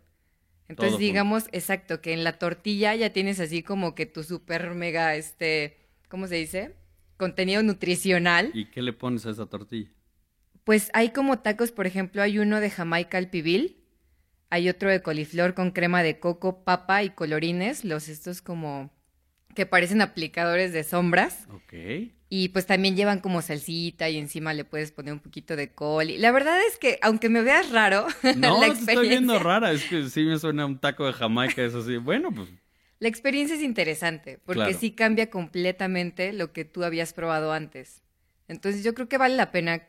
Entonces 0.70 0.92
Todo 0.92 0.92
junto. 0.92 1.00
digamos, 1.00 1.44
exacto, 1.52 2.00
que 2.00 2.14
en 2.14 2.24
la 2.24 2.40
tortilla 2.40 2.96
ya 2.96 3.12
tienes 3.12 3.42
así 3.42 3.64
como 3.64 3.94
que 3.94 4.06
tu 4.06 4.24
super 4.24 4.70
mega, 4.76 5.18
este, 5.18 5.76
¿cómo 6.08 6.28
se 6.28 6.36
dice? 6.36 6.74
Contenido 7.18 7.64
nutricional. 7.64 8.52
¿Y 8.54 8.68
qué 8.68 8.82
le 8.82 8.94
pones 8.94 9.26
a 9.26 9.32
esa 9.32 9.48
tortilla? 9.48 9.92
Pues 10.64 10.90
hay 10.94 11.10
como 11.10 11.40
tacos, 11.40 11.74
por 11.74 11.86
ejemplo, 11.86 12.22
hay 12.22 12.40
uno 12.40 12.62
de 12.62 12.70
Jamaica 12.70 13.18
al 13.18 13.30
pibil, 13.30 13.84
hay 14.50 14.70
otro 14.70 14.90
de 14.90 15.02
coliflor 15.02 15.54
con 15.54 15.72
crema 15.72 16.02
de 16.02 16.18
coco, 16.18 16.64
papa 16.64 17.04
y 17.04 17.10
colorines, 17.10 17.84
los 17.84 18.08
estos 18.08 18.42
como 18.42 18.90
que 19.54 19.66
parecen 19.66 20.00
aplicadores 20.00 20.72
de 20.72 20.86
sombras. 20.86 21.46
Ok. 21.50 21.74
Y 22.34 22.48
pues 22.50 22.66
también 22.66 22.96
llevan 22.96 23.20
como 23.20 23.42
salsita 23.42 24.10
y 24.10 24.18
encima 24.18 24.54
le 24.54 24.64
puedes 24.64 24.94
poner 24.94 25.12
un 25.12 25.20
poquito 25.20 25.58
de 25.58 25.74
col. 25.74 26.10
Y 26.12 26.18
la 26.18 26.32
verdad 26.32 26.58
es 26.66 26.78
que, 26.78 26.98
aunque 27.02 27.28
me 27.28 27.42
veas 27.42 27.72
raro, 27.72 28.08
No, 28.38 28.62
la 28.62 28.68
te 28.68 28.80
estoy 28.80 29.10
viendo 29.10 29.34
experiencia, 29.34 29.40
rara. 29.40 29.72
Es 29.74 29.84
que 29.84 30.08
sí 30.10 30.24
me 30.24 30.40
suena 30.40 30.66
un 30.66 30.80
taco 30.80 31.06
de 31.06 31.12
Jamaica. 31.12 31.62
Es 31.62 31.76
así. 31.76 31.98
Bueno, 31.98 32.32
pues 32.34 32.48
la 33.00 33.10
experiencia 33.10 33.58
es 33.58 33.62
interesante, 33.62 34.40
porque 34.46 34.62
Claro. 34.64 34.78
sí 34.80 34.92
cambia 34.92 35.30
completamente 35.30 36.32
lo 36.32 36.54
que 36.54 36.64
tú 36.64 36.86
habías 36.86 37.12
probado 37.12 37.52
antes. 37.52 38.02
Entonces 38.48 38.82
yo 38.84 38.94
creo 38.94 39.10
que 39.10 39.18
vale 39.18 39.36
la 39.36 39.52
pena 39.52 39.82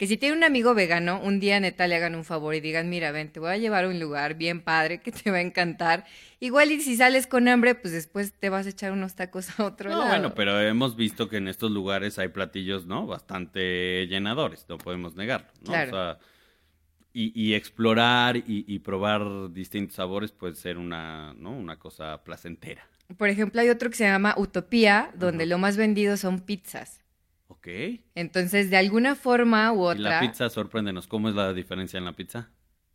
que 0.00 0.06
si 0.06 0.16
tiene 0.16 0.34
un 0.34 0.44
amigo 0.44 0.72
vegano, 0.72 1.20
un 1.22 1.40
día 1.40 1.60
neta 1.60 1.86
le 1.86 1.94
hagan 1.94 2.14
un 2.14 2.24
favor 2.24 2.54
y 2.54 2.60
digan, 2.62 2.88
mira, 2.88 3.12
ven, 3.12 3.30
te 3.30 3.38
voy 3.38 3.50
a 3.50 3.58
llevar 3.58 3.84
a 3.84 3.88
un 3.88 4.00
lugar 4.00 4.32
bien 4.34 4.62
padre 4.62 5.02
que 5.02 5.12
te 5.12 5.30
va 5.30 5.36
a 5.36 5.40
encantar. 5.42 6.06
Igual 6.40 6.72
y 6.72 6.80
si 6.80 6.96
sales 6.96 7.26
con 7.26 7.48
hambre, 7.48 7.74
pues 7.74 7.92
después 7.92 8.32
te 8.32 8.48
vas 8.48 8.64
a 8.64 8.70
echar 8.70 8.92
unos 8.92 9.14
tacos 9.14 9.60
a 9.60 9.64
otro 9.66 9.90
No, 9.90 9.98
lado. 9.98 10.08
bueno, 10.08 10.34
pero 10.34 10.58
hemos 10.58 10.96
visto 10.96 11.28
que 11.28 11.36
en 11.36 11.48
estos 11.48 11.70
lugares 11.70 12.18
hay 12.18 12.28
platillos, 12.28 12.86
¿no? 12.86 13.06
Bastante 13.06 14.06
llenadores, 14.06 14.64
no 14.70 14.78
podemos 14.78 15.16
negarlo, 15.16 15.48
¿no? 15.60 15.66
Claro. 15.66 15.90
O 15.90 15.94
sea, 15.94 16.18
y, 17.12 17.38
y 17.38 17.52
explorar 17.52 18.38
y, 18.38 18.64
y 18.66 18.78
probar 18.78 19.52
distintos 19.52 19.96
sabores 19.96 20.32
puede 20.32 20.54
ser 20.54 20.78
una, 20.78 21.34
¿no? 21.34 21.50
Una 21.50 21.78
cosa 21.78 22.24
placentera. 22.24 22.88
Por 23.18 23.28
ejemplo, 23.28 23.60
hay 23.60 23.68
otro 23.68 23.90
que 23.90 23.96
se 23.96 24.04
llama 24.04 24.34
Utopía, 24.38 25.10
donde 25.14 25.44
lo 25.44 25.58
más 25.58 25.76
vendido 25.76 26.16
son 26.16 26.40
pizzas. 26.40 27.00
¿Ok? 27.60 28.00
Entonces, 28.14 28.70
de 28.70 28.76
alguna 28.76 29.14
forma 29.14 29.72
u 29.72 29.92
Y 29.92 29.98
la 29.98 30.08
otra, 30.08 30.20
pizza, 30.20 30.48
sorpréndenos. 30.50 31.06
¿Cómo 31.06 31.28
es 31.28 31.34
la 31.34 31.52
diferencia 31.52 31.98
en 31.98 32.04
la 32.06 32.12
pizza? 32.14 32.50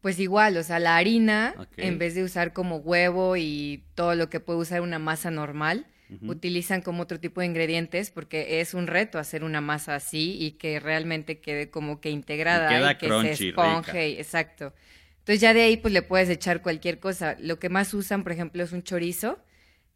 pues 0.05 0.19
igual, 0.19 0.55
o 0.57 0.61
sea, 0.61 0.77
la 0.77 0.97
harina, 0.97 1.55
en 1.77 1.97
vez 1.97 2.13
de 2.13 2.23
usar 2.23 2.53
como 2.53 2.75
huevo 2.77 3.37
y 3.37 3.85
todo 3.95 4.13
lo 4.13 4.29
que 4.29 4.39
puede 4.39 4.59
usar 4.59 4.81
una 4.81 4.99
masa 4.99 5.31
normal, 5.31 5.87
utilizan 6.21 6.83
como 6.83 7.01
otro 7.01 7.19
tipo 7.19 7.41
de 7.41 7.47
ingredientes 7.47 8.11
porque 8.11 8.61
es 8.61 8.75
un 8.75 8.85
reto 8.85 9.17
hacer 9.17 9.43
una 9.43 9.61
masa 9.61 9.95
así 9.95 10.37
y 10.39 10.51
que 10.59 10.79
realmente 10.79 11.39
quede 11.39 11.71
como 11.71 12.01
que 12.01 12.11
integrada 12.11 12.71
Y 12.71 12.75
y, 12.75 12.77
queda 12.77 12.97
que 12.99 13.07
crunchy, 13.07 13.35
se 13.35 13.47
esponje, 13.49 14.19
exacto. 14.19 14.75
Entonces 15.21 15.41
ya 15.41 15.55
de 15.55 15.63
ahí 15.63 15.77
pues 15.77 15.91
le 15.91 16.03
puedes 16.03 16.29
echar 16.29 16.61
cualquier 16.61 16.99
cosa. 16.99 17.35
Lo 17.39 17.57
que 17.57 17.69
más 17.69 17.91
usan, 17.95 18.21
por 18.21 18.31
ejemplo, 18.31 18.63
es 18.63 18.73
un 18.73 18.83
chorizo, 18.83 19.39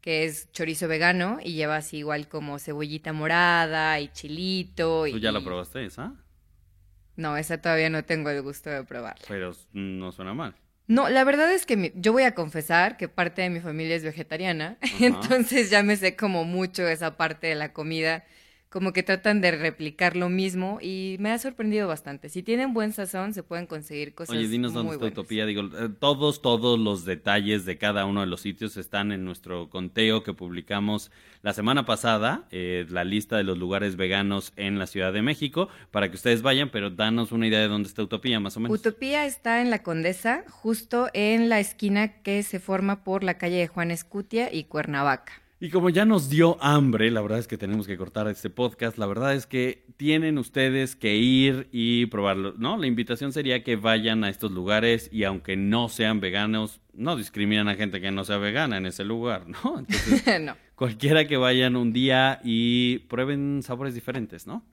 que 0.02 0.26
es 0.26 0.52
chorizo 0.52 0.88
vegano 0.88 1.40
y 1.44 1.54
lleva 1.54 1.78
así 1.78 1.98
igual 1.98 2.28
como 2.28 2.60
cebollita 2.60 3.14
morada 3.14 4.00
y 4.00 4.08
chilito. 4.10 5.02
¿Tú 5.10 5.18
y... 5.18 5.20
ya 5.20 5.32
la 5.32 5.42
probaste 5.42 5.86
esa? 5.86 6.14
No, 7.16 7.36
esa 7.38 7.62
todavía 7.62 7.90
no 7.90 8.04
tengo 8.06 8.30
el 8.30 8.42
gusto 8.42 8.70
de 8.70 8.84
probarla. 8.84 9.26
Pero 9.28 9.54
no 9.74 10.12
suena 10.12 10.34
mal. 10.34 10.56
No, 10.88 11.10
la 11.10 11.24
verdad 11.24 11.52
es 11.54 11.66
que 11.66 11.78
mi- 11.78 11.92
yo 11.96 12.14
voy 12.14 12.24
a 12.24 12.34
confesar 12.34 12.98
que 12.98 13.08
parte 13.10 13.42
de 13.44 13.50
mi 13.50 13.60
familia 13.60 13.96
es 13.96 14.04
vegetariana, 14.04 14.78
entonces 15.00 15.70
ya 15.70 15.84
me 15.84 15.96
sé 15.98 16.16
como 16.16 16.46
mucho 16.46 16.88
esa 16.88 17.16
parte 17.18 17.48
de 17.48 17.56
la 17.56 17.74
comida, 17.74 18.24
como 18.70 18.94
que 18.94 19.02
tratan 19.02 19.42
de 19.42 19.50
replicar 19.52 20.16
lo 20.16 20.30
mismo 20.30 20.78
y 20.80 21.18
me 21.20 21.32
ha 21.32 21.40
sorprendido 21.40 21.88
bastante. 21.88 22.30
Si 22.30 22.44
tienen 22.44 22.74
buen 22.74 22.94
sazón, 22.94 23.34
se 23.34 23.42
pueden 23.42 23.66
conseguir 23.66 24.14
cosas 24.14 24.36
Oye, 24.36 24.48
dinos 24.48 24.74
dónde 24.74 24.94
está. 24.94 25.06
Utopía. 25.08 25.48
Digo, 25.48 25.64
eh, 25.64 25.90
todos, 26.00 26.44
todos 26.44 26.80
los 26.80 27.04
detalles 27.04 27.66
de 27.66 27.80
cada 27.80 28.06
uno 28.06 28.22
de 28.22 28.28
los 28.28 28.42
sitios 28.42 28.78
están 28.78 29.12
en 29.12 29.26
nuestro 29.26 29.70
conteo 29.70 30.22
que 30.22 30.34
publicamos 30.34 31.12
la 31.42 31.54
semana 31.54 31.86
pasada, 31.86 32.48
eh, 32.52 32.86
la 32.90 33.04
lista 33.04 33.38
de 33.38 33.44
los 33.44 33.58
lugares 33.58 33.96
veganos 33.96 34.54
en 34.56 34.78
la 34.78 34.86
Ciudad 34.86 35.14
de 35.14 35.24
México, 35.24 35.70
para 35.90 36.10
que 36.10 36.16
ustedes 36.16 36.44
vayan, 36.44 36.70
pero 36.70 36.92
danos 36.92 37.32
una 37.32 37.48
idea 37.48 37.60
de 37.60 37.70
dónde 37.70 37.90
está 37.90 38.04
Utopía, 38.04 38.40
más 38.40 38.56
o 38.56 38.60
menos. 38.60 38.78
Utopía 38.78 39.26
está 39.26 39.62
en 39.62 39.72
la 39.72 39.82
Condesa, 39.82 40.44
justo 40.48 41.10
en 41.14 41.50
la 41.50 41.60
esquina 41.60 42.22
que 42.22 42.44
se 42.44 42.60
forma 42.60 43.04
por 43.04 43.24
la 43.24 43.40
calle 43.40 43.58
de 43.58 43.68
Juan 43.68 43.90
Escutia 43.90 44.54
y 44.54 44.66
Cuernavaca. 44.66 45.42
Y 45.62 45.72
como 45.72 45.90
ya 45.90 46.06
nos 46.06 46.30
dio 46.30 46.58
hambre, 46.64 47.12
la 47.12 47.22
verdad 47.22 47.38
es 47.38 47.48
que 47.48 47.58
tenemos 47.58 47.86
que 47.86 47.98
cortar 47.98 48.30
este 48.30 48.50
podcast. 48.50 48.98
La 48.98 49.06
verdad 49.06 49.34
es 49.36 49.46
que 49.46 49.84
tienen 49.98 50.38
ustedes 50.38 50.96
que 50.96 51.18
ir 51.18 51.68
y 51.74 52.06
probarlo, 52.06 52.54
¿no? 52.58 52.78
La 52.78 52.88
invitación 52.88 53.34
sería 53.34 53.62
que 53.62 53.76
vayan 53.76 54.24
a 54.24 54.30
estos 54.30 54.52
lugares 54.52 55.10
y 55.12 55.26
aunque 55.26 55.58
no 55.58 55.90
sean 55.90 56.22
veganos, 56.22 56.80
no 56.94 57.18
discriminan 57.18 57.68
a 57.68 57.76
gente 57.76 58.00
que 58.00 58.10
no 58.10 58.24
sea 58.24 58.38
vegana 58.38 58.78
en 58.78 58.86
ese 58.86 59.04
lugar, 59.04 59.50
¿no? 59.50 59.80
Entonces, 59.80 60.42
no. 60.42 60.56
cualquiera 60.76 61.28
que 61.28 61.36
vayan 61.36 61.76
un 61.76 61.92
día 61.92 62.40
y 62.42 63.00
prueben 63.10 63.62
sabores 63.62 63.94
diferentes, 63.94 64.48
¿no? 64.48 64.64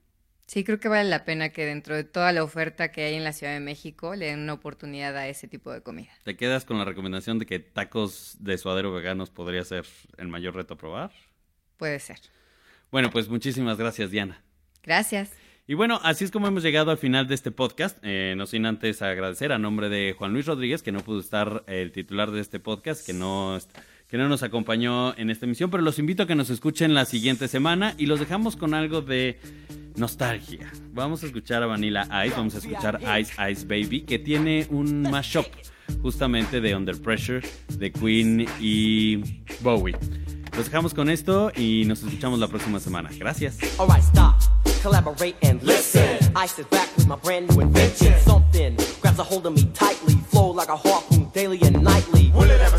Sí, 0.46 0.62
creo 0.62 0.78
que 0.78 0.88
vale 0.88 1.08
la 1.10 1.24
pena 1.24 1.48
que 1.48 1.66
dentro 1.66 1.96
de 1.96 2.04
toda 2.04 2.32
la 2.32 2.44
oferta 2.44 2.92
que 2.92 3.02
hay 3.02 3.14
en 3.14 3.24
la 3.24 3.32
Ciudad 3.32 3.52
de 3.52 3.60
México 3.60 4.14
le 4.14 4.26
den 4.26 4.40
una 4.40 4.52
oportunidad 4.52 5.16
a 5.16 5.26
ese 5.26 5.48
tipo 5.48 5.72
de 5.72 5.82
comida. 5.82 6.10
¿Te 6.22 6.36
quedas 6.36 6.64
con 6.64 6.78
la 6.78 6.84
recomendación 6.84 7.40
de 7.40 7.46
que 7.46 7.58
tacos 7.58 8.36
de 8.38 8.56
suadero 8.56 8.92
veganos 8.92 9.30
podría 9.30 9.64
ser 9.64 9.84
el 10.18 10.28
mayor 10.28 10.54
reto 10.54 10.74
a 10.74 10.78
probar? 10.78 11.10
Puede 11.76 11.98
ser. 11.98 12.20
Bueno, 12.92 13.10
pues 13.10 13.28
muchísimas 13.28 13.76
gracias, 13.76 14.12
Diana. 14.12 14.40
Gracias. 14.84 15.32
Y 15.66 15.74
bueno, 15.74 15.98
así 16.04 16.24
es 16.24 16.30
como 16.30 16.46
hemos 16.46 16.62
llegado 16.62 16.92
al 16.92 16.98
final 16.98 17.26
de 17.26 17.34
este 17.34 17.50
podcast. 17.50 17.98
Eh, 18.02 18.34
no 18.36 18.46
sin 18.46 18.66
antes 18.66 19.02
agradecer 19.02 19.50
a 19.50 19.58
nombre 19.58 19.88
de 19.88 20.14
Juan 20.16 20.32
Luis 20.32 20.46
Rodríguez, 20.46 20.80
que 20.80 20.92
no 20.92 21.00
pudo 21.00 21.18
estar 21.18 21.64
el 21.66 21.90
titular 21.90 22.30
de 22.30 22.40
este 22.40 22.60
podcast, 22.60 23.04
que 23.04 23.12
no, 23.12 23.58
que 24.08 24.18
no 24.18 24.28
nos 24.28 24.42
acompañó 24.42 25.16
en 25.16 25.30
esta 25.30 25.46
emisión, 25.46 25.70
pero 25.70 25.82
los 25.82 25.98
invito 25.98 26.22
a 26.22 26.26
que 26.26 26.34
nos 26.34 26.50
escuchen 26.50 26.94
la 26.94 27.04
siguiente 27.04 27.48
semana 27.48 27.94
y 27.98 28.06
los 28.06 28.20
dejamos 28.20 28.56
con 28.56 28.74
algo 28.74 29.02
de 29.02 29.38
nostalgia. 29.96 30.72
Vamos 30.92 31.22
a 31.22 31.26
escuchar 31.26 31.62
a 31.62 31.66
Vanilla 31.66 32.08
Ice, 32.24 32.36
vamos 32.36 32.54
a 32.54 32.58
escuchar 32.58 33.00
Ice 33.20 33.32
Ice 33.50 33.66
Baby, 33.66 34.02
que 34.02 34.18
tiene 34.18 34.66
un 34.70 35.02
mashup 35.02 35.46
justamente 36.02 36.60
de 36.60 36.74
Under 36.74 37.00
Pressure, 37.00 37.42
de 37.78 37.92
Queen 37.92 38.46
y 38.60 39.42
Bowie. 39.60 39.96
Los 40.56 40.66
dejamos 40.66 40.94
con 40.94 41.10
esto 41.10 41.52
y 41.54 41.84
nos 41.86 42.02
escuchamos 42.02 42.38
la 42.38 42.48
próxima 42.48 42.80
semana. 42.80 43.10
Gracias. 43.18 43.58
Alright, 43.78 44.02
stop, 44.02 44.36
collaborate 44.82 45.36
and 45.42 45.62
listen. 45.62 46.16
Ice 46.34 46.58
is 46.58 46.66
back 46.70 46.88
with 46.96 47.06
my 47.06 47.16
brand 47.16 47.50
new 47.50 47.60
invention. 47.60 48.14
Something 48.24 48.76
grabs 49.02 49.18
a 49.18 49.24
hold 49.24 49.46
of 49.46 49.52
me 49.52 49.64
tightly, 49.74 50.14
flow 50.30 50.52
like 50.52 50.70
a 50.70 50.76
harpoon 50.76 51.28
daily 51.34 51.60
and 51.62 51.82
nightly. 51.82 52.32
Will 52.34 52.50
it 52.50 52.60
ever 52.60 52.78